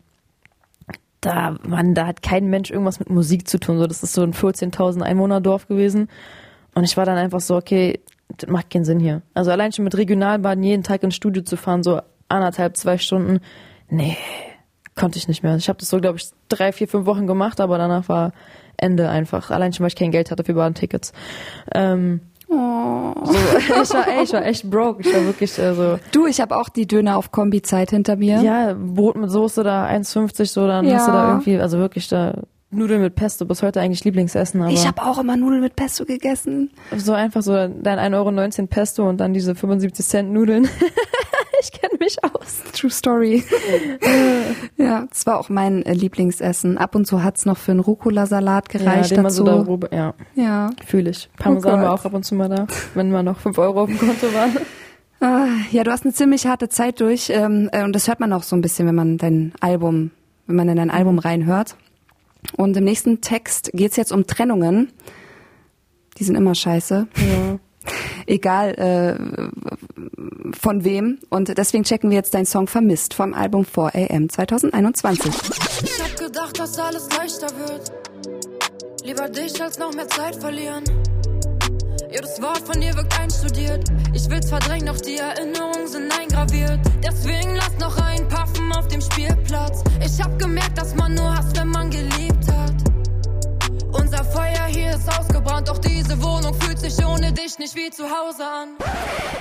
da, 1.20 1.56
man, 1.66 1.94
da 1.94 2.06
hat 2.06 2.22
kein 2.22 2.46
Mensch 2.48 2.70
irgendwas 2.70 2.98
mit 3.00 3.10
Musik 3.10 3.48
zu 3.48 3.58
tun. 3.58 3.78
So, 3.78 3.86
das 3.86 4.02
ist 4.02 4.12
so 4.12 4.22
ein 4.22 4.32
14.000 4.32 5.02
Einwohnerdorf 5.02 5.66
gewesen. 5.66 6.08
Und 6.74 6.84
ich 6.84 6.96
war 6.96 7.04
dann 7.04 7.18
einfach 7.18 7.40
so, 7.40 7.56
okay, 7.56 8.00
das 8.36 8.48
macht 8.48 8.70
keinen 8.70 8.84
Sinn 8.84 9.00
hier. 9.00 9.22
Also 9.34 9.50
allein 9.50 9.72
schon 9.72 9.84
mit 9.84 9.96
Regionalbahn 9.96 10.62
jeden 10.62 10.82
Tag 10.84 11.02
ins 11.02 11.14
Studio 11.16 11.42
zu 11.42 11.56
fahren, 11.56 11.82
so 11.82 12.00
anderthalb, 12.28 12.76
zwei 12.76 12.98
Stunden, 12.98 13.40
nee, 13.90 14.16
konnte 14.96 15.18
ich 15.18 15.28
nicht 15.28 15.42
mehr. 15.42 15.56
Ich 15.56 15.68
habe 15.68 15.78
das 15.78 15.88
so, 15.88 15.98
glaube 16.00 16.18
ich, 16.18 16.28
drei, 16.48 16.72
vier, 16.72 16.88
fünf 16.88 17.06
Wochen 17.06 17.26
gemacht, 17.26 17.60
aber 17.60 17.78
danach 17.78 18.08
war 18.08 18.32
Ende 18.76 19.08
einfach. 19.08 19.50
Allein 19.50 19.72
schon, 19.72 19.84
weil 19.84 19.88
ich 19.88 19.96
kein 19.96 20.10
Geld 20.10 20.30
hatte 20.30 20.44
für 20.44 20.54
Bahntickets. 20.54 21.12
Ähm, 21.74 22.20
Oh. 22.54 23.14
so, 23.24 23.32
ich 23.82 23.94
war, 23.94 24.06
ey, 24.08 24.24
ich 24.24 24.32
war 24.34 24.44
echt 24.44 24.68
broke. 24.70 25.00
Ich 25.00 25.14
war 25.14 25.24
wirklich 25.24 25.58
äh, 25.58 25.72
so, 25.74 25.98
Du, 26.12 26.26
ich 26.26 26.38
habe 26.38 26.54
auch 26.54 26.68
die 26.68 26.86
Döner 26.86 27.16
auf 27.16 27.30
Kombi-Zeit 27.32 27.88
hinter 27.90 28.16
mir. 28.16 28.42
ja, 28.42 28.74
Brot 28.78 29.16
mit 29.16 29.30
Soße 29.30 29.62
da 29.62 29.86
1,50 29.86 30.44
so, 30.52 30.66
dann 30.66 30.84
Ja. 30.84 30.96
hast 30.96 31.08
du 31.08 31.12
da 31.12 31.28
irgendwie, 31.28 31.58
also 31.58 31.78
wirklich 31.78 32.08
da 32.08 32.42
Nudeln 32.70 33.00
mit 33.00 33.14
Pesto 33.14 33.46
bis 33.46 33.62
heute 33.62 33.80
eigentlich 33.80 34.04
Lieblingsessen, 34.04 34.60
aber 34.60 34.70
Ich 34.70 34.86
habe 34.86 35.02
auch 35.02 35.18
immer 35.18 35.36
Nudeln 35.38 35.62
mit 35.62 35.76
Pesto 35.76 36.04
gegessen. 36.04 36.70
so 36.94 37.14
einfach 37.14 37.40
so 37.40 37.52
dein 37.52 37.98
1,19 37.98 38.14
Euro 38.58 38.66
Pesto 38.66 39.08
und 39.08 39.16
dann 39.18 39.32
diese 39.32 39.54
75 39.54 40.04
Cent 40.04 40.30
Nudeln. 40.32 40.68
ich 41.62 41.72
kenne 41.72 41.98
mich 41.98 42.22
aus. 42.24 42.62
True 42.72 42.90
Story. 42.90 43.44
ja, 44.76 45.06
das 45.08 45.26
war 45.26 45.38
auch 45.38 45.48
mein 45.48 45.84
äh, 45.84 45.92
Lieblingsessen. 45.92 46.78
Ab 46.78 46.94
und 46.94 47.06
zu 47.06 47.22
hat's 47.22 47.46
noch 47.46 47.56
für 47.56 47.72
einen 47.72 47.80
Rucola-Salat 47.80 48.68
gereicht 48.68 49.10
ja, 49.10 49.16
den 49.16 49.22
man 49.22 49.32
so 49.32 49.44
dazu. 49.44 49.64
darüber, 49.64 49.92
ja, 49.92 50.14
ja. 50.34 50.70
fühle 50.84 51.10
ich. 51.10 51.30
Parmesan 51.36 51.80
Oh 51.80 51.82
war 51.84 51.92
auch 51.94 52.04
ab 52.04 52.14
und 52.14 52.24
zu 52.24 52.34
mal 52.34 52.48
da, 52.48 52.66
wenn 52.94 53.10
mal 53.10 53.22
noch 53.22 53.38
5 53.38 53.56
Euro 53.58 53.82
auf 53.82 53.88
dem 53.88 53.98
Konto 53.98 54.32
waren. 54.34 54.56
Ah, 55.20 55.46
ja, 55.70 55.84
du 55.84 55.92
hast 55.92 56.04
eine 56.04 56.12
ziemlich 56.12 56.46
harte 56.46 56.68
Zeit 56.68 57.00
durch 57.00 57.30
ähm, 57.30 57.70
äh, 57.72 57.84
und 57.84 57.94
das 57.94 58.08
hört 58.08 58.18
man 58.18 58.32
auch 58.32 58.42
so 58.42 58.56
ein 58.56 58.60
bisschen, 58.60 58.88
wenn 58.88 58.96
man 58.96 59.18
dein 59.18 59.52
Album, 59.60 60.10
wenn 60.48 60.56
man 60.56 60.68
in 60.68 60.76
dein 60.76 60.90
Album 60.90 61.20
reinhört. 61.20 61.76
Und 62.56 62.76
im 62.76 62.82
nächsten 62.82 63.20
Text 63.20 63.70
geht's 63.72 63.96
jetzt 63.96 64.10
um 64.10 64.26
Trennungen. 64.26 64.90
Die 66.18 66.24
sind 66.24 66.34
immer 66.34 66.56
scheiße. 66.56 67.06
Ja. 67.16 67.58
Egal 68.26 68.74
äh, 68.74 69.42
von 70.58 70.84
wem. 70.84 71.18
Und 71.28 71.56
deswegen 71.56 71.84
checken 71.84 72.10
wir 72.10 72.16
jetzt 72.16 72.34
deinen 72.34 72.46
Song 72.46 72.66
Vermisst 72.66 73.14
vom 73.14 73.34
Album 73.34 73.64
4am 73.64 74.28
2021. 74.28 75.32
Ich 75.82 76.02
hab 76.02 76.18
gedacht, 76.18 76.58
dass 76.58 76.78
alles 76.78 77.08
leichter 77.16 77.48
wird. 77.58 77.92
Lieber 79.04 79.28
dich 79.28 79.60
als 79.60 79.78
noch 79.78 79.92
mehr 79.94 80.08
Zeit 80.08 80.36
verlieren. 80.36 80.84
Jedes 82.12 82.42
Wort 82.42 82.60
von 82.60 82.80
dir 82.80 82.94
wirkt 82.94 83.18
einstudiert. 83.18 83.88
Ich 84.12 84.28
will's 84.28 84.48
verdrängen, 84.48 84.86
doch 84.86 85.00
die 85.00 85.16
Erinnerungen 85.16 85.88
sind 85.88 86.12
eingraviert. 86.18 86.78
Deswegen 87.02 87.56
lass 87.56 87.76
noch 87.80 87.96
einen 87.98 88.28
Paffen 88.28 88.70
auf 88.72 88.86
dem 88.88 89.00
Spielplatz. 89.00 89.82
Ich 90.04 90.22
hab 90.22 90.38
gemerkt, 90.38 90.76
dass 90.76 90.94
man 90.94 91.14
nur 91.14 91.34
hasst, 91.34 91.56
wenn 91.56 91.68
man 91.68 91.90
geliebt 91.90 92.46
hat. 92.48 92.51
Unser 93.92 94.24
Feuer 94.24 94.66
hier 94.68 94.90
ist 94.90 95.08
ausgebrannt, 95.18 95.68
doch 95.68 95.78
diese 95.78 96.22
Wohnung 96.22 96.54
fühlt 96.54 96.78
sich 96.78 97.04
ohne 97.04 97.32
dich 97.32 97.58
nicht 97.58 97.76
wie 97.76 97.90
zu 97.90 98.04
Hause 98.04 98.44
an. 98.44 98.68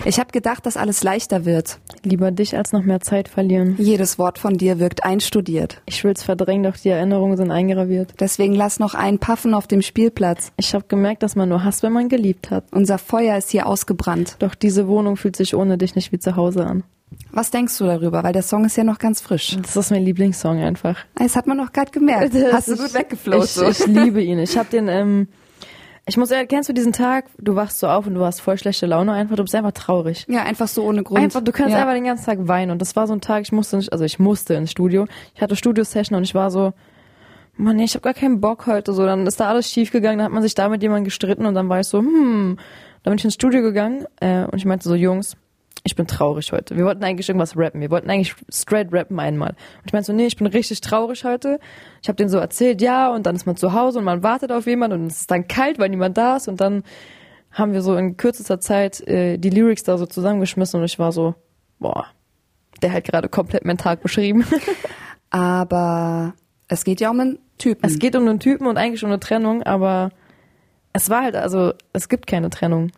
Ich 0.03 0.19
habe 0.19 0.31
gedacht, 0.31 0.65
dass 0.65 0.77
alles 0.77 1.03
leichter 1.03 1.45
wird. 1.45 1.79
Lieber 2.03 2.31
dich 2.31 2.57
als 2.57 2.73
noch 2.73 2.83
mehr 2.83 2.99
Zeit 2.99 3.29
verlieren. 3.29 3.75
Jedes 3.77 4.17
Wort 4.19 4.39
von 4.39 4.57
dir 4.57 4.79
wirkt 4.79 5.05
einstudiert. 5.05 5.81
Ich 5.85 6.03
will's 6.03 6.23
verdrängen, 6.23 6.63
doch 6.63 6.77
die 6.77 6.89
Erinnerungen 6.89 7.37
sind 7.37 7.51
eingraviert. 7.51 8.13
Deswegen 8.19 8.53
lass 8.53 8.79
noch 8.79 8.93
einen 8.93 9.19
Paffen 9.19 9.53
auf 9.53 9.67
dem 9.67 9.81
Spielplatz. 9.81 10.51
Ich 10.57 10.73
habe 10.73 10.85
gemerkt, 10.87 11.23
dass 11.23 11.35
man 11.35 11.49
nur 11.49 11.63
hasst, 11.63 11.83
wenn 11.83 11.93
man 11.93 12.09
geliebt 12.09 12.51
hat. 12.51 12.65
Unser 12.71 12.97
Feuer 12.97 13.37
ist 13.37 13.51
hier 13.51 13.67
ausgebrannt. 13.67 14.35
Doch 14.39 14.55
diese 14.55 14.87
Wohnung 14.87 15.17
fühlt 15.17 15.35
sich 15.35 15.55
ohne 15.55 15.77
dich 15.77 15.95
nicht 15.95 16.11
wie 16.11 16.19
zu 16.19 16.35
Hause 16.35 16.65
an. 16.65 16.83
Was 17.31 17.51
denkst 17.51 17.77
du 17.77 17.85
darüber? 17.85 18.23
Weil 18.23 18.33
der 18.33 18.41
Song 18.41 18.65
ist 18.65 18.75
ja 18.75 18.83
noch 18.83 18.99
ganz 18.99 19.21
frisch. 19.21 19.57
Das 19.61 19.75
ist 19.75 19.91
mein 19.91 20.03
Lieblingssong 20.03 20.59
einfach. 20.59 20.97
Das 21.15 21.35
hat 21.35 21.47
man 21.47 21.57
noch 21.57 21.71
gerade 21.71 21.91
gemerkt. 21.91 22.33
Hast 22.51 22.67
du 22.67 22.75
gut 22.75 22.93
weggeflowt. 22.93 23.45
Ich, 23.45 23.51
so. 23.51 23.67
ich 23.67 23.85
liebe 23.85 24.21
ihn. 24.21 24.39
Ich 24.39 24.57
habe 24.57 24.69
den, 24.69 24.87
ähm, 24.87 25.27
ich 26.05 26.17
muss 26.17 26.31
ehrlich, 26.31 26.49
kennst 26.49 26.67
du 26.67 26.73
diesen 26.73 26.93
Tag, 26.93 27.25
du 27.37 27.55
wachst 27.55 27.79
so 27.79 27.87
auf 27.87 28.07
und 28.07 28.15
du 28.15 28.25
hast 28.25 28.41
voll 28.41 28.57
schlechte 28.57 28.85
Laune 28.85 29.13
einfach, 29.13 29.35
du 29.35 29.43
bist 29.43 29.55
einfach 29.55 29.71
traurig. 29.71 30.25
ja, 30.27 30.43
einfach 30.43 30.67
so 30.67 30.83
ohne 30.83 31.03
Grund. 31.03 31.21
Einfach, 31.21 31.41
du 31.41 31.51
kannst 31.51 31.73
ja. 31.73 31.79
einfach 31.79 31.93
den 31.93 32.05
ganzen 32.05 32.25
Tag 32.25 32.47
weinen. 32.47 32.71
Und 32.71 32.81
das 32.81 32.95
war 32.95 33.07
so 33.07 33.13
ein 33.13 33.21
Tag, 33.21 33.43
ich 33.43 33.51
musste 33.51 33.77
nicht, 33.77 33.93
also 33.93 34.03
ich 34.03 34.19
musste 34.19 34.55
ins 34.55 34.71
Studio. 34.71 35.05
Ich 35.35 35.41
hatte 35.41 35.55
Studio-Session 35.55 36.17
und 36.17 36.23
ich 36.23 36.33
war 36.33 36.49
so, 36.49 36.73
Mann, 37.55 37.79
ich 37.79 37.93
habe 37.93 38.01
gar 38.01 38.13
keinen 38.13 38.41
Bock 38.41 38.65
heute. 38.67 38.93
So, 38.93 39.05
dann 39.05 39.27
ist 39.27 39.39
da 39.39 39.47
alles 39.47 39.69
schief 39.69 39.91
gegangen, 39.91 40.17
dann 40.17 40.25
hat 40.25 40.33
man 40.33 40.43
sich 40.43 40.55
da 40.55 40.69
mit 40.69 40.81
jemandem 40.81 41.05
gestritten 41.05 41.45
und 41.45 41.53
dann 41.53 41.69
war 41.69 41.79
ich 41.79 41.87
so, 41.87 41.99
hm. 41.99 42.57
Dann 43.03 43.11
bin 43.11 43.17
ich 43.17 43.25
ins 43.25 43.33
Studio 43.33 43.61
gegangen 43.61 44.05
äh, 44.19 44.43
und 44.43 44.55
ich 44.55 44.65
meinte 44.65 44.87
so, 44.87 44.93
Jungs, 44.93 45.35
ich 45.83 45.95
bin 45.95 46.07
traurig 46.07 46.51
heute. 46.51 46.77
Wir 46.77 46.85
wollten 46.85 47.03
eigentlich 47.03 47.27
irgendwas 47.27 47.57
rappen. 47.57 47.81
Wir 47.81 47.89
wollten 47.89 48.09
eigentlich 48.09 48.35
straight 48.49 48.93
rappen 48.93 49.19
einmal. 49.19 49.49
Und 49.49 49.85
ich 49.85 49.93
meinte 49.93 50.07
so, 50.07 50.13
nee, 50.13 50.27
ich 50.27 50.37
bin 50.37 50.47
richtig 50.47 50.81
traurig 50.81 51.23
heute. 51.23 51.59
Ich 52.01 52.07
habe 52.07 52.17
denen 52.17 52.29
so 52.29 52.37
erzählt, 52.37 52.81
ja, 52.81 53.13
und 53.13 53.25
dann 53.25 53.35
ist 53.35 53.45
man 53.45 53.55
zu 53.55 53.73
Hause 53.73 53.99
und 53.99 54.05
man 54.05 54.21
wartet 54.23 54.51
auf 54.51 54.67
jemanden 54.67 55.01
und 55.01 55.07
es 55.07 55.21
ist 55.21 55.31
dann 55.31 55.47
kalt, 55.47 55.79
weil 55.79 55.89
niemand 55.89 56.17
da 56.17 56.37
ist. 56.37 56.47
Und 56.47 56.61
dann 56.61 56.83
haben 57.51 57.73
wir 57.73 57.81
so 57.81 57.95
in 57.95 58.15
kürzester 58.15 58.59
Zeit 58.59 59.01
äh, 59.07 59.37
die 59.37 59.49
Lyrics 59.49 59.83
da 59.83 59.97
so 59.97 60.05
zusammengeschmissen 60.05 60.79
und 60.79 60.85
ich 60.85 60.99
war 60.99 61.11
so, 61.11 61.35
boah, 61.79 62.05
der 62.81 62.93
hat 62.93 63.03
gerade 63.03 63.27
komplett 63.27 63.65
meinen 63.65 63.77
Tag 63.77 64.01
beschrieben. 64.01 64.45
Aber 65.31 66.33
es 66.67 66.83
geht 66.83 67.01
ja 67.01 67.09
um 67.09 67.19
einen 67.19 67.39
Typen. 67.57 67.85
es 67.85 67.99
geht 67.99 68.15
um 68.15 68.27
einen 68.27 68.39
Typen 68.39 68.67
und 68.67 68.77
eigentlich 68.77 69.03
um 69.03 69.09
eine 69.09 69.19
Trennung, 69.19 69.61
aber 69.63 70.11
es 70.93 71.09
war 71.09 71.21
halt, 71.23 71.35
also 71.35 71.73
es 71.93 72.09
gibt 72.09 72.25
keine 72.25 72.49
Trennung. 72.49 72.91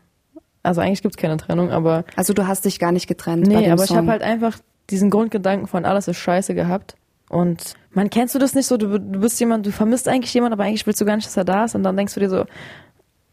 Also 0.64 0.82
eigentlich 0.82 1.02
gibt 1.02 1.16
es 1.16 1.22
keine 1.22 1.38
Trennung, 1.38 1.72
aber 1.72 2.06
also 2.16 2.34
du 2.34 2.48
hast 2.48 2.66
dich 2.66 2.80
gar 2.80 2.92
nicht 2.92 3.08
getrennt 3.08 3.46
nee, 3.48 3.70
aber 3.70 3.84
ich 3.84 3.90
Song. 3.90 3.98
habe 3.98 4.12
halt 4.12 4.22
einfach 4.24 4.58
diesen 4.90 5.10
Grundgedanken 5.10 5.68
von 5.68 5.86
alles 5.86 6.08
ist 6.08 6.18
scheiße 6.18 6.56
gehabt. 6.56 6.96
Und 7.30 7.74
man 7.92 8.10
kennst 8.10 8.34
du 8.36 8.40
das 8.40 8.54
nicht 8.54 8.68
so, 8.68 8.78
du, 8.78 9.00
du 9.00 9.20
bist 9.20 9.40
jemand, 9.40 9.66
du 9.66 9.72
vermisst 9.72 10.08
eigentlich 10.08 10.34
jemand, 10.34 10.54
aber 10.54 10.64
eigentlich 10.64 10.86
willst 10.86 11.02
du 11.02 11.06
gar 11.06 11.16
nicht, 11.16 11.26
dass 11.28 11.36
er 11.38 11.46
da 11.46 11.66
ist 11.66 11.76
und 11.76 11.84
dann 11.84 11.98
denkst 11.98 12.14
du 12.14 12.20
dir 12.20 12.30
so, 12.30 12.46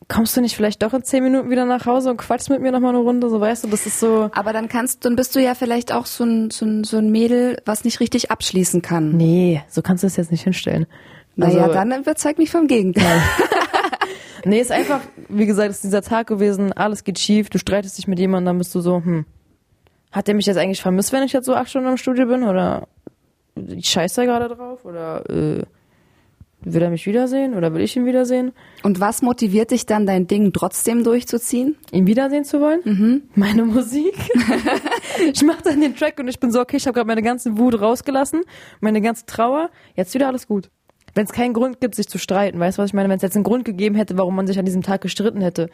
kommst 0.09 0.37
du 0.37 0.41
nicht 0.41 0.57
vielleicht 0.57 0.83
doch 0.83 0.93
in 0.95 1.03
zehn 1.05 1.23
Minuten 1.23 1.51
wieder 1.51 1.67
nach 1.67 1.87
Hause 1.87 2.11
und 2.11 2.17
quatschst 2.17 2.51
mit 2.51 2.61
mir 2.61 2.73
nochmal 2.73 2.95
eine 2.95 2.99
Runde, 3.05 3.29
so 3.31 3.41
weißt 3.41 3.65
du, 3.65 3.69
das 3.69 3.87
ist 3.87 4.01
so, 4.01 4.31
aber 4.35 4.53
dann 4.53 4.69
kannst, 4.69 5.05
dann 5.05 5.17
bist 5.17 5.37
du 5.37 5.41
ja 5.41 5.55
vielleicht 5.55 5.93
auch 5.93 6.07
so 6.07 6.25
ein, 6.25 6.51
so 6.51 6.65
ein, 6.67 6.83
so 6.85 6.97
ein 6.99 7.11
Mädel, 7.11 7.59
was 7.67 7.85
nicht 7.85 8.01
richtig 8.01 8.31
abschließen 8.31 8.81
kann. 8.83 9.17
nee, 9.17 9.63
so 9.69 9.83
kannst 9.83 10.03
du 10.03 10.07
es 10.09 10.17
jetzt 10.17 10.31
nicht 10.33 10.43
hinstellen. 10.43 10.87
Naja, 11.37 11.63
Also- 11.63 11.75
dann 11.75 11.93
überzeug 11.93 12.39
mich 12.39 12.51
vom 12.51 12.67
Gegenteil. 12.67 13.21
Nee, 14.45 14.61
ist 14.61 14.73
einfach, 14.73 15.01
wie 15.29 15.47
gesagt, 15.47 15.71
ist 15.71 15.85
dieser 15.85 16.03
Tag 16.03 16.27
gewesen, 16.27 16.73
alles 16.73 17.05
geht 17.05 17.19
schief, 17.19 17.51
du 17.51 17.59
streitest 17.59 17.99
dich 17.99 18.09
mit 18.09 18.19
jemandem, 18.19 18.47
dann 18.47 18.59
bist 18.59 18.75
du 18.75 18.81
so, 18.81 18.97
hm, 18.97 19.25
hat 20.13 20.27
der 20.27 20.35
mich 20.35 20.47
jetzt 20.47 20.57
eigentlich 20.57 20.83
vermisst, 20.83 21.13
wenn 21.13 21.23
ich 21.23 21.33
jetzt 21.33 21.47
so 21.47 21.55
acht 21.55 21.71
Stunden 21.71 21.89
im 21.89 21.97
Studio 21.97 22.27
bin? 22.27 22.43
Oder 22.43 22.89
ich 23.55 23.89
scheiße 23.89 24.23
da 24.23 24.25
gerade 24.25 24.55
drauf? 24.55 24.85
Oder 24.85 25.29
äh, 25.31 25.63
will 26.63 26.83
er 26.83 26.91
mich 26.91 27.07
wiedersehen? 27.07 27.55
Oder 27.55 27.73
will 27.75 27.83
ich 27.83 27.97
ihn 27.97 28.07
wiedersehen? 28.07 28.53
Und 28.83 29.01
was 29.01 29.23
motiviert 29.23 29.71
dich 29.71 29.87
dann, 29.87 30.07
dein 30.07 30.27
Ding 30.27 30.53
trotzdem 30.53 31.05
durchzuziehen? 31.05 31.77
Ihn 31.93 32.07
wiedersehen 32.07 32.45
zu 32.45 32.61
wollen? 32.61 32.81
Mhm. 32.85 33.23
Meine 33.35 33.65
Musik. 33.65 34.15
ich 35.33 35.43
mache 35.43 35.63
dann 35.63 35.81
den 35.81 35.95
Track 35.95 36.19
und 36.19 36.29
ich 36.29 36.41
bin 36.41 36.51
so, 36.51 36.61
okay, 36.61 36.77
ich 36.77 36.87
habe 36.87 36.95
gerade 36.95 37.07
meine 37.07 37.23
ganze 37.23 37.57
Wut 37.57 37.81
rausgelassen, 37.81 38.43
meine 38.81 39.01
ganze 39.01 39.27
Trauer, 39.27 39.71
jetzt 39.95 40.13
wieder 40.15 40.29
alles 40.29 40.47
gut. 40.47 40.71
Wenn 41.15 41.25
es 41.25 41.33
keinen 41.33 41.55
Grund 41.55 41.81
gibt, 41.81 41.95
sich 41.95 42.09
zu 42.09 42.19
streiten, 42.19 42.59
weißt 42.59 42.79
du, 42.79 42.83
was 42.83 42.91
ich 42.91 42.95
meine? 42.95 43.09
Wenn 43.09 43.17
es 43.17 43.23
jetzt 43.23 43.37
einen 43.37 43.45
Grund 43.45 43.65
gegeben 43.65 43.95
hätte, 43.95 44.17
warum 44.17 44.37
man 44.37 44.47
sich 44.47 44.59
an 44.59 44.65
diesem 44.65 44.83
Tag 44.83 45.01
gestritten 45.01 45.41
hätte, 45.41 45.71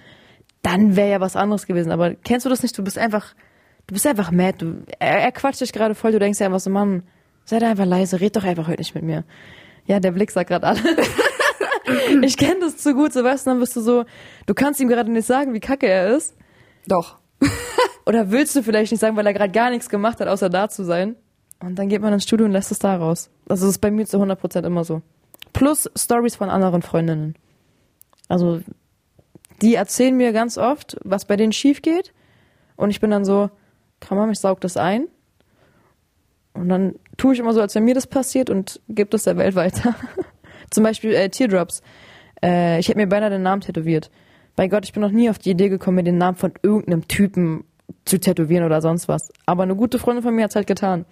dann 0.62 0.96
wäre 0.96 1.10
ja 1.10 1.20
was 1.20 1.36
anderes 1.36 1.66
gewesen. 1.66 1.92
Aber 1.92 2.14
kennst 2.14 2.46
du 2.46 2.50
das 2.50 2.62
nicht? 2.62 2.76
Du 2.76 2.82
bist 2.82 2.98
einfach, 2.98 3.34
du 3.86 3.94
bist 3.94 4.06
einfach 4.06 4.30
mad. 4.30 4.58
Du, 4.58 4.82
er, 4.98 5.20
er 5.20 5.32
quatscht 5.32 5.60
dich 5.60 5.72
gerade 5.72 5.94
voll, 5.94 6.12
du 6.12 6.18
denkst 6.18 6.38
dir 6.38 6.46
einfach 6.46 6.60
so, 6.60 6.70
Mann, 6.70 7.02
sei 7.44 7.58
da 7.58 7.70
einfach 7.70 7.86
leise, 7.86 8.20
red 8.20 8.36
doch 8.36 8.44
einfach 8.44 8.66
heute 8.66 8.80
nicht 8.80 8.94
mit 8.94 9.04
mir. 9.04 9.24
Ja, 9.86 10.00
der 10.00 10.12
Blick 10.12 10.30
sagt 10.30 10.48
gerade 10.48 10.66
alles. 10.66 10.82
ich 12.22 12.36
kenne 12.36 12.60
das 12.60 12.78
zu 12.78 12.94
gut, 12.94 13.12
so 13.12 13.22
weißt 13.22 13.46
du, 13.46 13.50
dann 13.50 13.60
bist 13.60 13.76
du 13.76 13.80
so, 13.80 14.04
du 14.46 14.54
kannst 14.54 14.80
ihm 14.80 14.88
gerade 14.88 15.10
nicht 15.10 15.26
sagen, 15.26 15.54
wie 15.54 15.60
kacke 15.60 15.86
er 15.86 16.16
ist. 16.16 16.36
Doch. 16.86 17.18
Oder 18.06 18.30
willst 18.30 18.56
du 18.56 18.62
vielleicht 18.62 18.92
nicht 18.92 19.00
sagen, 19.00 19.16
weil 19.16 19.26
er 19.26 19.34
gerade 19.34 19.52
gar 19.52 19.70
nichts 19.70 19.88
gemacht 19.88 20.20
hat, 20.20 20.28
außer 20.28 20.48
da 20.48 20.68
zu 20.68 20.84
sein? 20.84 21.16
Und 21.60 21.78
dann 21.78 21.88
geht 21.88 22.02
man 22.02 22.12
ins 22.12 22.24
Studio 22.24 22.46
und 22.46 22.52
lässt 22.52 22.70
es 22.70 22.78
da 22.78 22.96
raus. 22.96 23.30
Also 23.48 23.66
das 23.66 23.76
ist 23.76 23.78
bei 23.78 23.90
mir 23.90 24.06
zu 24.06 24.18
100% 24.18 24.66
immer 24.66 24.84
so. 24.84 25.02
Plus 25.56 25.90
Stories 25.96 26.36
von 26.36 26.50
anderen 26.50 26.82
Freundinnen. 26.82 27.34
Also 28.28 28.60
die 29.62 29.74
erzählen 29.74 30.14
mir 30.14 30.32
ganz 30.32 30.58
oft, 30.58 30.98
was 31.02 31.24
bei 31.24 31.36
denen 31.36 31.52
schief 31.52 31.80
geht. 31.80 32.12
Und 32.76 32.90
ich 32.90 33.00
bin 33.00 33.10
dann 33.10 33.24
so, 33.24 33.48
man, 34.10 34.30
ich 34.30 34.38
saug 34.38 34.60
das 34.60 34.76
ein. 34.76 35.08
Und 36.52 36.68
dann 36.68 36.96
tue 37.16 37.32
ich 37.32 37.40
immer 37.40 37.54
so, 37.54 37.62
als 37.62 37.74
wenn 37.74 37.84
mir 37.84 37.94
das 37.94 38.06
passiert 38.06 38.50
und 38.50 38.82
gebe 38.90 39.08
das 39.08 39.24
der 39.24 39.38
Welt 39.38 39.54
weiter. 39.54 39.94
Zum 40.70 40.84
Beispiel 40.84 41.14
äh, 41.14 41.30
Teardrops. 41.30 41.80
Äh, 42.42 42.78
ich 42.78 42.88
hätte 42.88 42.98
mir 42.98 43.08
beinahe 43.08 43.30
den 43.30 43.42
Namen 43.42 43.62
tätowiert. 43.62 44.10
Bei 44.56 44.68
Gott, 44.68 44.84
ich 44.84 44.92
bin 44.92 45.00
noch 45.00 45.10
nie 45.10 45.30
auf 45.30 45.38
die 45.38 45.52
Idee 45.52 45.70
gekommen, 45.70 45.96
mir 45.96 46.02
den 46.02 46.18
Namen 46.18 46.36
von 46.36 46.52
irgendeinem 46.62 47.08
Typen 47.08 47.64
zu 48.04 48.20
tätowieren 48.20 48.66
oder 48.66 48.82
sonst 48.82 49.08
was. 49.08 49.32
Aber 49.46 49.62
eine 49.62 49.74
gute 49.74 49.98
Freundin 49.98 50.22
von 50.22 50.34
mir 50.34 50.44
hat's 50.44 50.54
halt 50.54 50.66
getan. 50.66 51.06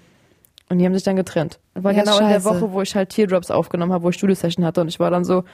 Und 0.70 0.79
die 0.79 0.87
haben 0.87 0.94
sich 0.94 1.03
dann 1.03 1.16
getrennt. 1.16 1.61
Das 1.74 1.85
war 1.85 1.92
Ja, 1.92 2.03
genau 2.03 2.18
in 2.18 2.29
der 2.29 2.40
scheiße. 2.40 2.44
Woche, 2.48 2.72
wo 2.72 2.83
ich 2.83 2.94
halt 2.94 3.11
Teardrops 3.11 3.50
aufgenommen 3.50 3.92
habe, 3.92 4.05
wo 4.05 4.09
ich 4.11 4.16
Studio-Session 4.16 4.64
hatte. 4.64 4.81
Und 4.81 4.88
ich 4.88 4.98
war 4.98 5.11
dann 5.11 5.24
so, 5.24 5.44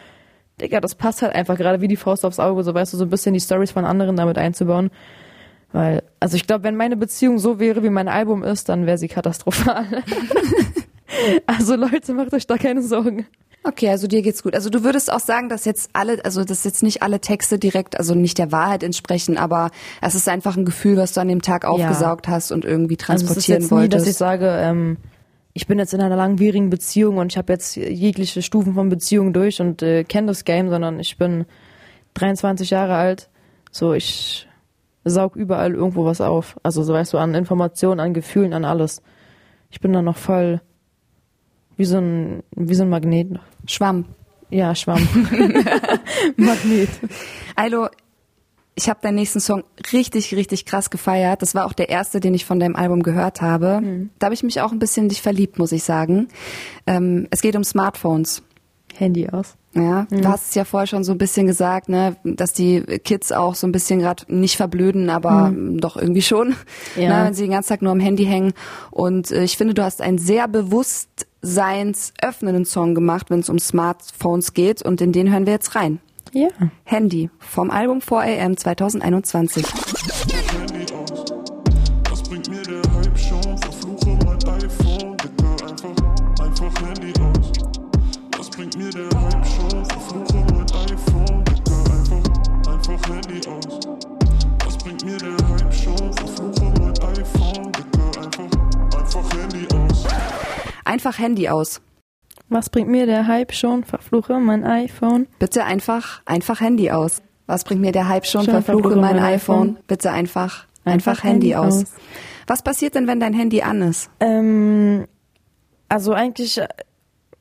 Digga, 0.60 0.80
das 0.80 0.94
passt 0.94 1.22
halt 1.22 1.34
einfach 1.34 1.56
gerade 1.56 1.80
wie 1.80 1.88
die 1.88 1.96
Faust 1.96 2.24
aufs 2.24 2.38
Auge, 2.38 2.62
so 2.62 2.74
weißt 2.74 2.92
du, 2.92 2.96
so 2.96 3.04
ein 3.04 3.10
bisschen 3.10 3.34
die 3.34 3.40
Stories 3.40 3.72
von 3.72 3.84
anderen 3.84 4.16
damit 4.16 4.38
einzubauen. 4.38 4.90
Weil, 5.72 6.02
also 6.20 6.36
ich 6.36 6.46
glaube, 6.46 6.64
wenn 6.64 6.76
meine 6.76 6.96
Beziehung 6.96 7.38
so 7.38 7.58
wäre, 7.60 7.82
wie 7.82 7.90
mein 7.90 8.08
Album 8.08 8.42
ist, 8.42 8.68
dann 8.68 8.86
wäre 8.86 8.98
sie 8.98 9.08
katastrophal. 9.08 9.86
also 11.46 11.76
Leute, 11.76 12.12
macht 12.12 12.32
euch 12.34 12.46
da 12.46 12.56
keine 12.56 12.82
Sorgen. 12.82 13.26
Okay, 13.62 13.90
also 13.90 14.06
dir 14.06 14.22
geht's 14.22 14.42
gut. 14.42 14.54
Also 14.54 14.70
du 14.70 14.84
würdest 14.84 15.12
auch 15.12 15.20
sagen, 15.20 15.50
dass 15.50 15.66
jetzt 15.66 15.90
alle, 15.92 16.24
also 16.24 16.44
dass 16.44 16.64
jetzt 16.64 16.82
nicht 16.82 17.02
alle 17.02 17.20
Texte 17.20 17.58
direkt, 17.58 17.98
also 17.98 18.14
nicht 18.14 18.38
der 18.38 18.52
Wahrheit 18.52 18.82
entsprechen, 18.82 19.36
aber 19.36 19.70
es 20.00 20.14
ist 20.14 20.28
einfach 20.28 20.56
ein 20.56 20.64
Gefühl, 20.64 20.96
was 20.96 21.12
du 21.12 21.20
an 21.20 21.28
dem 21.28 21.42
Tag 21.42 21.66
aufgesaugt 21.66 22.26
hast 22.28 22.52
und 22.52 22.64
irgendwie 22.64 22.96
Also 23.06 23.26
es 23.26 23.36
ist 23.36 23.46
transportieren 23.46 23.60
jetzt 23.60 23.72
nie, 23.72 23.88
dass 23.88 24.02
ich 24.02 24.06
wolltest. 24.06 24.18
sage, 24.18 24.46
ähm, 24.48 24.96
ich 25.52 25.66
bin 25.66 25.78
jetzt 25.78 25.92
in 25.92 26.00
einer 26.00 26.16
langwierigen 26.16 26.70
Beziehung 26.70 27.18
und 27.18 27.32
ich 27.32 27.38
habe 27.38 27.52
jetzt 27.52 27.76
jegliche 27.76 28.40
Stufen 28.40 28.74
von 28.74 28.88
Beziehung 28.88 29.32
durch 29.32 29.60
und 29.60 29.82
äh, 29.82 30.04
kenne 30.04 30.28
das 30.28 30.44
Game, 30.44 30.70
sondern 30.70 30.98
ich 30.98 31.18
bin 31.18 31.44
23 32.14 32.70
Jahre 32.70 32.94
alt. 32.94 33.28
So, 33.70 33.92
ich 33.92 34.48
saug 35.04 35.36
überall 35.36 35.74
irgendwo 35.74 36.06
was 36.06 36.20
auf. 36.20 36.58
Also 36.62 36.82
so 36.82 36.94
weißt 36.94 37.12
du, 37.12 37.18
an 37.18 37.34
Informationen, 37.34 38.00
an 38.00 38.14
Gefühlen, 38.14 38.54
an 38.54 38.64
alles. 38.64 39.02
Ich 39.70 39.80
bin 39.80 39.92
da 39.92 40.00
noch 40.00 40.16
voll 40.16 40.60
wie 41.80 41.86
so 41.86 41.96
ein, 41.96 42.42
wie 42.54 42.74
so 42.74 42.82
ein 42.82 42.90
Magnet. 42.90 43.40
Schwamm. 43.66 44.04
Ja, 44.50 44.74
Schwamm. 44.74 45.08
Magnet. 46.36 46.90
Ailo, 47.56 47.88
ich 48.74 48.90
habe 48.90 49.00
deinen 49.00 49.14
nächsten 49.14 49.40
Song 49.40 49.64
richtig, 49.90 50.34
richtig 50.34 50.66
krass 50.66 50.90
gefeiert. 50.90 51.40
Das 51.40 51.54
war 51.54 51.64
auch 51.64 51.72
der 51.72 51.88
erste, 51.88 52.20
den 52.20 52.34
ich 52.34 52.44
von 52.44 52.60
deinem 52.60 52.76
Album 52.76 53.02
gehört 53.02 53.40
habe. 53.40 53.80
Mhm. 53.80 54.10
Da 54.18 54.26
habe 54.26 54.34
ich 54.34 54.42
mich 54.42 54.60
auch 54.60 54.72
ein 54.72 54.78
bisschen 54.78 55.04
in 55.04 55.08
dich 55.08 55.22
verliebt, 55.22 55.58
muss 55.58 55.72
ich 55.72 55.82
sagen. 55.82 56.28
Ähm, 56.86 57.28
es 57.30 57.40
geht 57.40 57.56
um 57.56 57.64
Smartphones. 57.64 58.42
Handy 59.00 59.28
aus. 59.28 59.54
Ja, 59.74 60.06
du 60.10 60.26
hast 60.28 60.48
es 60.48 60.54
ja 60.56 60.64
vorher 60.64 60.86
schon 60.88 61.04
so 61.04 61.12
ein 61.12 61.18
bisschen 61.18 61.46
gesagt, 61.46 61.88
ne, 61.88 62.16
dass 62.24 62.52
die 62.52 62.80
Kids 62.82 63.30
auch 63.32 63.54
so 63.54 63.66
ein 63.66 63.72
bisschen 63.72 64.00
gerade 64.00 64.24
nicht 64.28 64.56
verblöden, 64.56 65.08
aber 65.10 65.52
doch 65.54 65.96
irgendwie 65.96 66.22
schon, 66.22 66.48
Mhm. 66.96 67.02
Ja. 67.02 67.18
ne, 67.20 67.24
wenn 67.26 67.34
sie 67.34 67.42
den 67.42 67.52
ganzen 67.52 67.68
Tag 67.70 67.82
nur 67.82 67.92
am 67.92 68.00
Handy 68.00 68.24
hängen. 68.24 68.52
Und 68.90 69.30
äh, 69.30 69.44
ich 69.44 69.56
finde, 69.56 69.74
du 69.74 69.82
hast 69.84 70.02
einen 70.02 70.18
sehr 70.18 70.48
bewusstseinsöffnenden 70.48 72.64
Song 72.64 72.94
gemacht, 72.94 73.30
wenn 73.30 73.40
es 73.40 73.48
um 73.48 73.58
Smartphones 73.58 74.54
geht. 74.54 74.82
Und 74.82 75.00
in 75.00 75.12
den 75.12 75.30
hören 75.32 75.46
wir 75.46 75.52
jetzt 75.54 75.74
rein. 75.76 76.00
Ja. 76.32 76.48
Handy 76.84 77.30
vom 77.38 77.70
Album 77.70 78.00
4am 78.00 78.56
2021. 78.56 79.64
Einfach 101.00 101.18
Handy 101.18 101.48
aus. 101.48 101.80
Was 102.50 102.68
bringt 102.68 102.90
mir 102.90 103.06
der 103.06 103.26
Hype 103.26 103.54
schon? 103.54 103.84
Verfluche 103.84 104.38
mein 104.38 104.64
iPhone. 104.64 105.28
Bitte 105.38 105.64
einfach, 105.64 106.20
einfach 106.26 106.60
Handy 106.60 106.90
aus. 106.90 107.22
Was 107.46 107.64
bringt 107.64 107.80
mir 107.80 107.90
der 107.90 108.06
Hype 108.10 108.26
schon? 108.26 108.44
Schon 108.44 108.52
Verfluche 108.52 108.82
verfluche 108.82 109.00
mein 109.00 109.16
mein 109.16 109.24
iPhone. 109.24 109.68
iPhone. 109.70 109.84
Bitte 109.86 110.10
einfach, 110.10 110.66
einfach, 110.84 111.12
Einfach 111.12 111.24
Handy, 111.24 111.52
Handy 111.52 111.54
aus. 111.54 111.84
aus. 111.84 111.92
Was 112.46 112.60
passiert 112.62 112.96
denn, 112.96 113.06
wenn 113.06 113.18
dein 113.18 113.32
Handy 113.32 113.62
an 113.62 113.80
ist? 113.80 114.10
Ähm, 114.20 115.06
also 115.88 116.12
eigentlich 116.12 116.58
äh, 116.58 116.68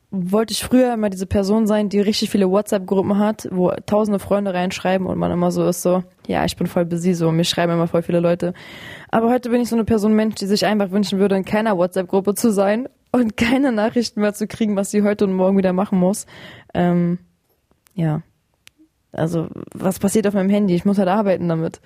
wollte 0.10 0.54
ich 0.54 0.64
früher 0.64 0.94
immer 0.94 1.10
diese 1.10 1.26
Person 1.26 1.68
sein, 1.68 1.90
die 1.90 2.00
richtig 2.00 2.30
viele 2.30 2.50
WhatsApp-Gruppen 2.50 3.20
hat, 3.20 3.50
wo 3.52 3.72
tausende 3.86 4.20
Freunde 4.20 4.54
reinschreiben 4.54 5.06
und 5.06 5.18
man 5.18 5.34
immer 5.34 5.52
so 5.52 5.68
ist 5.68 5.82
so, 5.82 6.02
ja, 6.28 6.46
ich 6.46 6.56
bin 6.56 6.68
voll 6.68 6.86
busy, 6.86 7.14
so, 7.14 7.30
mir 7.34 7.44
schreiben 7.44 7.74
immer 7.74 7.88
voll 7.88 8.04
viele 8.04 8.22
Leute. 8.22 8.54
Aber 9.10 9.30
heute 9.30 9.50
bin 9.50 9.60
ich 9.60 9.68
so 9.68 9.76
eine 9.76 9.84
Person 9.84 10.14
Mensch, 10.14 10.36
die 10.36 10.46
sich 10.46 10.66
einfach 10.66 10.92
wünschen 10.92 11.20
würde, 11.20 11.36
in 11.36 11.44
keiner 11.44 11.76
WhatsApp-Gruppe 11.76 12.36
zu 12.36 12.54
sein 12.54 12.88
und 13.12 13.38
keine 13.38 13.72
Nachrichten 13.72 14.22
mehr 14.22 14.34
zu 14.34 14.48
kriegen, 14.48 14.76
was 14.76 14.92
sie 14.92 15.04
heute 15.04 15.26
und 15.26 15.34
morgen 15.34 15.58
wieder 15.58 15.74
machen 15.74 16.00
muss. 16.00 16.26
Ähm, 16.74 17.20
ja. 17.96 18.22
Also, 19.12 19.48
was 19.74 20.00
passiert 20.00 20.28
auf 20.28 20.34
meinem 20.36 20.50
Handy? 20.50 20.76
Ich 20.76 20.86
muss 20.86 20.98
halt 21.00 21.08
arbeiten 21.10 21.48
damit. 21.50 21.82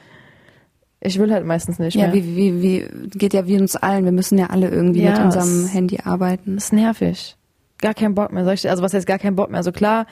Ich 1.00 1.20
will 1.20 1.32
halt 1.34 1.46
meistens 1.46 1.80
nicht 1.80 1.96
Ja, 1.96 2.08
mehr. 2.08 2.14
wie, 2.14 2.36
wie, 2.36 2.62
wie, 2.62 3.10
geht 3.18 3.34
ja 3.34 3.46
wie 3.48 3.60
uns 3.60 3.76
allen. 3.76 4.06
Wir 4.06 4.12
müssen 4.12 4.38
ja 4.38 4.48
alle 4.48 4.70
irgendwie 4.70 5.04
Ja, 5.04 5.12
mit 5.12 5.22
unserem 5.26 5.68
Handy 5.68 6.00
arbeiten. 6.04 6.56
Das 6.56 6.66
ist 6.66 6.74
nervig. 6.74 7.38
Gar 7.80 7.94
keinen 7.94 8.16
Bock 8.16 8.32
mehr. 8.32 8.46
Sag 8.46 8.54
ich, 8.56 8.62
dir. 8.62 8.72
also 8.72 8.84
was 8.84 8.94
heißt 8.94 9.08
gar 9.08 9.20
keinen 9.20 9.36
Bock 9.36 9.50
mehr? 9.50 9.58
Also 9.58 9.72
klar, 9.74 10.06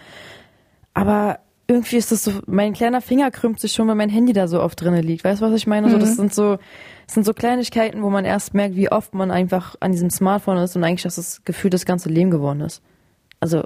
aber 0.93 1.39
irgendwie 1.67 1.95
ist 1.95 2.11
das 2.11 2.25
so, 2.25 2.33
mein 2.47 2.73
kleiner 2.73 2.99
Finger 2.99 3.31
krümmt 3.31 3.59
sich 3.61 3.71
schon, 3.71 3.87
weil 3.87 3.95
mein 3.95 4.09
Handy 4.09 4.33
da 4.33 4.47
so 4.49 4.61
oft 4.61 4.81
drinne 4.81 4.99
liegt. 5.01 5.23
Weißt 5.23 5.41
du, 5.41 5.45
was 5.45 5.53
ich 5.53 5.67
meine? 5.67 5.89
So, 5.89 5.97
das 5.97 6.15
sind 6.17 6.33
so, 6.33 6.57
das 7.11 7.15
sind 7.15 7.25
so 7.25 7.33
Kleinigkeiten, 7.33 8.03
wo 8.03 8.09
man 8.09 8.23
erst 8.23 8.53
merkt, 8.53 8.77
wie 8.77 8.89
oft 8.89 9.13
man 9.13 9.31
einfach 9.31 9.75
an 9.81 9.91
diesem 9.91 10.09
Smartphone 10.09 10.55
ist 10.59 10.77
und 10.77 10.85
eigentlich, 10.85 11.03
dass 11.03 11.15
das 11.17 11.43
Gefühl 11.43 11.69
das 11.69 11.83
ganze 11.83 12.07
Leben 12.07 12.31
geworden 12.31 12.61
ist. 12.61 12.81
Also, 13.41 13.63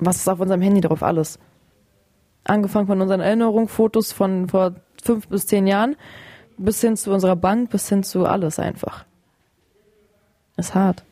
was 0.00 0.16
ist 0.16 0.28
auf 0.28 0.40
unserem 0.40 0.62
Handy 0.62 0.80
drauf? 0.80 1.04
Alles. 1.04 1.38
Angefangen 2.42 2.88
von 2.88 3.00
unseren 3.00 3.20
Erinnerungen, 3.20 3.68
Fotos 3.68 4.10
von 4.10 4.48
vor 4.48 4.74
fünf 5.00 5.28
bis 5.28 5.46
zehn 5.46 5.68
Jahren, 5.68 5.94
bis 6.58 6.80
hin 6.80 6.96
zu 6.96 7.12
unserer 7.12 7.36
Bank, 7.36 7.70
bis 7.70 7.88
hin 7.88 8.02
zu 8.02 8.26
alles 8.26 8.58
einfach. 8.58 9.04
Ist 10.56 10.74
hart. 10.74 11.04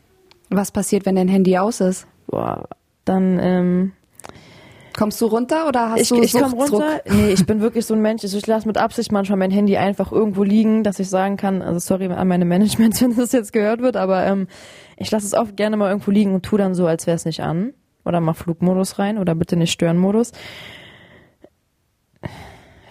Was 0.49 0.73
passiert, 0.73 1.05
wenn 1.05 1.15
dein 1.15 1.29
Handy 1.29 1.57
aus 1.57 1.79
ist? 1.79 2.05
Boah, 2.27 2.67
dann, 3.05 3.39
ähm, 3.39 3.93
Kommst 4.97 5.21
du 5.21 5.27
runter 5.27 5.67
oder 5.67 5.91
hast 5.91 6.01
ich, 6.01 6.09
du 6.09 6.21
ich 6.21 6.33
komme 6.33 6.53
runter. 6.53 7.01
Nee, 7.09 7.31
ich 7.31 7.45
bin 7.45 7.61
wirklich 7.61 7.85
so 7.85 7.93
ein 7.93 8.01
Mensch. 8.01 8.23
Ich 8.23 8.47
lasse 8.47 8.67
mit 8.67 8.77
Absicht 8.77 9.11
manchmal 9.11 9.37
mein 9.37 9.51
Handy 9.51 9.77
einfach 9.77 10.11
irgendwo 10.11 10.43
liegen, 10.43 10.83
dass 10.83 10.99
ich 10.99 11.09
sagen 11.09 11.37
kann, 11.37 11.61
also 11.61 11.79
sorry 11.79 12.07
an 12.07 12.27
meine 12.27 12.45
Management, 12.45 13.01
wenn 13.01 13.15
das 13.15 13.31
jetzt 13.31 13.53
gehört 13.53 13.81
wird, 13.81 13.95
aber 13.95 14.25
ähm, 14.25 14.47
ich 14.97 15.09
lasse 15.11 15.25
es 15.25 15.33
oft 15.33 15.55
gerne 15.55 15.77
mal 15.77 15.89
irgendwo 15.89 16.11
liegen 16.11 16.33
und 16.33 16.43
tu 16.43 16.57
dann 16.57 16.75
so, 16.75 16.87
als 16.87 17.07
wäre 17.07 17.15
es 17.15 17.25
nicht 17.25 17.41
an. 17.41 17.73
Oder 18.03 18.19
mach 18.19 18.35
Flugmodus 18.35 18.99
rein 18.99 19.17
oder 19.17 19.35
bitte 19.35 19.55
nicht 19.55 19.71
stören 19.71 19.97
Modus. 19.97 20.31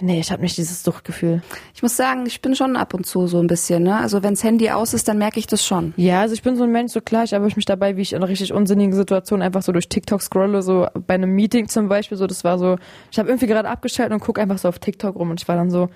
Nee, 0.00 0.20
ich 0.20 0.32
habe 0.32 0.42
nicht 0.42 0.56
dieses 0.56 0.82
Suchtgefühl. 0.82 1.42
Ich 1.74 1.82
muss 1.82 1.96
sagen, 1.96 2.24
ich 2.26 2.40
bin 2.40 2.54
schon 2.54 2.76
ab 2.76 2.94
und 2.94 3.04
zu 3.06 3.26
so 3.26 3.38
ein 3.38 3.46
bisschen, 3.46 3.82
ne? 3.82 3.96
Also 3.96 4.22
wenns 4.22 4.42
Handy 4.42 4.70
aus 4.70 4.94
ist, 4.94 5.08
dann 5.08 5.18
merke 5.18 5.38
ich 5.38 5.46
das 5.46 5.64
schon. 5.64 5.92
Ja, 5.96 6.20
also 6.22 6.34
ich 6.34 6.42
bin 6.42 6.56
so 6.56 6.64
ein 6.64 6.72
Mensch, 6.72 6.92
so 6.92 7.00
klar, 7.00 7.24
ich 7.24 7.32
erwische 7.32 7.56
mich 7.56 7.66
dabei, 7.66 7.96
wie 7.96 8.02
ich 8.02 8.12
in 8.12 8.22
richtig 8.22 8.52
unsinnigen 8.52 8.94
Situationen 8.94 9.42
einfach 9.42 9.62
so 9.62 9.72
durch 9.72 9.88
TikTok 9.88 10.22
scrolle, 10.22 10.62
so 10.62 10.86
bei 11.06 11.14
einem 11.14 11.32
Meeting 11.32 11.68
zum 11.68 11.88
Beispiel, 11.88 12.16
so 12.16 12.26
das 12.26 12.44
war 12.44 12.58
so, 12.58 12.76
ich 13.10 13.18
habe 13.18 13.28
irgendwie 13.28 13.46
gerade 13.46 13.68
abgeschaltet 13.68 14.14
und 14.14 14.20
guck 14.20 14.38
einfach 14.38 14.58
so 14.58 14.68
auf 14.68 14.78
TikTok 14.78 15.16
rum 15.16 15.30
und 15.30 15.40
ich 15.40 15.48
war 15.48 15.56
dann 15.56 15.70
so, 15.70 15.90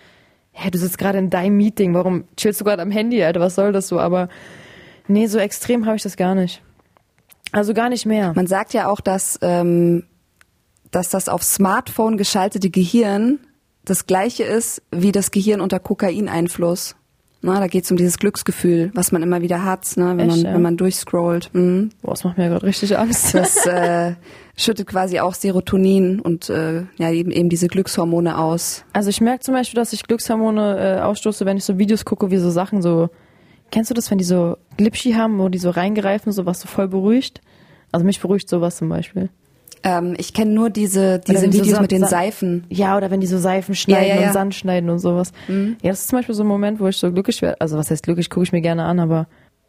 hä, 0.53 0.71
du 0.71 0.79
sitzt 0.79 0.99
gerade 0.99 1.19
in 1.19 1.31
deinem 1.31 1.57
Meeting, 1.57 1.95
warum 1.95 2.25
chillst 2.37 2.61
du 2.61 2.65
gerade 2.65 2.83
am 2.83 2.91
Handy, 2.91 3.23
Alter, 3.23 3.41
was 3.41 3.55
soll 3.55 3.73
das 3.73 3.89
so? 3.89 3.99
Aber 3.99 4.29
nee, 5.09 5.27
so 5.27 5.39
extrem 5.39 5.87
habe 5.87 5.97
ich 5.97 6.03
das 6.03 6.17
gar 6.17 6.35
nicht. 6.35 6.63
Also 7.53 7.73
gar 7.73 7.89
nicht 7.89 8.05
mehr. 8.05 8.33
Man 8.35 8.47
sagt 8.47 8.75
ja 8.75 8.89
auch, 8.89 9.01
dass, 9.01 9.39
ähm, 9.43 10.05
dass 10.91 11.11
das 11.11 11.29
auf 11.29 11.43
Smartphone 11.43 12.17
geschaltete 12.17 12.71
Gehirn 12.71 13.39
das 13.85 14.07
gleiche 14.07 14.45
ist 14.45 14.83
wie 14.91 15.13
das 15.13 15.31
Gehirn 15.31 15.61
unter 15.61 15.79
Kokaineinfluss. 15.79 16.97
Na, 17.47 17.61
da 17.61 17.67
geht's 17.67 17.91
um 17.91 17.99
dieses 17.99 18.19
Glücksgefühl, 18.19 18.91
was 18.95 19.13
man 19.13 19.23
immer 19.23 19.43
wieder 19.43 19.65
hat, 19.65 19.99
ne, 19.99 20.17
wenn, 20.17 20.31
Echt, 20.31 20.39
man, 20.39 20.47
ja? 20.47 20.55
wenn 20.55 20.63
man 20.63 20.77
durchscrollt. 20.79 21.51
Mhm. 21.53 21.91
Boah, 22.01 22.13
das 22.13 22.25
macht 22.25 22.39
mir 22.39 22.49
gerade 22.49 22.65
richtig 22.65 22.97
Angst. 22.97 23.35
Das 23.35 23.67
äh, 23.67 24.15
schüttet 24.57 24.87
quasi 24.87 25.21
auch 25.21 25.35
Serotonin 25.35 26.21
und 26.21 26.49
äh, 26.49 26.85
ja 26.97 27.11
eben, 27.11 27.31
eben 27.31 27.51
diese 27.51 27.69
Glückshormone 27.69 28.39
aus. 28.39 28.87
Also 28.95 29.11
ich 29.11 29.21
merke 29.21 29.41
zum 29.41 29.53
Beispiel, 29.53 29.77
dass 29.77 29.93
ich 29.93 30.05
Glückshormone 30.05 30.79
äh, 30.79 31.01
ausstoße, 31.03 31.45
wenn 31.45 31.59
ich 31.59 31.65
so 31.65 31.77
Videos 31.77 32.07
gucke, 32.07 32.31
wie 32.31 32.39
so 32.39 32.51
Sachen 32.51 32.81
so. 32.81 33.11
Kennst 33.71 33.91
du 33.91 33.95
das, 33.95 34.11
wenn 34.11 34.17
die 34.17 34.25
so 34.25 34.57
Glipschi 34.79 35.13
haben, 35.13 35.39
wo 35.39 35.51
die 35.51 35.59
so 35.59 35.69
reingreifen, 35.69 36.33
so 36.33 36.47
was 36.47 36.61
so 36.61 36.67
voll 36.67 36.89
beruhigt? 36.89 37.43
Also 37.93 38.07
mich 38.07 38.21
beruhigt 38.21 38.49
sowas 38.49 38.77
zum 38.77 38.89
Beispiel. 38.89 39.29
Ähm, 39.87 40.15
ich 40.17 40.33
kenne 40.33 40.51
nur 40.53 40.71
diese, 40.71 41.19
diese 41.19 41.41
so 41.41 41.47
Videos 41.53 41.69
Sa- 41.69 41.83
mit 41.83 41.91
den 41.93 42.05
Seifen. 42.07 42.65
Ja, 42.71 42.97
oder 42.97 43.11
wenn 43.11 43.21
die 43.21 43.27
so 43.27 43.37
Seifen 43.39 43.75
schneiden 43.75 44.09
ja, 44.09 44.21
ja. 44.23 44.27
und 44.29 44.33
Sand 44.33 44.55
schneiden 44.55 44.89
und 44.91 44.99
sowas. 44.99 45.33
Ja, 45.49 45.91
das 45.91 46.01
ist 46.01 46.09
zum 46.09 46.19
Beispiel 46.19 46.35
so 46.35 46.43
ein 46.43 46.47
Moment, 46.49 46.81
wo 46.81 46.87
ich 46.89 46.97
so 46.97 47.13
glücklich 47.13 47.43
werde. 47.43 47.61
Also 47.61 47.77
was 47.77 47.91
heißt 47.91 48.03
glücklich, 48.03 48.31
gucke 48.31 48.45
ich 48.45 48.53
mir 48.53 48.63
gerne 48.63 48.85
an, 48.85 48.99
aber 48.99 49.27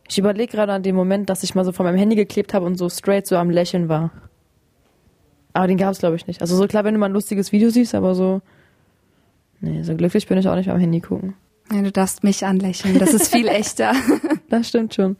Ich 0.07 0.18
überlege 0.18 0.51
gerade 0.55 0.72
an 0.72 0.84
den 0.84 0.95
Moment, 0.95 1.30
dass 1.30 1.43
ich 1.43 1.53
mal 1.53 1.66
so 1.66 1.72
von 1.74 1.86
meinem 1.86 1.97
Handy 1.97 2.16
geklebt 2.16 2.53
habe 2.53 2.66
und 2.66 2.78
so 2.78 2.89
straight 2.89 3.28
so 3.28 3.36
am 3.38 3.49
Lächeln 3.49 3.89
war. 3.89 4.11
Aber 5.53 5.68
den 5.68 5.78
gab 5.78 5.91
es, 5.91 5.99
glaube 5.99 6.16
ich, 6.16 6.28
nicht. 6.28 6.41
Also 6.41 6.55
so 6.57 6.68
klar, 6.68 6.84
wenn 6.84 6.93
du 6.93 6.99
mal 6.99 7.07
ein 7.07 7.13
lustiges 7.13 7.51
Video 7.51 7.70
siehst, 7.70 7.95
aber 7.95 8.16
so. 8.16 8.41
Nee, 9.61 9.84
so 9.84 9.95
glücklich 9.95 10.28
bin 10.28 10.38
ich 10.38 10.47
auch 10.47 10.55
nicht 10.55 10.70
am 10.70 10.80
Handy 10.80 10.99
gucken. 11.01 11.34
Ja, 11.74 11.82
du 11.82 11.91
darfst 11.91 12.24
mich 12.24 12.45
anlächeln. 12.45 12.99
Das 12.99 13.13
ist 13.13 13.34
viel 13.34 13.47
echter. 13.61 13.93
Das 14.49 14.68
stimmt 14.70 14.93
schon. 14.93 15.16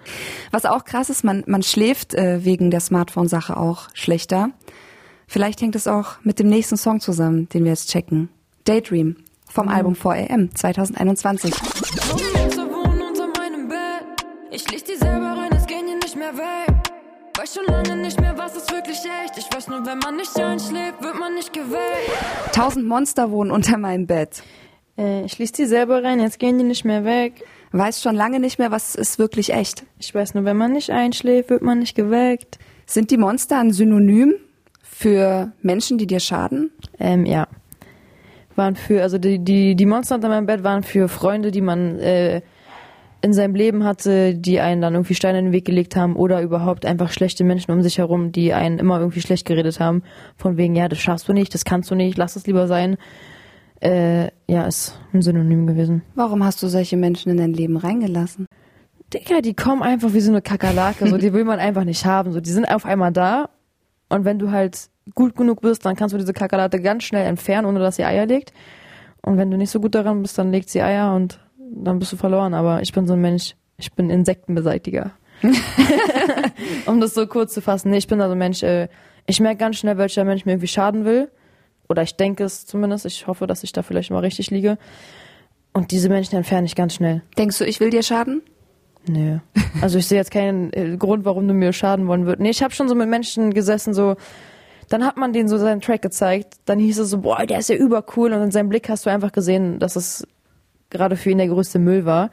Was 0.52 0.66
auch 0.66 0.84
krass 0.86 1.10
ist, 1.10 1.24
man, 1.24 1.44
man 1.48 1.64
schläft 1.64 2.14
äh, 2.14 2.46
wegen 2.46 2.70
der 2.70 2.82
Smartphone-Sache 2.82 3.58
auch 3.58 3.88
schlechter. 3.94 4.50
Vielleicht 5.28 5.62
hängt 5.62 5.76
es 5.76 5.88
auch 5.88 6.16
mit 6.24 6.40
dem 6.40 6.48
nächsten 6.48 6.78
Song 6.78 7.00
zusammen, 7.00 7.50
den 7.50 7.64
wir 7.64 7.72
jetzt 7.72 7.90
checken. 7.90 8.30
Daydream 8.66 9.18
vom 9.50 9.68
Album 9.68 9.94
4am 9.94 10.54
2021. 10.54 11.54
Monster 11.54 12.70
wohnen 12.72 13.02
unter 13.02 13.28
meinem 13.40 13.68
Bett. 13.68 14.06
Ich 14.52 14.70
leg 14.72 14.86
die 14.86 14.96
selber 14.96 15.38
rein, 15.38 15.52
es 15.56 15.66
gehen 15.66 15.88
hier 15.88 15.98
nicht 15.98 16.16
mehr 16.16 16.38
weg. 16.38 16.76
Weiß 17.38 17.54
schon 17.54 17.66
lange 17.66 18.02
nicht 18.02 18.20
mehr, 18.22 18.38
was 18.38 18.56
ist 18.56 18.72
wirklich 18.72 19.00
echt. 19.24 19.38
Ich 19.38 19.54
weiß 19.54 19.68
nur, 19.68 19.86
wenn 19.86 19.98
man 20.00 20.16
nicht 20.16 20.40
einschläft, 20.40 21.04
wird 21.04 21.20
man 21.20 21.36
nicht 21.36 21.52
geweckt. 21.52 22.54
Tausend 22.54 22.88
Monster 22.88 23.30
wohnen 23.32 23.52
unter 23.52 23.78
meinem 23.78 24.08
Bett. 24.08 24.42
Äh, 24.98 25.26
ich 25.26 25.34
schließe 25.34 25.54
die 25.54 25.66
selber 25.66 26.04
rein, 26.04 26.20
jetzt 26.22 26.40
gehen 26.40 26.58
die 26.58 26.64
nicht 26.64 26.86
mehr 26.86 27.04
weg. 27.04 27.44
Weiß 27.72 28.02
schon 28.02 28.16
lange 28.16 28.40
nicht 28.40 28.58
mehr, 28.58 28.72
was 28.72 28.96
ist 28.96 29.20
wirklich 29.20 29.54
echt. 29.54 29.84
Ich 30.00 30.16
weiß 30.16 30.34
nur, 30.34 30.46
wenn 30.46 30.56
man 30.56 30.72
nicht 30.72 30.92
einschläft, 30.92 31.50
wird 31.50 31.62
man 31.62 31.80
nicht 31.80 31.96
geweckt. 31.96 32.58
Sind 32.86 33.12
die 33.12 33.18
Monster 33.18 33.60
ein 33.60 33.74
Synonym 33.74 34.36
für 34.98 35.52
Menschen, 35.62 35.98
die 35.98 36.08
dir 36.08 36.22
schaden? 36.22 36.72
Ähm, 37.02 37.26
ja. 37.26 37.50
Waren 38.56 38.78
für, 38.78 39.02
also 39.02 39.18
die, 39.18 39.40
die, 39.44 39.76
die 39.76 39.86
Monster 39.86 40.16
unter 40.16 40.30
meinem 40.30 40.46
Bett 40.46 40.64
waren 40.64 40.84
für 40.84 41.10
Freunde, 41.10 41.52
die 41.52 41.60
man 41.60 42.00
äh, 42.00 42.42
in 43.20 43.34
seinem 43.34 43.56
Leben 43.56 43.84
hatte, 43.84 44.34
die 44.36 44.62
einen 44.62 44.82
dann 44.82 44.94
irgendwie 44.94 45.14
Steine 45.14 45.40
in 45.40 45.46
den 45.46 45.52
Weg 45.52 45.66
gelegt 45.66 45.98
haben 45.98 46.16
oder 46.16 46.42
überhaupt 46.42 46.86
einfach 46.86 47.12
schlechte 47.12 47.44
Menschen 47.44 47.72
um 47.72 47.82
sich 47.82 47.98
herum, 47.98 48.32
die 48.32 48.54
einen 48.54 48.80
immer 48.80 49.00
irgendwie 49.00 49.20
schlecht 49.20 49.46
geredet 49.46 49.82
haben. 49.82 50.02
Von 50.38 50.56
wegen, 50.56 50.78
ja, 50.78 50.88
das 50.88 51.00
schaffst 51.00 51.28
du 51.28 51.34
nicht, 51.34 51.54
das 51.54 51.66
kannst 51.66 51.92
du 51.92 51.96
nicht, 51.96 52.18
lass 52.18 52.38
es 52.38 52.48
lieber 52.48 52.68
sein. 52.68 52.96
Äh, 53.82 54.30
ja, 54.48 54.66
ist 54.66 54.98
ein 55.14 55.22
Synonym 55.22 55.68
gewesen. 55.68 56.04
Warum 56.16 56.42
hast 56.46 56.64
du 56.64 56.68
solche 56.68 56.96
Menschen 56.96 57.32
in 57.32 57.38
dein 57.38 57.54
Leben 57.54 57.76
reingelassen? 57.76 58.48
Digga, 59.14 59.42
die 59.42 59.56
kommen 59.56 59.84
einfach 59.84 60.14
wie 60.14 60.22
so 60.22 60.32
eine 60.32 60.42
Kakerlake, 60.42 61.06
so 61.10 61.18
die 61.18 61.34
will 61.34 61.44
man 61.44 61.60
einfach 61.60 61.84
nicht 61.84 62.06
haben. 62.06 62.32
So, 62.32 62.40
die 62.40 62.50
sind 62.50 62.66
auf 62.66 62.86
einmal 62.86 63.12
da 63.12 63.50
und 64.10 64.26
wenn 64.26 64.40
du 64.40 64.52
halt 64.52 64.90
gut 65.14 65.36
genug 65.36 65.62
bist, 65.62 65.86
dann 65.86 65.96
kannst 65.96 66.14
du 66.14 66.18
diese 66.18 66.34
Kakerlake 66.34 66.82
ganz 66.82 67.04
schnell 67.04 67.26
entfernen, 67.26 67.68
ohne 67.68 67.80
dass 67.80 67.96
sie 67.96 68.04
Eier 68.04 68.26
legt. 68.26 68.54
Und 69.22 69.38
wenn 69.38 69.52
du 69.52 69.58
nicht 69.58 69.72
so 69.72 69.80
gut 69.80 69.96
daran 69.96 70.22
bist, 70.22 70.38
dann 70.38 70.52
legt 70.52 70.70
sie 70.70 70.82
Eier 70.82 71.16
und 71.16 71.40
dann 71.58 72.00
bist 72.00 72.12
du 72.12 72.18
verloren. 72.18 72.54
Aber 72.54 72.82
ich 72.82 72.94
bin 72.94 73.08
so 73.08 73.14
ein 73.14 73.22
Mensch, 73.22 73.56
ich 73.78 73.92
bin 73.94 74.10
Insektenbeseitiger. 74.10 75.12
um 76.86 77.02
das 77.02 77.14
so 77.14 77.28
kurz 77.28 77.54
zu 77.54 77.62
fassen. 77.62 77.92
Nee, 77.92 77.98
ich 77.98 78.08
bin 78.08 78.22
also 78.22 78.34
ein 78.34 78.38
Mensch, 78.38 78.64
äh, 78.64 78.88
ich 79.28 79.40
merke 79.40 79.58
ganz 79.58 79.78
schnell, 79.78 79.98
welcher 79.98 80.24
Mensch 80.24 80.46
mir 80.46 80.54
irgendwie 80.54 80.68
schaden 80.68 81.06
will. 81.06 81.30
Oder 81.90 82.04
ich 82.04 82.16
denke 82.16 82.44
es 82.44 82.66
zumindest. 82.66 83.06
Ich 83.06 83.28
hoffe, 83.28 83.48
dass 83.48 83.64
ich 83.64 83.72
da 83.72 83.84
vielleicht 83.84 84.12
mal 84.12 84.20
richtig 84.20 84.50
liege. 84.50 84.78
Und 85.74 85.92
diese 85.92 86.10
Menschen 86.10 86.36
entferne 86.36 86.66
ich 86.66 86.76
ganz 86.76 86.96
schnell. 86.96 87.22
Denkst 87.38 87.58
du, 87.58 87.66
ich 87.66 87.80
will 87.80 87.90
dir 87.90 88.02
schaden? 88.02 88.42
Nö. 89.08 89.40
Also 89.82 89.98
ich 89.98 90.08
sehe 90.08 90.18
jetzt 90.18 90.32
keinen 90.32 90.72
äh, 90.74 90.98
Grund, 90.98 91.26
warum 91.26 91.48
du 91.48 91.54
mir 91.54 91.74
schaden 91.74 92.08
wollen 92.08 92.26
würdest. 92.26 92.42
Nee, 92.42 92.50
ich 92.50 92.64
habe 92.64 92.74
schon 92.74 92.88
so 92.88 92.96
mit 92.96 93.10
Menschen 93.10 93.54
gesessen, 93.54 93.94
so, 93.94 94.16
dann 94.90 95.06
hat 95.06 95.18
man 95.18 95.34
denen 95.34 95.50
so 95.50 95.58
seinen 95.58 95.82
Track 95.82 96.02
gezeigt, 96.02 96.56
dann 96.66 96.80
hieß 96.80 97.00
es 97.00 97.10
so, 97.10 97.20
boah, 97.20 97.46
der 97.46 97.60
ist 97.60 97.70
ja 97.70 97.76
übercool 97.76 98.34
und 98.34 98.42
in 98.42 98.52
seinem 98.52 98.70
Blick 98.70 98.90
hast 98.90 99.06
du 99.06 99.10
einfach 99.10 99.32
gesehen, 99.32 99.80
dass 99.80 99.96
es 99.96 100.28
gerade 100.90 101.16
für 101.16 101.32
ihn 101.32 101.38
der 101.38 101.48
größte 101.48 101.80
Müll 101.80 102.06
war. 102.06 102.30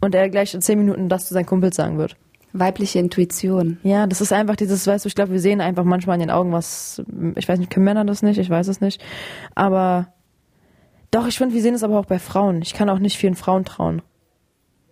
Und 0.00 0.14
er 0.14 0.28
gleich 0.28 0.54
in 0.54 0.62
zehn 0.62 0.78
Minuten 0.78 1.08
das 1.08 1.26
zu 1.26 1.34
seinen 1.34 1.46
Kumpels 1.46 1.76
sagen 1.76 1.98
wird. 1.98 2.16
Weibliche 2.52 2.98
Intuition. 2.98 3.78
Ja, 3.82 4.06
das 4.06 4.20
ist 4.20 4.32
einfach 4.32 4.56
dieses, 4.56 4.86
weißt 4.86 5.04
du, 5.04 5.08
ich 5.08 5.14
glaube, 5.14 5.32
wir 5.32 5.40
sehen 5.40 5.60
einfach 5.60 5.84
manchmal 5.84 6.14
in 6.14 6.20
den 6.20 6.30
Augen 6.30 6.52
was, 6.52 7.02
ich 7.34 7.48
weiß 7.48 7.58
nicht, 7.58 7.70
können 7.70 7.84
Männer 7.84 8.04
das 8.04 8.22
nicht, 8.22 8.38
ich 8.38 8.48
weiß 8.48 8.68
es 8.68 8.80
nicht, 8.80 9.02
aber 9.54 10.08
doch, 11.10 11.26
ich 11.26 11.38
finde, 11.38 11.54
wir 11.54 11.62
sehen 11.62 11.74
es 11.74 11.82
aber 11.82 11.98
auch 11.98 12.04
bei 12.04 12.18
Frauen. 12.18 12.60
Ich 12.62 12.74
kann 12.74 12.90
auch 12.90 12.98
nicht 12.98 13.16
vielen 13.16 13.34
Frauen 13.34 13.64
trauen. 13.64 14.02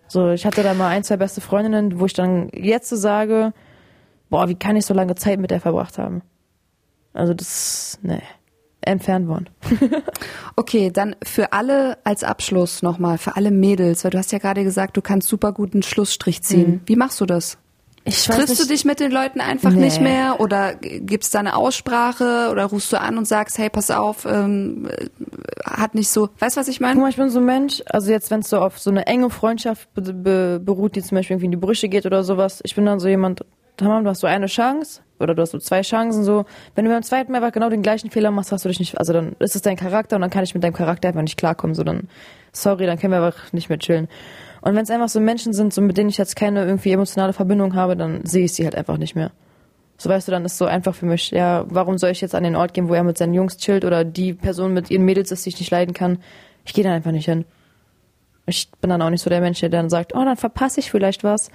So, 0.07 0.29
ich 0.31 0.45
hatte 0.45 0.63
da 0.63 0.73
mal 0.73 0.89
ein, 0.89 1.03
zwei 1.03 1.17
beste 1.17 1.41
Freundinnen, 1.41 1.99
wo 1.99 2.05
ich 2.05 2.13
dann 2.13 2.49
jetzt 2.53 2.89
so 2.89 2.95
sage, 2.95 3.53
boah, 4.29 4.47
wie 4.47 4.55
kann 4.55 4.75
ich 4.75 4.85
so 4.85 4.93
lange 4.93 5.15
Zeit 5.15 5.39
mit 5.39 5.51
der 5.51 5.61
verbracht 5.61 5.97
haben? 5.97 6.21
Also 7.13 7.33
das, 7.33 7.99
nee, 8.01 8.21
entfernt 8.81 9.27
worden. 9.27 9.49
Okay, 10.59 10.89
dann 10.91 11.15
für 11.21 11.53
alle 11.53 11.99
als 12.03 12.23
Abschluss 12.23 12.81
nochmal, 12.81 13.19
für 13.19 13.35
alle 13.35 13.51
Mädels, 13.51 14.03
weil 14.03 14.09
du 14.09 14.17
hast 14.17 14.31
ja 14.31 14.39
gerade 14.39 14.63
gesagt, 14.63 14.97
du 14.97 15.01
kannst 15.03 15.27
super 15.27 15.53
gut 15.53 15.73
einen 15.73 15.83
Schlussstrich 15.83 16.41
ziehen. 16.41 16.81
Wie 16.87 16.95
machst 16.95 17.21
du 17.21 17.27
das? 17.27 17.59
Ich 18.07 18.25
Triffst 18.25 18.59
du 18.63 18.67
dich 18.67 18.85
mit 18.85 18.99
den 18.99 19.11
Leuten 19.11 19.41
einfach 19.41 19.71
Nee. 19.71 19.81
nicht 19.85 20.01
mehr 20.01 20.39
oder 20.39 20.75
gibt's 20.75 21.29
da 21.29 21.39
eine 21.39 21.55
Aussprache 21.55 22.49
oder 22.51 22.65
rufst 22.65 22.91
du 22.93 22.99
an 23.01 23.17
und 23.17 23.27
sagst, 23.27 23.57
hey, 23.57 23.69
pass 23.69 23.91
auf, 23.91 24.25
ähm, 24.25 24.87
äh, 24.89 25.07
hat 25.65 25.93
nicht 25.93 26.09
so, 26.09 26.29
weißt 26.39 26.55
du, 26.55 26.59
was 26.61 26.67
ich 26.69 26.77
Guck 26.79 26.87
meine? 26.87 26.99
mal, 27.01 27.09
ich 27.09 27.17
bin 27.17 27.29
so 27.29 27.39
ein 27.39 27.45
Mensch, 27.45 27.83
also 27.89 28.09
jetzt, 28.11 28.31
wenn 28.31 28.39
es 28.39 28.49
so 28.49 28.59
auf 28.59 28.79
so 28.79 28.89
eine 28.89 29.05
enge 29.07 29.29
Freundschaft 29.29 29.93
be 29.93 30.01
be 30.13 30.61
beruht, 30.63 30.95
die 30.95 31.01
zum 31.03 31.17
Beispiel 31.17 31.35
irgendwie 31.35 31.45
in 31.45 31.51
die 31.51 31.57
Brüche 31.57 31.89
geht 31.89 32.05
oder 32.05 32.23
sowas, 32.23 32.61
ich 32.63 32.75
bin 32.75 32.85
dann 32.85 32.99
so 32.99 33.07
jemand, 33.07 33.43
Tamam, 33.75 34.03
du 34.03 34.09
hast 34.09 34.21
so 34.21 34.27
eine 34.27 34.47
Chance 34.47 35.01
oder 35.19 35.35
du 35.35 35.41
hast 35.43 35.51
so 35.51 35.59
zwei 35.59 35.81
Chancen 35.81 36.23
so. 36.23 36.45
Wenn 36.73 36.85
du 36.85 36.91
beim 36.91 37.03
zweiten 37.03 37.31
Mal 37.31 37.37
einfach 37.43 37.53
genau 37.53 37.69
den 37.69 37.83
gleichen 37.83 38.09
Fehler 38.09 38.31
machst, 38.31 38.51
hast 38.51 38.65
du 38.65 38.69
dich 38.69 38.79
nicht, 38.79 38.97
also 38.97 39.13
dann 39.13 39.35
ist 39.37 39.55
es 39.55 39.61
dein 39.61 39.75
Charakter 39.75 40.15
und 40.15 40.23
dann 40.23 40.31
kann 40.31 40.43
ich 40.43 40.55
mit 40.55 40.63
deinem 40.63 40.73
Charakter 40.73 41.09
einfach 41.09 41.21
nicht 41.21 41.37
klarkommen, 41.37 41.75
so 41.75 41.83
dann, 41.83 42.07
sorry, 42.53 42.87
dann 42.87 42.97
können 42.97 43.13
wir 43.13 43.21
einfach 43.23 43.53
nicht 43.53 43.69
mehr 43.69 43.77
chillen. 43.77 44.07
Und 44.67 44.75
wenn 44.75 44.83
es 44.83 44.89
einfach 44.89 45.07
so 45.07 45.21
Menschen 45.21 45.53
sind, 45.53 45.73
so 45.73 45.81
mit 45.81 45.95
denen 45.95 46.09
ich 46.09 46.17
jetzt 46.17 46.35
keine 46.35 46.65
irgendwie 46.65 46.91
emotionale 46.91 47.31
Verbindung 47.31 47.73
habe, 47.73 47.95
dann 47.95 48.25
sehe 48.25 48.43
ich 48.43 48.53
sie 48.53 48.65
halt 48.65 48.75
einfach 48.75 48.97
nicht 48.97 49.15
mehr. 49.15 49.31
So 49.97 50.09
weißt 50.09 50.27
du, 50.27 50.33
dann 50.33 50.43
ist 50.43 50.57
so 50.57 50.65
einfach 50.65 50.93
für 50.93 51.05
mich, 51.05 51.31
ja, 51.31 51.63
warum 51.69 51.97
soll 51.97 52.09
ich 52.09 52.19
jetzt 52.19 52.35
an 52.35 52.43
den 52.43 52.57
Ort 52.57 52.73
gehen, 52.73 52.89
wo 52.89 52.93
er 52.93 53.05
mit 53.05 53.17
seinen 53.17 53.33
Jungs 53.33 53.55
chillt 53.55 53.85
oder 53.85 54.03
die 54.03 54.33
Person 54.33 54.73
mit 54.73 54.91
ihren 54.91 55.05
Mädels 55.05 55.31
ist, 55.31 55.45
die 55.45 55.51
ich 55.51 55.59
nicht 55.61 55.71
leiden 55.71 55.93
kann. 55.93 56.19
Ich 56.65 56.73
gehe 56.73 56.83
da 56.83 56.91
einfach 56.91 57.13
nicht 57.13 57.23
hin. 57.23 57.45
Ich 58.45 58.69
bin 58.81 58.89
dann 58.89 59.01
auch 59.01 59.09
nicht 59.09 59.21
so 59.21 59.29
der 59.29 59.39
Mensch, 59.39 59.61
der 59.61 59.69
dann 59.69 59.89
sagt, 59.89 60.13
oh, 60.13 60.25
dann 60.25 60.35
verpasse 60.35 60.81
ich 60.81 60.91
vielleicht 60.91 61.23
was. 61.23 61.49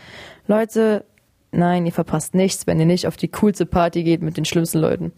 Leute, 0.46 1.04
nein, 1.50 1.84
ihr 1.84 1.92
verpasst 1.92 2.34
nichts, 2.34 2.66
wenn 2.66 2.80
ihr 2.80 2.86
nicht 2.86 3.06
auf 3.06 3.18
die 3.18 3.28
coolste 3.28 3.66
Party 3.66 4.04
geht 4.04 4.22
mit 4.22 4.38
den 4.38 4.46
schlimmsten 4.46 4.78
Leuten. 4.78 5.12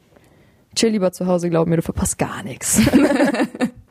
Chill 0.74 0.90
lieber 0.90 1.12
zu 1.12 1.28
Hause, 1.28 1.48
glaub 1.48 1.68
mir, 1.68 1.76
du 1.76 1.82
verpasst 1.82 2.18
gar 2.18 2.42
nichts. 2.42 2.82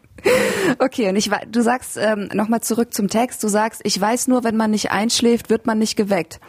Okay, 0.79 1.09
und 1.09 1.15
ich 1.15 1.29
du 1.49 1.61
sagst 1.61 1.97
ähm, 1.97 2.29
nochmal 2.33 2.61
zurück 2.61 2.93
zum 2.93 3.09
Text, 3.09 3.43
du 3.43 3.47
sagst, 3.47 3.81
ich 3.83 3.99
weiß 3.99 4.27
nur, 4.27 4.43
wenn 4.43 4.55
man 4.55 4.71
nicht 4.71 4.91
einschläft, 4.91 5.49
wird 5.49 5.65
man 5.65 5.77
nicht 5.77 5.95
geweckt. 5.95 6.39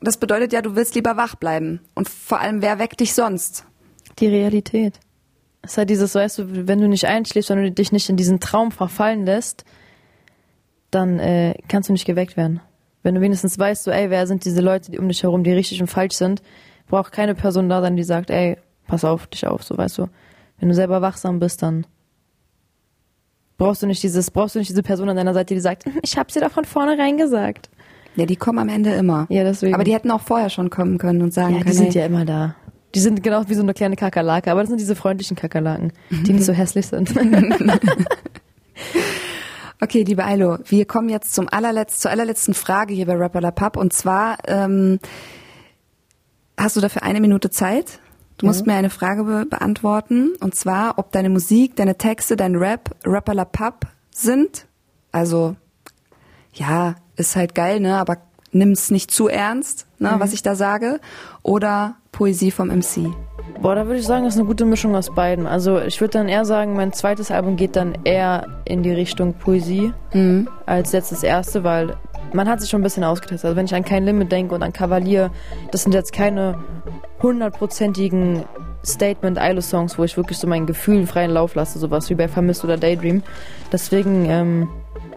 Das 0.00 0.16
bedeutet 0.16 0.52
ja, 0.52 0.62
du 0.62 0.76
willst 0.76 0.94
lieber 0.94 1.16
wach 1.16 1.34
bleiben. 1.36 1.80
Und 1.94 2.08
vor 2.08 2.40
allem, 2.40 2.62
wer 2.62 2.78
weckt 2.78 3.00
dich 3.00 3.14
sonst? 3.14 3.64
Die 4.18 4.26
Realität. 4.26 5.00
Es 5.62 5.72
ist 5.72 5.78
halt 5.78 5.90
dieses, 5.90 6.14
weißt 6.14 6.38
du, 6.38 6.68
wenn 6.68 6.80
du 6.80 6.88
nicht 6.88 7.06
einschläfst, 7.06 7.50
wenn 7.50 7.62
du 7.62 7.72
dich 7.72 7.92
nicht 7.92 8.08
in 8.08 8.16
diesen 8.16 8.40
Traum 8.40 8.70
verfallen 8.70 9.26
lässt, 9.26 9.64
dann 10.90 11.18
äh, 11.18 11.54
kannst 11.68 11.88
du 11.88 11.92
nicht 11.92 12.06
geweckt 12.06 12.36
werden. 12.36 12.60
Wenn 13.02 13.14
du 13.14 13.20
wenigstens 13.20 13.58
weißt, 13.58 13.84
so, 13.84 13.90
ey, 13.90 14.10
wer 14.10 14.26
sind 14.26 14.44
diese 14.44 14.60
Leute, 14.60 14.90
die 14.90 14.98
um 14.98 15.08
dich 15.08 15.22
herum, 15.22 15.44
die 15.44 15.52
richtig 15.52 15.80
und 15.80 15.88
falsch 15.88 16.14
sind, 16.14 16.42
braucht 16.88 17.12
keine 17.12 17.34
Person 17.34 17.68
da 17.68 17.80
sein, 17.80 17.96
die 17.96 18.04
sagt, 18.04 18.30
ey, 18.30 18.58
pass 18.86 19.04
auf 19.04 19.26
dich 19.26 19.46
auf, 19.46 19.62
so 19.62 19.76
weißt 19.76 19.98
du. 19.98 20.08
Wenn 20.58 20.68
du 20.68 20.74
selber 20.74 21.02
wachsam 21.02 21.38
bist, 21.38 21.62
dann 21.62 21.86
brauchst 23.58 23.82
du 23.82 23.86
nicht 23.86 24.02
dieses, 24.02 24.30
brauchst 24.30 24.54
du 24.54 24.58
nicht 24.58 24.70
diese 24.70 24.82
Person 24.82 25.08
an 25.08 25.16
deiner 25.16 25.34
Seite, 25.34 25.54
die 25.54 25.60
sagt, 25.60 25.84
"Hm, 25.84 26.00
ich 26.02 26.16
hab's 26.16 26.34
dir 26.34 26.40
doch 26.40 26.50
von 26.50 26.64
vornherein 26.64 27.16
gesagt. 27.16 27.70
Ja, 28.16 28.24
die 28.24 28.36
kommen 28.36 28.58
am 28.58 28.68
Ende 28.68 28.92
immer. 28.94 29.26
Ja, 29.28 29.44
deswegen. 29.44 29.74
Aber 29.74 29.84
die 29.84 29.92
hätten 29.92 30.10
auch 30.10 30.22
vorher 30.22 30.48
schon 30.48 30.70
kommen 30.70 30.98
können 30.98 31.20
und 31.22 31.34
sagen 31.34 31.52
ja, 31.52 31.58
die 31.58 31.64
können, 31.64 31.76
sind 31.76 31.94
hey, 31.94 32.00
ja 32.00 32.06
immer 32.06 32.24
da. 32.24 32.54
Die 32.94 33.00
sind 33.00 33.22
genau 33.22 33.42
wie 33.46 33.54
so 33.54 33.62
eine 33.62 33.74
kleine 33.74 33.96
Kakerlake, 33.96 34.50
aber 34.50 34.60
das 34.60 34.70
sind 34.70 34.80
diese 34.80 34.96
freundlichen 34.96 35.36
Kakerlaken, 35.36 35.92
die 36.10 36.32
nicht 36.32 36.44
so 36.44 36.52
hässlich 36.54 36.86
sind. 36.86 37.14
Okay, 39.78 40.04
liebe 40.04 40.24
Ailo, 40.24 40.56
wir 40.64 40.86
kommen 40.86 41.10
jetzt 41.10 41.34
zum 41.34 41.48
allerletzt, 41.50 42.00
zur 42.00 42.10
allerletzten 42.10 42.54
Frage 42.54 42.94
hier 42.94 43.04
bei 43.04 43.14
Rapper 43.14 43.42
La 43.42 43.50
Pub. 43.50 43.76
Und 43.76 43.92
zwar, 43.92 44.38
ähm, 44.46 44.98
hast 46.56 46.76
du 46.76 46.80
dafür 46.80 47.02
eine 47.02 47.20
Minute 47.20 47.50
Zeit? 47.50 48.00
Du 48.38 48.46
musst 48.46 48.66
mir 48.66 48.74
eine 48.74 48.90
Frage 48.90 49.24
be 49.24 49.46
beantworten. 49.46 50.34
Und 50.40 50.54
zwar, 50.54 50.98
ob 50.98 51.12
deine 51.12 51.30
Musik, 51.30 51.76
deine 51.76 51.96
Texte, 51.96 52.36
dein 52.36 52.56
Rap 52.56 52.90
Rapper 53.04 53.34
La 53.34 53.44
Pub 53.44 53.86
sind. 54.10 54.66
Also, 55.12 55.56
ja, 56.52 56.96
ist 57.16 57.36
halt 57.36 57.54
geil, 57.54 57.80
ne? 57.80 57.96
Aber 57.96 58.18
nimm's 58.52 58.90
nicht 58.90 59.10
zu 59.10 59.28
ernst, 59.28 59.86
ne, 59.98 60.14
was 60.18 60.32
ich 60.32 60.42
da 60.42 60.54
sage. 60.54 61.00
Oder 61.42 61.96
Poesie 62.12 62.50
vom 62.50 62.68
MC. 62.68 63.12
Boah, 63.60 63.74
da 63.74 63.86
würde 63.86 63.98
ich 63.98 64.06
sagen, 64.06 64.24
das 64.24 64.34
ist 64.34 64.40
eine 64.40 64.48
gute 64.48 64.64
Mischung 64.64 64.94
aus 64.96 65.14
beiden. 65.14 65.46
Also 65.46 65.80
ich 65.80 66.00
würde 66.00 66.12
dann 66.12 66.28
eher 66.28 66.44
sagen, 66.44 66.74
mein 66.74 66.92
zweites 66.92 67.30
Album 67.30 67.56
geht 67.56 67.76
dann 67.76 67.96
eher 68.04 68.62
in 68.64 68.82
die 68.82 68.92
Richtung 68.92 69.34
Poesie 69.34 69.92
als 70.66 70.92
jetzt 70.92 71.12
das 71.12 71.22
erste, 71.22 71.64
weil 71.64 71.96
man 72.32 72.48
hat 72.48 72.60
sich 72.60 72.70
schon 72.70 72.80
ein 72.80 72.84
bisschen 72.84 73.04
ausgetestet. 73.04 73.44
Also 73.44 73.56
wenn 73.56 73.66
ich 73.66 73.74
an 73.74 73.84
Kein 73.84 74.04
Limit 74.04 74.32
denke 74.32 74.54
und 74.54 74.62
an 74.62 74.72
Kavalier, 74.72 75.30
das 75.70 75.82
sind 75.82 75.92
jetzt 75.92 76.12
keine 76.12 76.58
hundertprozentigen 77.22 78.44
Statement-Ilo-Songs, 78.84 79.98
wo 79.98 80.04
ich 80.04 80.16
wirklich 80.16 80.38
so 80.38 80.46
meinen 80.46 80.66
Gefühlen 80.66 81.06
freien 81.06 81.30
Lauf 81.30 81.54
lasse, 81.54 81.78
sowas 81.78 82.08
wie 82.10 82.14
bei 82.14 82.28
Vermisst 82.28 82.64
oder 82.64 82.76
Daydream. 82.76 83.22
Deswegen 83.72 84.26
ähm, 84.26 84.68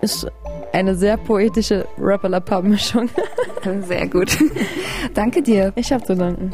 ist 0.01 0.27
eine 0.73 0.95
sehr 0.95 1.17
poetische 1.17 1.87
Rapper-La-Pub-Mischung. 1.99 3.09
Sehr 3.87 4.07
gut. 4.07 4.37
Danke 5.13 5.41
dir. 5.41 5.73
Ich 5.75 5.91
habe 5.91 6.03
zu 6.03 6.15
danken. 6.15 6.53